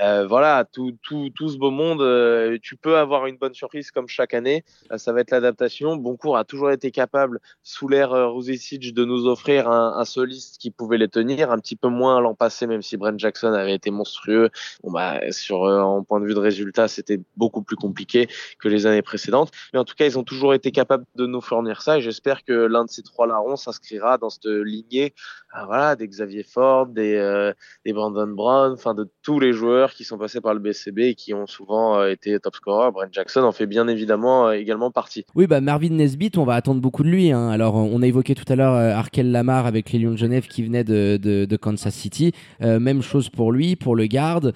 Euh, 0.00 0.26
voilà, 0.26 0.64
tout, 0.64 0.96
tout, 1.02 1.30
tout 1.34 1.48
ce 1.48 1.56
beau 1.56 1.70
monde, 1.70 2.02
euh, 2.02 2.58
tu 2.60 2.76
peux 2.76 2.96
avoir 2.96 3.26
une 3.26 3.36
bonne 3.36 3.54
surprise 3.54 3.90
comme 3.90 4.08
chaque 4.08 4.34
année. 4.34 4.64
Euh, 4.90 4.98
ça 4.98 5.12
va 5.12 5.20
être 5.20 5.30
l'adaptation. 5.30 5.96
Boncourt 5.96 6.36
a 6.36 6.44
toujours 6.44 6.72
été 6.72 6.90
capable, 6.90 7.38
sous 7.62 7.86
l'ère 7.88 8.12
euh, 8.12 8.26
de 8.32 9.04
nous 9.04 9.26
offrir 9.26 9.68
un, 9.68 9.96
un, 9.98 10.04
soliste 10.04 10.58
qui 10.58 10.70
pouvait 10.70 10.98
les 10.98 11.08
tenir. 11.08 11.52
Un 11.52 11.58
petit 11.58 11.76
peu 11.76 11.88
moins 11.88 12.20
l'an 12.20 12.34
passé, 12.34 12.66
même 12.66 12.82
si 12.82 12.96
Brent 12.96 13.18
Jackson 13.18 13.52
avait 13.52 13.74
été 13.74 13.90
monstrueux. 13.90 14.50
Bon 14.82 14.90
bah 14.90 15.20
sur 15.30 15.62
en 15.62 16.02
point 16.02 16.20
de 16.20 16.26
vue 16.26 16.34
de 16.34 16.40
résultat, 16.40 16.88
c'était 16.88 17.20
beaucoup 17.36 17.62
plus 17.62 17.76
compliqué 17.76 18.28
que 18.58 18.68
les 18.68 18.86
années 18.86 19.02
précédentes. 19.02 19.50
Mais 19.72 19.78
en 19.78 19.84
tout 19.84 19.94
cas, 19.94 20.06
ils 20.06 20.18
ont 20.18 20.24
toujours 20.24 20.54
été 20.54 20.72
capables 20.72 21.04
de 21.14 21.26
nous 21.26 21.40
fournir 21.40 21.82
ça 21.82 21.98
et 21.98 22.00
j'espère 22.00 22.31
que 22.44 22.52
l'un 22.52 22.84
de 22.84 22.90
ces 22.90 23.02
trois 23.02 23.26
larrons 23.26 23.56
s'inscrira 23.56 24.18
dans 24.18 24.30
cette 24.30 24.46
lignée 24.46 25.14
euh, 25.54 25.66
voilà, 25.66 25.96
des 25.96 26.08
Xavier 26.08 26.44
Ford, 26.44 26.86
des, 26.86 27.14
euh, 27.14 27.52
des 27.84 27.92
Brandon 27.92 28.26
Brown, 28.26 28.72
enfin 28.72 28.94
de 28.94 29.06
tous 29.22 29.38
les 29.38 29.52
joueurs 29.52 29.92
qui 29.92 30.02
sont 30.02 30.16
passés 30.16 30.40
par 30.40 30.54
le 30.54 30.60
BCB 30.60 31.00
et 31.00 31.14
qui 31.14 31.34
ont 31.34 31.46
souvent 31.46 31.98
euh, 31.98 32.10
été 32.10 32.38
top 32.40 32.56
scorers. 32.56 32.90
Brent 32.90 33.12
Jackson 33.12 33.42
en 33.42 33.52
fait 33.52 33.66
bien 33.66 33.86
évidemment 33.86 34.50
également 34.50 34.90
partie. 34.90 35.26
Oui, 35.34 35.46
bah 35.46 35.60
Marvin 35.60 35.90
Nesbitt, 35.90 36.38
on 36.38 36.44
va 36.44 36.54
attendre 36.54 36.80
beaucoup 36.80 37.02
de 37.02 37.08
lui. 37.08 37.32
Hein. 37.32 37.50
Alors, 37.50 37.74
on 37.74 38.00
a 38.00 38.06
évoqué 38.06 38.34
tout 38.34 38.50
à 38.50 38.56
l'heure 38.56 38.74
Arkel 38.74 39.30
Lamar 39.30 39.66
avec 39.66 39.92
les 39.92 39.98
Lions 39.98 40.12
de 40.12 40.16
Genève 40.16 40.46
qui 40.46 40.62
venait 40.62 40.84
de, 40.84 41.18
de, 41.18 41.56
Kansas 41.56 41.94
City. 41.94 42.32
même 42.60 43.02
chose 43.02 43.28
pour 43.28 43.52
lui, 43.52 43.76
pour 43.76 43.94
le 43.94 44.06
garde, 44.06 44.54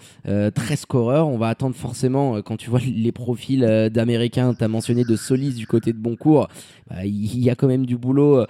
très 0.55 0.77
scoreur. 0.77 1.29
On 1.29 1.39
va 1.39 1.49
attendre 1.49 1.75
forcément, 1.75 2.41
quand 2.43 2.57
tu 2.57 2.71
vois 2.71 2.81
les 2.81 3.13
profils 3.13 3.91
d'Américains, 3.93 4.55
tu 4.55 4.65
as 4.65 4.69
mentionné 4.69 5.05
de 5.05 5.17
Solis 5.17 5.55
du 5.55 5.67
côté 5.67 5.93
de 5.93 5.99
Boncourt, 5.99 6.49
bah, 6.89 7.05
il 7.05 7.49
a 7.51 7.55
quand 7.55 7.66
même 7.67 7.87
du 7.87 7.97
boulot 7.97 8.45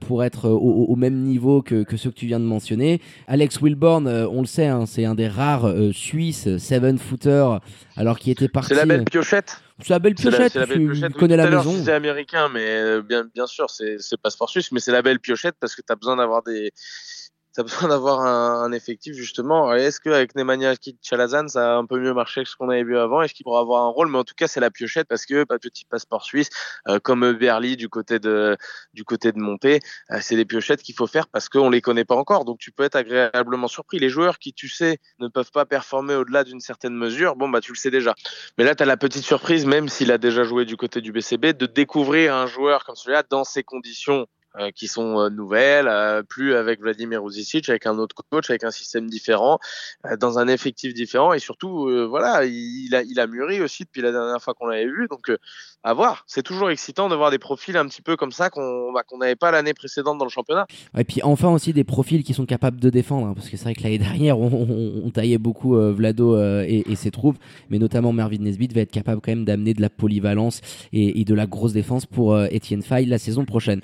pour 0.00 0.24
être 0.24 0.48
au, 0.48 0.84
au 0.86 0.96
même 0.96 1.22
niveau 1.22 1.62
que 1.62 1.82
que, 1.84 1.96
ceux 1.96 2.10
que 2.10 2.16
tu 2.16 2.26
viens 2.26 2.40
de 2.40 2.44
mentionner. 2.44 3.00
Alex 3.26 3.60
Wilborn, 3.60 4.06
euh, 4.06 4.26
on 4.28 4.40
le 4.40 4.46
sait, 4.46 4.66
hein, 4.66 4.86
c'est 4.86 5.04
un 5.04 5.14
des 5.14 5.28
rares 5.28 5.66
euh, 5.66 5.92
Suisses 5.92 6.56
seven 6.58 6.98
footer, 6.98 7.58
alors 7.96 8.18
qu'il 8.18 8.32
était 8.32 8.48
parti. 8.48 8.68
C'est 8.68 8.74
la 8.74 8.86
belle 8.86 9.04
piochette. 9.04 9.62
C'est 9.78 9.90
la 9.90 9.98
belle 9.98 10.14
piochette. 10.14 10.54
La, 10.54 10.66
tu, 10.66 11.14
connais 11.18 11.36
la 11.36 11.50
maison. 11.50 11.74
C'est 11.84 11.92
américain, 11.92 12.48
mais 12.52 12.64
euh, 12.66 13.02
bien, 13.02 13.24
bien 13.34 13.46
sûr, 13.46 13.68
c'est 13.70 13.98
passeport 14.22 14.48
suisse, 14.48 14.70
mais 14.72 14.80
c'est 14.80 14.92
la 14.92 15.02
belle 15.02 15.18
piochette 15.18 15.56
parce 15.58 15.74
que 15.74 15.82
tu 15.82 15.92
as 15.92 15.96
besoin 15.96 16.16
d'avoir 16.16 16.42
des 16.42 16.72
tu 17.54 17.60
as 17.60 17.64
besoin 17.64 17.88
d'avoir 17.88 18.20
un, 18.20 18.64
un, 18.64 18.72
effectif 18.72 19.14
justement. 19.14 19.74
Est-ce 19.74 20.00
qu'avec 20.00 20.34
Nemanja 20.34 20.74
Chalazan, 21.02 21.48
ça 21.48 21.74
a 21.74 21.76
un 21.76 21.84
peu 21.84 21.98
mieux 21.98 22.14
marché 22.14 22.42
que 22.42 22.48
ce 22.48 22.56
qu'on 22.56 22.70
avait 22.70 22.84
vu 22.84 22.96
avant? 22.96 23.22
Est-ce 23.22 23.34
qu'il 23.34 23.44
pourra 23.44 23.60
avoir 23.60 23.82
un 23.84 23.88
rôle? 23.88 24.08
Mais 24.08 24.18
en 24.18 24.24
tout 24.24 24.34
cas, 24.34 24.48
c'est 24.48 24.60
la 24.60 24.70
piochette 24.70 25.06
parce 25.08 25.26
que 25.26 25.44
pas 25.44 25.58
petit 25.58 25.84
passeport 25.84 26.24
suisse, 26.24 26.48
euh, 26.88 26.98
comme 26.98 27.32
Berly 27.32 27.76
du 27.76 27.88
côté 27.88 28.18
de 28.18 28.56
du 28.94 29.04
côté 29.04 29.32
de 29.32 29.38
Monté, 29.38 29.80
euh, 30.10 30.18
c'est 30.20 30.36
des 30.36 30.44
piochettes 30.44 30.82
qu'il 30.82 30.94
faut 30.94 31.06
faire 31.06 31.28
parce 31.28 31.48
qu'on 31.48 31.68
les 31.68 31.80
connaît 31.80 32.04
pas 32.04 32.16
encore. 32.16 32.44
Donc 32.44 32.58
tu 32.58 32.72
peux 32.72 32.84
être 32.84 32.96
agréablement 32.96 33.68
surpris. 33.68 33.98
Les 33.98 34.08
joueurs 34.08 34.38
qui, 34.38 34.52
tu 34.52 34.68
sais, 34.68 34.98
ne 35.18 35.28
peuvent 35.28 35.52
pas 35.52 35.66
performer 35.66 36.14
au-delà 36.14 36.44
d'une 36.44 36.60
certaine 36.60 36.94
mesure, 36.94 37.36
bon 37.36 37.48
bah 37.48 37.60
tu 37.60 37.72
le 37.72 37.76
sais 37.76 37.90
déjà. 37.90 38.14
Mais 38.56 38.64
là, 38.64 38.74
tu 38.74 38.82
as 38.82 38.86
la 38.86 38.96
petite 38.96 39.24
surprise, 39.24 39.66
même 39.66 39.88
s'il 39.88 40.10
a 40.10 40.18
déjà 40.18 40.44
joué 40.44 40.64
du 40.64 40.76
côté 40.76 41.00
du 41.00 41.12
BCB, 41.12 41.52
de 41.52 41.66
découvrir 41.66 42.34
un 42.34 42.46
joueur 42.46 42.84
comme 42.84 42.96
celui-là 42.96 43.22
dans 43.28 43.44
ces 43.44 43.62
conditions 43.62 44.26
euh, 44.58 44.70
qui 44.70 44.86
sont 44.86 45.18
euh, 45.18 45.30
nouvelles, 45.30 45.88
euh, 45.88 46.22
plus 46.22 46.54
avec 46.54 46.82
Vladimir 46.82 47.26
Uzicic, 47.26 47.70
avec 47.70 47.86
un 47.86 47.96
autre 47.96 48.16
coach, 48.30 48.50
avec 48.50 48.64
un 48.64 48.70
système 48.70 49.08
différent, 49.08 49.58
dans 50.20 50.38
un 50.38 50.46
effectif 50.46 50.92
différent 50.92 51.32
et 51.32 51.38
surtout, 51.38 51.88
voilà, 52.08 52.44
il, 52.44 52.94
a, 52.94 53.02
il 53.02 53.18
a 53.18 53.26
mûri 53.26 53.62
aussi 53.62 53.84
depuis 53.84 54.02
la 54.02 54.12
dernière 54.12 54.42
fois 54.42 54.52
qu'on 54.52 54.66
l'avait 54.66 54.84
vu. 54.84 55.06
Donc, 55.08 55.32
à 55.84 55.94
voir. 55.94 56.24
C'est 56.26 56.42
toujours 56.42 56.70
excitant 56.70 57.08
de 57.08 57.14
voir 57.14 57.30
des 57.30 57.38
profils 57.38 57.76
un 57.76 57.86
petit 57.86 58.02
peu 58.02 58.16
comme 58.16 58.30
ça 58.30 58.50
qu'on 58.50 58.92
bah, 58.92 59.02
qu'on 59.04 59.18
n'avait 59.18 59.36
pas 59.36 59.50
l'année 59.50 59.74
précédente 59.74 60.18
dans 60.18 60.24
le 60.24 60.30
championnat. 60.30 60.66
Et 60.96 61.04
puis 61.04 61.20
enfin 61.22 61.48
aussi 61.48 61.72
des 61.72 61.82
profils 61.82 62.22
qui 62.22 62.34
sont 62.34 62.46
capables 62.46 62.78
de 62.78 62.90
défendre, 62.90 63.28
hein, 63.28 63.32
parce 63.34 63.48
que 63.48 63.56
c'est 63.56 63.64
vrai 63.64 63.74
que 63.74 63.82
l'année 63.82 63.98
dernière, 63.98 64.38
on, 64.38 65.10
taillait 65.12 65.38
beaucoup 65.38 65.74
Vlado 65.74 66.38
et, 66.62 66.84
ses 66.94 67.10
troupes, 67.10 67.38
mais 67.70 67.78
notamment 67.78 68.12
Mervyn 68.12 68.42
Nesbitt 68.42 68.72
va 68.72 68.82
être 68.82 68.92
capable 68.92 69.20
quand 69.20 69.32
même 69.32 69.44
d'amener 69.44 69.74
de 69.74 69.80
la 69.80 69.90
polyvalence 69.90 70.60
et, 70.92 71.20
et, 71.20 71.24
de 71.24 71.34
la 71.34 71.46
grosse 71.46 71.72
défense 71.72 72.06
pour 72.06 72.34
Etienne 72.36 72.82
Fay 72.82 73.06
la 73.06 73.18
saison 73.18 73.44
prochaine. 73.44 73.80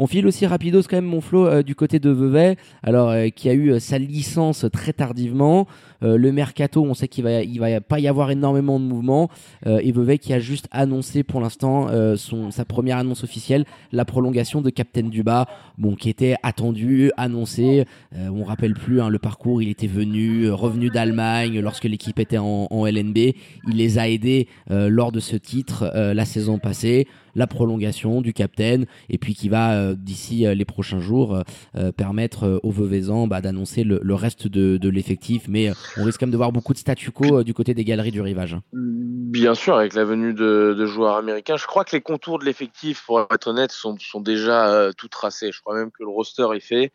On 0.00 0.06
file 0.06 0.28
aussi 0.28 0.46
rapidos 0.46 0.82
quand 0.88 0.96
même 0.96 1.04
mon 1.06 1.20
flow 1.20 1.46
euh, 1.46 1.62
du 1.64 1.74
côté 1.74 1.98
de 1.98 2.08
Vevey, 2.10 2.56
alors 2.84 3.10
euh, 3.10 3.28
qui 3.30 3.48
a 3.48 3.52
eu 3.52 3.72
euh, 3.72 3.80
sa 3.80 3.98
licence 3.98 4.64
très 4.72 4.92
tardivement. 4.92 5.66
le 6.00 6.30
mercato, 6.30 6.84
on 6.84 6.94
sait 6.94 7.08
qu'il 7.08 7.24
va, 7.24 7.42
il 7.42 7.58
va 7.58 7.80
pas 7.80 7.98
y 7.98 8.06
avoir 8.06 8.30
énormément 8.30 8.78
de 8.78 8.84
mouvements. 8.84 9.28
et 9.66 9.90
Vevey 9.90 10.18
qui 10.18 10.32
a 10.32 10.38
juste 10.38 10.68
annoncé 10.70 11.24
pour 11.24 11.40
l'instant 11.40 11.88
son 12.16 12.52
sa 12.52 12.64
première 12.64 12.98
annonce 12.98 13.24
officielle, 13.24 13.64
la 13.90 14.04
prolongation 14.04 14.60
de 14.60 14.70
Captain 14.70 15.08
Duba, 15.08 15.48
bon 15.76 15.96
qui 15.96 16.08
était 16.08 16.36
attendu, 16.44 17.10
annoncé. 17.16 17.84
on 18.14 18.44
rappelle 18.44 18.74
plus 18.74 19.00
hein, 19.00 19.08
le 19.08 19.18
parcours, 19.18 19.60
il 19.60 19.68
était 19.68 19.88
venu, 19.88 20.48
revenu 20.50 20.88
d'Allemagne 20.88 21.58
lorsque 21.58 21.84
l'équipe 21.84 22.20
était 22.20 22.38
en, 22.38 22.68
en, 22.70 22.86
LNB. 22.86 23.18
Il 23.66 23.74
les 23.74 23.98
a 23.98 24.08
aidés 24.08 24.46
lors 24.70 25.10
de 25.10 25.18
ce 25.18 25.34
titre 25.34 25.90
la 25.92 26.24
saison 26.24 26.60
passée 26.60 27.08
la 27.34 27.46
prolongation 27.46 28.20
du 28.20 28.32
capitaine 28.32 28.86
et 29.08 29.18
puis 29.18 29.34
qui 29.34 29.48
va 29.48 29.72
euh, 29.72 29.94
d'ici 29.94 30.46
euh, 30.46 30.54
les 30.54 30.64
prochains 30.64 31.00
jours 31.00 31.42
euh, 31.76 31.92
permettre 31.92 32.60
aux 32.62 32.70
Veuvezans 32.70 33.26
bah, 33.26 33.40
d'annoncer 33.40 33.84
le, 33.84 34.14
reste 34.14 34.48
de, 34.48 34.88
l'effectif. 34.88 35.46
Mais 35.48 35.70
on 35.96 36.04
risque 36.04 36.20
quand 36.20 36.26
même 36.26 36.32
de 36.32 36.36
voir 36.36 36.52
beaucoup 36.52 36.72
de 36.72 36.78
statu 36.78 37.10
quo 37.10 37.42
du 37.42 37.54
côté 37.54 37.74
des 37.74 37.84
galeries 37.84 38.10
du 38.10 38.20
rivage. 38.20 38.56
Bien 38.72 39.54
sûr, 39.54 39.76
avec 39.76 39.94
la 39.94 40.04
venue 40.04 40.34
de, 40.34 40.86
joueurs 40.86 41.16
américains, 41.16 41.56
je 41.56 41.66
crois 41.66 41.84
que 41.84 41.94
les 41.94 42.00
contours 42.00 42.38
de 42.38 42.44
l'effectif, 42.44 43.04
pour 43.06 43.20
être 43.20 43.48
honnête, 43.48 43.72
sont, 43.72 43.96
sont 43.98 44.20
déjà 44.20 44.90
tout 44.96 45.08
tracés. 45.08 45.50
Je 45.52 45.60
crois 45.60 45.74
même 45.74 45.90
que 45.90 46.02
le 46.02 46.08
roster 46.08 46.46
est 46.54 46.60
fait. 46.60 46.92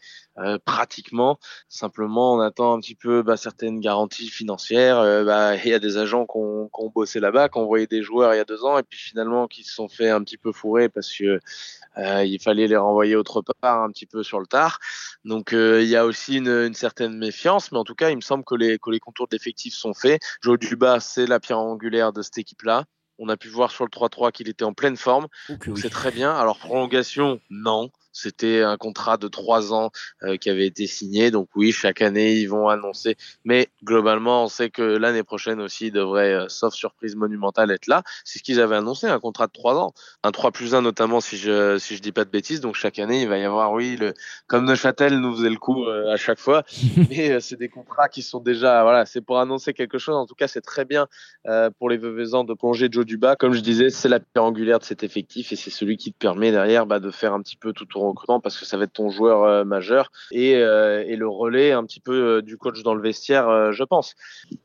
Pratiquement. 0.65 1.39
Simplement, 1.69 2.33
on 2.33 2.39
attend 2.39 2.73
un 2.73 2.79
petit 2.79 2.95
peu 2.95 3.21
bah, 3.21 3.37
certaines 3.37 3.79
garanties 3.79 4.29
financières. 4.29 5.01
Bah, 5.25 5.55
il 5.55 5.69
y 5.69 5.73
a 5.73 5.79
des 5.79 5.97
agents 5.97 6.25
qui 6.25 6.37
ont, 6.37 6.69
bossé 6.93 7.19
là-bas, 7.19 7.49
qui 7.49 7.57
ont 7.57 7.61
envoyé 7.61 7.87
des 7.87 8.03
joueurs 8.03 8.33
il 8.33 8.37
y 8.37 8.39
a 8.39 8.45
deux 8.45 8.63
ans, 8.63 8.77
et 8.77 8.83
puis 8.83 8.99
finalement 8.99 9.47
qui 9.47 9.63
se 9.63 9.73
sont 9.73 9.87
fait 9.87 10.09
un 10.09 10.23
petit 10.23 10.37
peu 10.37 10.51
fourrés 10.51 10.89
parce 10.89 11.11
que 11.15 11.39
euh, 11.97 12.23
il 12.23 12.41
fallait 12.41 12.67
les 12.67 12.77
renvoyer 12.77 13.15
autre 13.15 13.41
part 13.61 13.83
un 13.83 13.91
petit 13.91 14.05
peu 14.05 14.23
sur 14.23 14.39
le 14.39 14.47
tard. 14.47 14.79
Donc 15.25 15.53
euh, 15.53 15.81
il 15.81 15.89
y 15.89 15.95
a 15.95 16.05
aussi 16.05 16.37
une, 16.37 16.47
une, 16.47 16.73
certaine 16.73 17.17
méfiance, 17.17 17.71
mais 17.71 17.77
en 17.77 17.83
tout 17.83 17.95
cas, 17.95 18.09
il 18.09 18.15
me 18.15 18.21
semble 18.21 18.43
que 18.43 18.55
les, 18.55 18.79
que 18.79 18.89
les 18.89 18.99
contours 18.99 19.27
d'effectifs 19.27 19.75
sont 19.75 19.93
faits. 19.93 20.21
Joe 20.41 20.57
Duba, 20.57 20.99
c'est 20.99 21.27
la 21.27 21.39
pierre 21.39 21.59
angulaire 21.59 22.13
de 22.13 22.21
cette 22.21 22.37
équipe-là. 22.37 22.85
On 23.19 23.29
a 23.29 23.37
pu 23.37 23.47
voir 23.47 23.71
sur 23.71 23.85
le 23.85 23.89
3-3 23.89 24.31
qu'il 24.31 24.49
était 24.49 24.65
en 24.65 24.73
pleine 24.73 24.97
forme. 24.97 25.27
C'est 25.75 25.91
très 25.91 26.11
bien. 26.11 26.33
Alors 26.33 26.57
prolongation, 26.57 27.39
non. 27.49 27.91
C'était 28.13 28.61
un 28.61 28.77
contrat 28.77 29.17
de 29.17 29.27
trois 29.27 29.73
ans 29.73 29.91
euh, 30.21 30.37
qui 30.37 30.49
avait 30.49 30.67
été 30.67 30.85
signé. 30.85 31.31
Donc 31.31 31.49
oui, 31.55 31.71
chaque 31.71 32.01
année, 32.01 32.35
ils 32.35 32.45
vont 32.45 32.69
annoncer. 32.69 33.17
Mais 33.43 33.67
globalement, 33.83 34.43
on 34.43 34.47
sait 34.47 34.69
que 34.69 34.83
l'année 34.83 35.23
prochaine 35.23 35.59
aussi, 35.59 35.91
devrait, 35.91 36.33
euh, 36.33 36.45
sauf 36.47 36.73
surprise 36.75 37.15
monumentale, 37.15 37.71
être 37.71 37.87
là. 37.87 38.03
C'est 38.23 38.39
ce 38.39 38.43
qu'ils 38.43 38.61
avaient 38.61 38.75
annoncé, 38.75 39.07
un 39.07 39.19
contrat 39.19 39.47
de 39.47 39.51
trois 39.51 39.75
ans. 39.77 39.93
Un 40.23 40.31
3 40.31 40.51
plus 40.51 40.75
1 40.75 40.83
notamment, 40.83 41.19
si 41.19 41.37
je 41.37 41.77
si 41.79 41.95
je 41.95 42.01
dis 42.01 42.11
pas 42.11 42.23
de 42.23 42.29
bêtises. 42.29 42.61
Donc 42.61 42.75
chaque 42.75 42.99
année, 42.99 43.23
il 43.23 43.27
va 43.27 43.39
y 43.39 43.43
avoir, 43.43 43.73
oui, 43.73 43.97
le, 43.97 44.13
comme 44.47 44.65
Neuchâtel 44.65 45.19
nous 45.19 45.35
faisait 45.35 45.49
le 45.49 45.57
coup 45.57 45.85
euh, 45.85 46.13
à 46.13 46.17
chaque 46.17 46.39
fois. 46.39 46.63
Mais 47.09 47.39
c'est 47.41 47.57
des 47.57 47.69
contrats 47.69 48.09
qui 48.09 48.21
sont 48.21 48.39
déjà, 48.39 48.83
voilà, 48.83 49.05
c'est 49.07 49.21
pour 49.21 49.39
annoncer 49.39 49.73
quelque 49.73 49.97
chose. 49.97 50.15
En 50.15 50.27
tout 50.27 50.35
cas, 50.35 50.47
c'est 50.47 50.61
très 50.61 50.85
bien 50.85 51.07
pour 51.79 51.89
les 51.89 51.97
Veuvezans 51.97 52.43
de 52.43 52.53
plonger 52.53 52.87
Joe 52.91 53.05
Duba. 53.05 53.35
Comme 53.35 53.53
je 53.53 53.61
disais, 53.61 53.89
c'est 53.89 54.09
la 54.09 54.19
pierre 54.19 54.43
angulaire 54.43 54.79
de 54.79 54.83
cet 54.83 55.03
effectif 55.03 55.51
et 55.51 55.55
c'est 55.55 55.69
celui 55.69 55.97
qui 55.97 56.13
te 56.13 56.17
permet 56.17 56.51
derrière 56.51 56.85
bah, 56.85 56.99
de 56.99 57.11
faire 57.11 57.33
un 57.33 57.41
petit 57.41 57.57
peu 57.57 57.73
tout 57.73 57.85
tour 57.85 58.02
recrutement 58.09 58.39
parce 58.39 58.57
que 58.59 58.65
ça 58.65 58.77
va 58.77 58.83
être 58.85 58.93
ton 58.93 59.09
joueur 59.09 59.43
euh, 59.43 59.63
majeur 59.63 60.11
et, 60.31 60.55
euh, 60.55 61.03
et, 61.05 61.15
le 61.15 61.27
relais 61.27 61.71
un 61.71 61.83
petit 61.85 61.99
peu 61.99 62.37
euh, 62.37 62.41
du 62.41 62.57
coach 62.57 62.81
dans 62.83 62.95
le 62.95 63.01
vestiaire, 63.01 63.71
je 63.71 63.83
pense. 63.83 64.15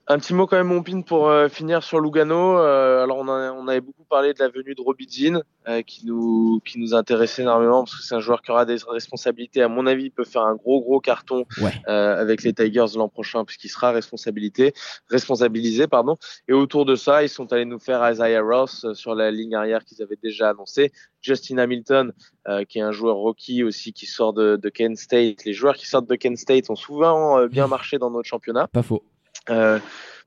Un 0.06 0.18
petit 0.18 0.34
mot 0.34 0.46
quand 0.46 0.56
même, 0.56 0.68
mon 0.68 0.82
pin, 0.82 1.02
pour 1.02 1.30
finir 1.50 1.82
sur 1.82 2.00
Lugano. 2.00 2.56
alors, 2.58 3.18
on, 3.18 3.28
on, 3.28 3.68
avait 3.68 3.80
beaucoup 3.80 4.04
parlé 4.04 4.32
de 4.32 4.38
la 4.38 4.48
venue 4.48 4.74
de 4.74 4.80
Robidzin, 4.80 5.42
qui, 5.86 6.06
nous, 6.06 6.60
qui 6.64 6.78
nous 6.78 6.94
intéressait 6.94 7.42
énormément 7.42 7.84
parce 7.84 7.96
que 7.96 8.02
c'est 8.02 8.14
un 8.14 8.20
joueur 8.20 8.42
qui 8.42 8.50
aura 8.50 8.64
des 8.64 8.76
responsabilités. 8.88 9.62
À 9.62 9.68
mon 9.68 9.86
avis, 9.86 10.04
il 10.04 10.10
peut 10.10 10.24
faire 10.24 10.42
un 10.42 10.54
gros, 10.54 10.80
gros 10.80 11.00
carton 11.00 11.44
avec 11.86 12.42
les 12.42 12.52
Tigers 12.52 12.96
l'an 12.96 13.08
prochain 13.08 13.44
puisqu'il 13.44 13.68
sera 13.68 13.90
responsabilité, 13.90 14.72
responsabilisé. 15.08 15.86
Pardon. 15.86 16.16
Et 16.48 16.52
autour 16.52 16.84
de 16.84 16.96
ça, 16.96 17.22
ils 17.22 17.28
sont 17.28 17.52
allés 17.52 17.64
nous 17.64 17.78
faire 17.78 18.08
Isaiah 18.10 18.42
Ross 18.42 18.86
sur 18.94 19.14
la 19.14 19.30
ligne 19.30 19.54
arrière 19.54 19.84
qu'ils 19.84 20.02
avaient 20.02 20.18
déjà 20.22 20.50
annoncé. 20.50 20.92
Justin 21.20 21.58
Hamilton, 21.58 22.12
euh, 22.48 22.64
qui 22.64 22.78
est 22.78 22.82
un 22.82 22.92
joueur 22.92 23.16
rookie 23.16 23.62
aussi 23.62 23.92
qui 23.92 24.06
sort 24.06 24.32
de, 24.32 24.56
de, 24.56 24.68
Kent 24.68 24.96
State. 24.96 25.44
Les 25.44 25.52
joueurs 25.52 25.76
qui 25.76 25.86
sortent 25.86 26.08
de 26.08 26.14
Kent 26.14 26.38
State 26.38 26.70
ont 26.70 26.76
souvent 26.76 27.38
euh, 27.38 27.48
bien 27.48 27.66
marché 27.66 27.98
dans 27.98 28.10
notre 28.10 28.28
championnat. 28.28 28.68
Pas 28.68 28.82
faux. 28.82 29.02
Euh, 29.50 29.78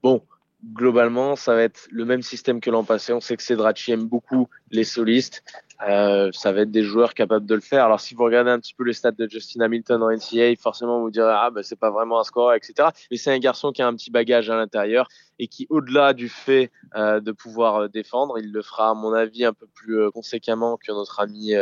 bon, 0.04 0.22
globalement, 0.74 1.36
ça 1.36 1.56
va 1.56 1.64
être 1.64 1.88
le 1.92 2.06
même 2.06 2.22
système 2.22 2.62
que 2.62 2.70
l'an 2.70 2.84
passé. 2.84 3.14
On 3.14 3.20
sait 3.20 3.36
que 3.36 3.44
Cedracci 3.44 3.92
aime 3.92 4.06
beaucoup 4.06 4.48
les 4.70 4.84
solistes. 4.84 5.44
Euh, 5.88 6.30
ça 6.32 6.52
va 6.52 6.62
être 6.62 6.72
des 6.72 6.84
joueurs 6.84 7.14
capables 7.14 7.46
de 7.46 7.56
le 7.56 7.62
faire. 7.62 7.86
Alors, 7.86 8.00
si 8.00 8.14
vous 8.14 8.24
regardez 8.24 8.52
un 8.52 8.60
petit 8.60 8.76
peu 8.76 8.84
les 8.84 8.94
stats 8.94 9.12
de 9.12 9.28
Justin 9.28 9.62
Hamilton 9.62 10.04
en 10.04 10.12
NCAA, 10.12 10.56
forcément, 10.60 11.02
vous 11.02 11.10
direz, 11.10 11.34
ah, 11.34 11.50
ben, 11.50 11.64
c'est 11.64 11.80
pas 11.80 11.90
vraiment 11.90 12.20
un 12.20 12.24
score, 12.24 12.54
etc. 12.54 12.90
Mais 13.10 13.18
c'est 13.18 13.32
un 13.32 13.40
garçon 13.40 13.72
qui 13.72 13.82
a 13.82 13.88
un 13.88 13.96
petit 13.96 14.12
bagage 14.12 14.50
à 14.50 14.56
l'intérieur 14.56 15.08
et 15.42 15.48
qui, 15.48 15.66
au-delà 15.72 16.14
du 16.14 16.30
fait 16.30 16.72
euh, 16.96 17.20
de 17.20 17.32
pouvoir 17.32 17.76
euh, 17.76 17.88
défendre, 17.88 18.38
il 18.38 18.52
le 18.52 18.62
fera, 18.62 18.92
à 18.92 18.94
mon 18.94 19.12
avis, 19.12 19.44
un 19.44 19.54
peu 19.54 19.66
plus 19.66 20.00
euh, 20.00 20.12
conséquemment 20.12 20.78
que 20.78 20.92
notre 20.92 21.20
ami 21.20 21.54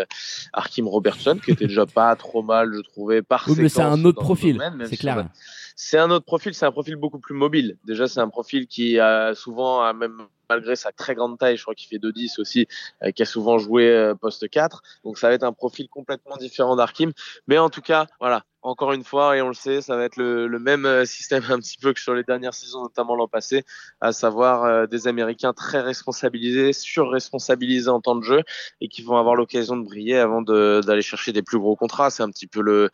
Arkim 0.51 0.87
Robertson, 0.87 1.39
qui 1.43 1.51
était 1.51 1.65
déjà 1.65 1.85
pas 1.85 2.13
trop 2.17 2.43
mal, 2.43 2.73
je 2.75 2.81
trouvais, 2.81 3.21
par 3.21 3.45
Oui, 3.47 3.55
mais 3.57 3.69
c'est 3.69 3.81
un 3.81 4.03
autre 4.03 4.21
profil, 4.21 4.61
c'est 4.85 4.97
clair. 4.97 5.29
C'est 5.77 5.97
un 5.97 6.11
autre 6.11 6.25
profil, 6.25 6.53
c'est 6.53 6.65
un 6.65 6.73
profil 6.73 6.97
beaucoup 6.97 7.19
plus 7.19 7.33
mobile. 7.33 7.77
Déjà, 7.85 8.09
c'est 8.09 8.19
un 8.19 8.27
profil 8.27 8.67
qui 8.67 8.99
a 8.99 9.33
souvent, 9.33 9.93
même 9.93 10.27
malgré 10.49 10.75
sa 10.75 10.91
très 10.91 11.15
grande 11.15 11.37
taille, 11.37 11.55
je 11.55 11.61
crois 11.61 11.75
qu'il 11.75 11.87
fait 11.87 12.03
2-10 12.05 12.41
aussi, 12.41 12.67
euh, 13.03 13.11
qui 13.11 13.21
a 13.21 13.25
souvent 13.25 13.57
joué 13.57 13.87
euh, 13.87 14.15
poste 14.15 14.49
4. 14.49 14.81
Donc 15.03 15.17
ça 15.17 15.29
va 15.29 15.35
être 15.35 15.43
un 15.43 15.53
profil 15.53 15.87
complètement 15.89 16.35
différent 16.37 16.75
d'Arkim. 16.75 17.11
Mais 17.47 17.57
en 17.57 17.69
tout 17.69 17.81
cas, 17.81 18.07
voilà, 18.19 18.43
encore 18.61 18.91
une 18.91 19.03
fois, 19.03 19.37
et 19.37 19.41
on 19.41 19.47
le 19.47 19.53
sait, 19.53 19.81
ça 19.81 19.95
va 19.95 20.03
être 20.03 20.17
le, 20.17 20.47
même 20.59 20.85
euh, 20.85 21.05
système 21.05 21.43
un 21.49 21.59
petit 21.59 21.77
peu 21.77 21.93
que 21.93 21.99
sur 21.99 22.13
les 22.13 22.23
dernières 22.23 22.53
saisons, 22.53 22.83
notamment 22.83 23.15
l'an 23.15 23.27
passé, 23.27 23.63
à 24.01 24.11
savoir 24.11 24.65
euh, 24.65 24.85
des 24.85 25.07
Américains 25.07 25.53
très 25.53 25.79
responsabilisés, 25.79 26.73
sur-responsabilisés 26.73 27.89
en 27.89 28.01
temps 28.01 28.15
de 28.15 28.23
jeu, 28.23 28.41
et 28.81 28.89
qui 28.89 29.01
vont 29.01 29.15
avoir 29.15 29.35
l'occasion 29.35 29.77
de 29.77 29.85
briller 29.85 30.17
avant 30.17 30.41
d'aller 30.41 31.01
chercher 31.01 31.31
des 31.31 31.41
plus 31.41 31.57
gros 31.57 31.75
contrats. 31.75 32.09
C'est 32.09 32.23
un 32.23 32.29
petit 32.29 32.47
peu 32.47 32.61
le, 32.61 32.89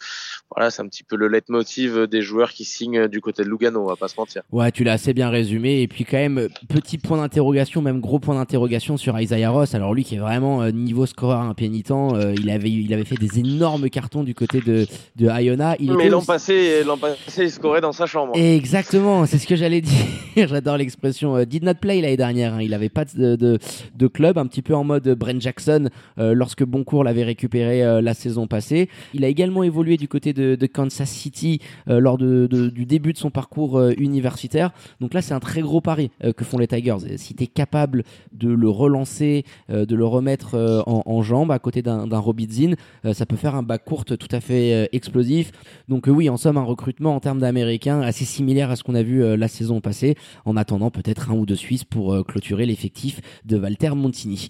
voilà, 0.54 0.70
c'est 0.70 0.84
un 0.84 0.88
petit 0.88 1.04
peu 1.04 1.16
le 1.16 1.28
leitmotiv 1.28 2.06
des 2.08 2.22
joueurs 2.22 2.52
qui 2.52 2.66
signent 2.66 3.08
du 3.08 3.22
côté 3.22 3.44
de 3.44 3.50
Lugano, 3.50 3.82
on 3.82 3.88
va 3.88 3.96
pas 3.96 4.08
se 4.08 4.16
mentir. 4.18 4.44
Ouais, 4.52 4.72
tu 4.72 4.84
l'as 4.84 4.94
assez 4.94 5.14
bien 5.14 5.30
résumé. 5.30 5.82
Et 5.82 5.88
puis 5.88 6.06
quand 6.06 6.18
même, 6.18 6.48
petit 6.70 7.00
point 7.00 7.18
d'interrogation, 7.18 7.82
même 7.82 8.02
gros 8.02 8.20
point 8.20 8.36
d'interrogation 8.36 8.98
sur 8.98 9.20
Isaiah 9.20 9.50
Ross. 9.50 9.74
Alors 9.74 9.94
lui 9.94 10.04
qui 10.04 10.16
est 10.16 10.20
vraiment 10.20 10.62
euh, 10.62 10.72
niveau 10.72 11.06
scoreur 11.08 11.42
impénitent, 11.42 11.92
il 12.38 12.50
avait, 12.50 12.70
il 12.70 12.94
avait 12.94 13.06
fait 13.06 13.16
des 13.16 13.40
énormes 13.40 13.90
cartons 13.90 14.24
du 14.24 14.36
côté 14.36 14.62
de, 14.62 14.86
de 15.16 15.42
Ion 15.42 15.55
mais 15.58 16.10
l'an 16.10 16.22
passé, 16.22 16.84
passé, 17.00 17.44
il 17.44 17.52
scorait 17.52 17.82
dans 17.82 17.92
sa 17.92 18.06
chambre. 18.06 18.36
Exactement, 18.36 19.26
c'est 19.26 19.38
ce 19.38 19.48
que 19.48 19.56
j'allais 19.56 19.82
dire. 20.36 20.48
J'adore 20.48 20.78
l'expression 20.78 21.38
euh, 21.38 21.46
did 21.46 21.64
not 21.64 21.76
play 21.76 22.02
l'année 22.02 22.18
dernière. 22.18 22.56
Hein. 22.56 22.62
Il 22.62 22.74
avait 22.74 22.90
pas 22.90 23.06
de, 23.06 23.36
de, 23.36 23.58
de, 23.96 24.08
club, 24.08 24.38
un 24.38 24.46
petit 24.48 24.62
peu 24.62 24.76
en 24.76 24.84
mode 24.84 25.08
Brent 25.10 25.40
Jackson 25.40 25.90
euh, 26.20 26.34
lorsque 26.34 26.64
Boncourt 26.64 27.04
l'avait 27.04 27.24
récupéré 27.24 27.84
euh, 27.84 28.02
la 28.02 28.14
saison 28.14 28.48
passée. 28.48 28.90
Il 29.14 29.24
a 29.24 29.28
également 29.28 29.64
évolué 29.64 29.98
du 29.98 30.08
côté 30.08 30.34
de, 30.34 30.56
de 30.56 30.68
Kansas 30.68 31.10
City 31.10 31.60
lors 31.88 32.18
de, 32.18 32.48
du 32.48 32.86
début 32.86 33.14
de 33.14 33.18
son 33.18 33.30
parcours 33.30 33.82
universitaire. 33.98 34.72
Donc 35.00 35.14
là, 35.14 35.22
c'est 35.22 35.34
un 35.34 35.40
très 35.40 35.62
gros 35.62 35.82
pari 35.82 36.12
que 36.36 36.44
font 36.44 36.58
les 36.58 36.68
Tigers. 36.68 36.98
Si 37.18 37.36
tu 37.36 37.44
es 37.44 37.48
capable 37.48 38.04
de 38.32 38.50
le 38.50 38.70
relancer, 38.70 39.46
de 39.70 39.96
le 39.96 40.06
remettre 40.06 40.56
en, 40.86 41.04
en 41.06 41.22
jambes 41.22 41.52
à 41.52 41.60
côté 41.60 41.82
d'un 41.82 42.18
Robidzin, 42.18 42.74
ça 43.14 43.26
peut 43.26 43.36
faire 43.36 43.56
un 43.56 43.64
bas 43.64 43.78
court 43.78 44.06
tout 44.06 44.18
à 44.32 44.42
fait 44.42 44.90
explosif 44.94 45.45
donc 45.88 46.08
euh, 46.08 46.12
oui, 46.12 46.30
en 46.30 46.38
somme, 46.38 46.58
un 46.58 46.64
recrutement 46.64 47.16
en 47.16 47.20
termes 47.20 47.40
d'Américains 47.40 48.02
assez 48.02 48.26
similaire 48.26 48.72
à 48.72 48.76
ce 48.76 48.84
qu'on 48.84 48.96
a 48.96 49.04
vu 49.04 49.24
euh, 49.24 49.38
la 49.38 49.48
saison 49.48 49.82
passée, 49.82 50.16
en 50.46 50.58
attendant 50.58 50.90
peut-être 50.90 51.32
un 51.32 51.36
ou 51.36 51.46
deux 51.46 51.56
Suisses 51.56 51.84
pour 51.84 52.14
euh, 52.14 52.24
clôturer 52.24 52.66
l'effectif 52.66 53.22
de 53.46 53.58
Walter 53.58 53.90
Montini. 53.90 54.48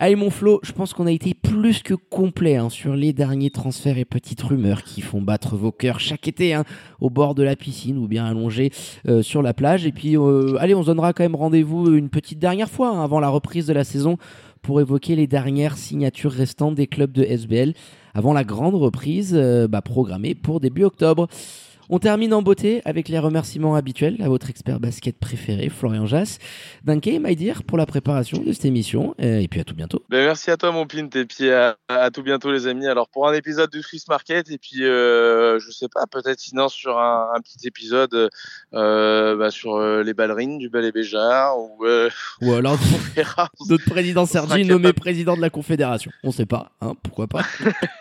Allez 0.00 0.14
mon 0.14 0.30
Flo, 0.30 0.60
je 0.62 0.70
pense 0.70 0.94
qu'on 0.94 1.08
a 1.08 1.10
été 1.10 1.34
plus 1.34 1.82
que 1.82 1.94
complet 1.94 2.54
hein, 2.54 2.68
sur 2.68 2.94
les 2.94 3.12
derniers 3.12 3.50
transferts 3.50 3.98
et 3.98 4.04
petites 4.04 4.40
rumeurs 4.40 4.84
qui 4.84 5.00
font 5.00 5.20
battre 5.20 5.56
vos 5.56 5.72
cœurs 5.72 5.98
chaque 5.98 6.28
été 6.28 6.54
hein, 6.54 6.62
au 7.00 7.10
bord 7.10 7.34
de 7.34 7.42
la 7.42 7.56
piscine 7.56 7.98
ou 7.98 8.06
bien 8.06 8.24
allongé 8.24 8.70
sur 9.22 9.42
la 9.42 9.54
plage. 9.54 9.86
Et 9.86 9.90
puis 9.90 10.14
allez, 10.60 10.76
on 10.76 10.82
se 10.82 10.86
donnera 10.86 11.12
quand 11.12 11.24
même 11.24 11.34
rendez-vous 11.34 11.96
une 11.96 12.10
petite 12.10 12.38
dernière 12.38 12.70
fois 12.70 12.90
hein, 12.90 13.02
avant 13.02 13.18
la 13.18 13.28
reprise 13.28 13.66
de 13.66 13.72
la 13.72 13.82
saison 13.82 14.18
pour 14.62 14.80
évoquer 14.80 15.16
les 15.16 15.26
dernières 15.26 15.76
signatures 15.76 16.32
restantes 16.32 16.74
des 16.74 16.86
clubs 16.86 17.12
de 17.12 17.24
SBL 17.24 17.74
avant 18.18 18.32
la 18.32 18.42
grande 18.42 18.74
reprise 18.74 19.32
euh, 19.32 19.68
bah, 19.68 19.80
programmée 19.80 20.34
pour 20.34 20.58
début 20.58 20.82
octobre. 20.82 21.28
On 21.90 21.98
termine 21.98 22.34
en 22.34 22.42
beauté 22.42 22.82
avec 22.84 23.08
les 23.08 23.18
remerciements 23.18 23.74
habituels 23.74 24.16
à 24.20 24.28
votre 24.28 24.50
expert 24.50 24.78
basket 24.78 25.18
préféré, 25.18 25.70
Florian 25.70 26.04
Jass. 26.04 26.38
Danke, 26.84 27.06
my 27.06 27.34
dear, 27.34 27.62
pour 27.62 27.78
la 27.78 27.86
préparation 27.86 28.42
de 28.42 28.52
cette 28.52 28.66
émission. 28.66 29.14
Euh, 29.22 29.40
et 29.40 29.48
puis 29.48 29.58
à 29.58 29.64
tout 29.64 29.74
bientôt. 29.74 30.04
Ben, 30.10 30.22
merci 30.26 30.50
à 30.50 30.58
toi, 30.58 30.70
mon 30.70 30.86
Pint. 30.86 31.08
Et 31.14 31.24
puis 31.24 31.50
à, 31.50 31.78
à, 31.88 32.10
tout 32.10 32.22
bientôt, 32.22 32.52
les 32.52 32.66
amis. 32.66 32.86
Alors, 32.86 33.08
pour 33.08 33.26
un 33.26 33.32
épisode 33.32 33.70
du 33.70 33.82
Swiss 33.82 34.06
Market, 34.06 34.50
et 34.50 34.58
puis, 34.58 34.84
euh, 34.84 35.58
je 35.60 35.70
sais 35.70 35.88
pas, 35.88 36.04
peut-être 36.06 36.40
sinon 36.40 36.68
sur 36.68 36.98
un, 36.98 37.30
un 37.34 37.40
petit 37.40 37.66
épisode 37.66 38.28
euh, 38.74 39.36
bah, 39.36 39.50
sur 39.50 39.76
euh, 39.76 40.02
les 40.02 40.12
ballerines 40.12 40.58
du 40.58 40.68
Ballet 40.68 40.92
Béjar. 40.92 41.58
Ou, 41.58 41.86
ou 42.42 42.52
alors, 42.52 42.76
notre 43.70 43.84
président 43.86 44.26
Sergi 44.26 44.66
nommé 44.66 44.92
président 44.92 45.36
de 45.36 45.40
la 45.40 45.48
Confédération. 45.48 46.10
On 46.22 46.32
sait 46.32 46.44
pas, 46.44 46.70
hein, 46.82 46.92
pourquoi 47.02 47.28
pas. 47.28 47.46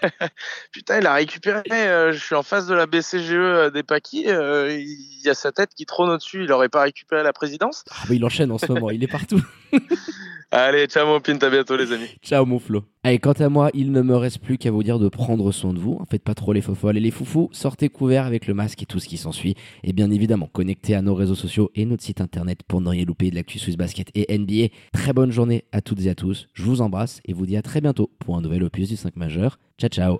Putain, 0.73 0.99
il 0.99 1.07
a 1.07 1.13
récupéré. 1.13 1.63
je 1.69 2.19
suis 2.19 2.35
en 2.35 2.43
face 2.43 2.67
de 2.67 2.75
la 2.75 2.85
BCGE 2.85 3.76
des 3.77 3.83
Paquis, 3.83 4.25
euh, 4.27 4.77
il 4.77 5.21
y 5.23 5.29
a 5.29 5.33
sa 5.33 5.51
tête 5.51 5.69
qui 5.75 5.85
trône 5.85 6.09
au-dessus. 6.09 6.43
Il 6.43 6.51
aurait 6.51 6.69
pas 6.69 6.81
récupéré 6.81 7.23
la 7.23 7.33
présidence. 7.33 7.85
Ah, 7.89 8.05
il 8.11 8.23
enchaîne 8.25 8.51
en 8.51 8.57
ce 8.57 8.71
moment, 8.71 8.89
il 8.89 9.03
est 9.03 9.07
partout. 9.07 9.41
Allez, 10.51 10.85
ciao 10.87 11.05
mon 11.05 11.19
Pint, 11.19 11.37
à 11.41 11.49
bientôt 11.49 11.75
les 11.75 11.91
amis. 11.91 12.07
Ciao 12.21 12.45
mon 12.45 12.57
Flo. 12.57 12.83
Allez, 13.03 13.19
quant 13.19 13.33
à 13.33 13.49
moi, 13.49 13.69
il 13.73 13.91
ne 13.91 14.01
me 14.01 14.15
reste 14.15 14.39
plus 14.39 14.57
qu'à 14.57 14.71
vous 14.71 14.81
dire 14.81 14.97
de 14.97 15.09
prendre 15.09 15.51
soin 15.51 15.73
de 15.73 15.79
vous. 15.79 15.97
En 15.99 16.05
faites 16.05 16.23
pas 16.23 16.35
trop 16.35 16.53
les 16.53 16.61
faux 16.61 16.73
et 16.89 16.99
les 16.99 17.11
foufous. 17.11 17.49
Sortez 17.51 17.89
couverts 17.89 18.25
avec 18.25 18.47
le 18.47 18.53
masque 18.53 18.81
et 18.81 18.85
tout 18.85 18.99
ce 18.99 19.07
qui 19.07 19.17
s'ensuit. 19.17 19.55
Et 19.83 19.91
bien 19.91 20.09
évidemment, 20.09 20.49
connectez 20.51 20.95
à 20.95 21.01
nos 21.01 21.15
réseaux 21.15 21.35
sociaux 21.35 21.69
et 21.75 21.85
notre 21.85 22.03
site 22.03 22.21
internet 22.21 22.61
pour 22.65 22.79
ne 22.79 22.89
rien 22.89 23.03
louper 23.05 23.29
de 23.29 23.35
l'actu 23.35 23.59
Swiss 23.59 23.75
Basket 23.75 24.09
et 24.15 24.37
NBA. 24.37 24.73
Très 24.93 25.13
bonne 25.13 25.31
journée 25.31 25.65
à 25.73 25.81
toutes 25.81 26.05
et 26.05 26.09
à 26.09 26.15
tous. 26.15 26.47
Je 26.53 26.63
vous 26.63 26.81
embrasse 26.81 27.19
et 27.25 27.33
vous 27.33 27.45
dis 27.45 27.57
à 27.57 27.61
très 27.61 27.81
bientôt 27.81 28.09
pour 28.19 28.37
un 28.37 28.41
nouvel 28.41 28.63
opus 28.63 28.87
du 28.87 28.95
5 28.95 29.17
majeur. 29.17 29.59
Ciao 29.77 29.89
ciao 29.89 30.15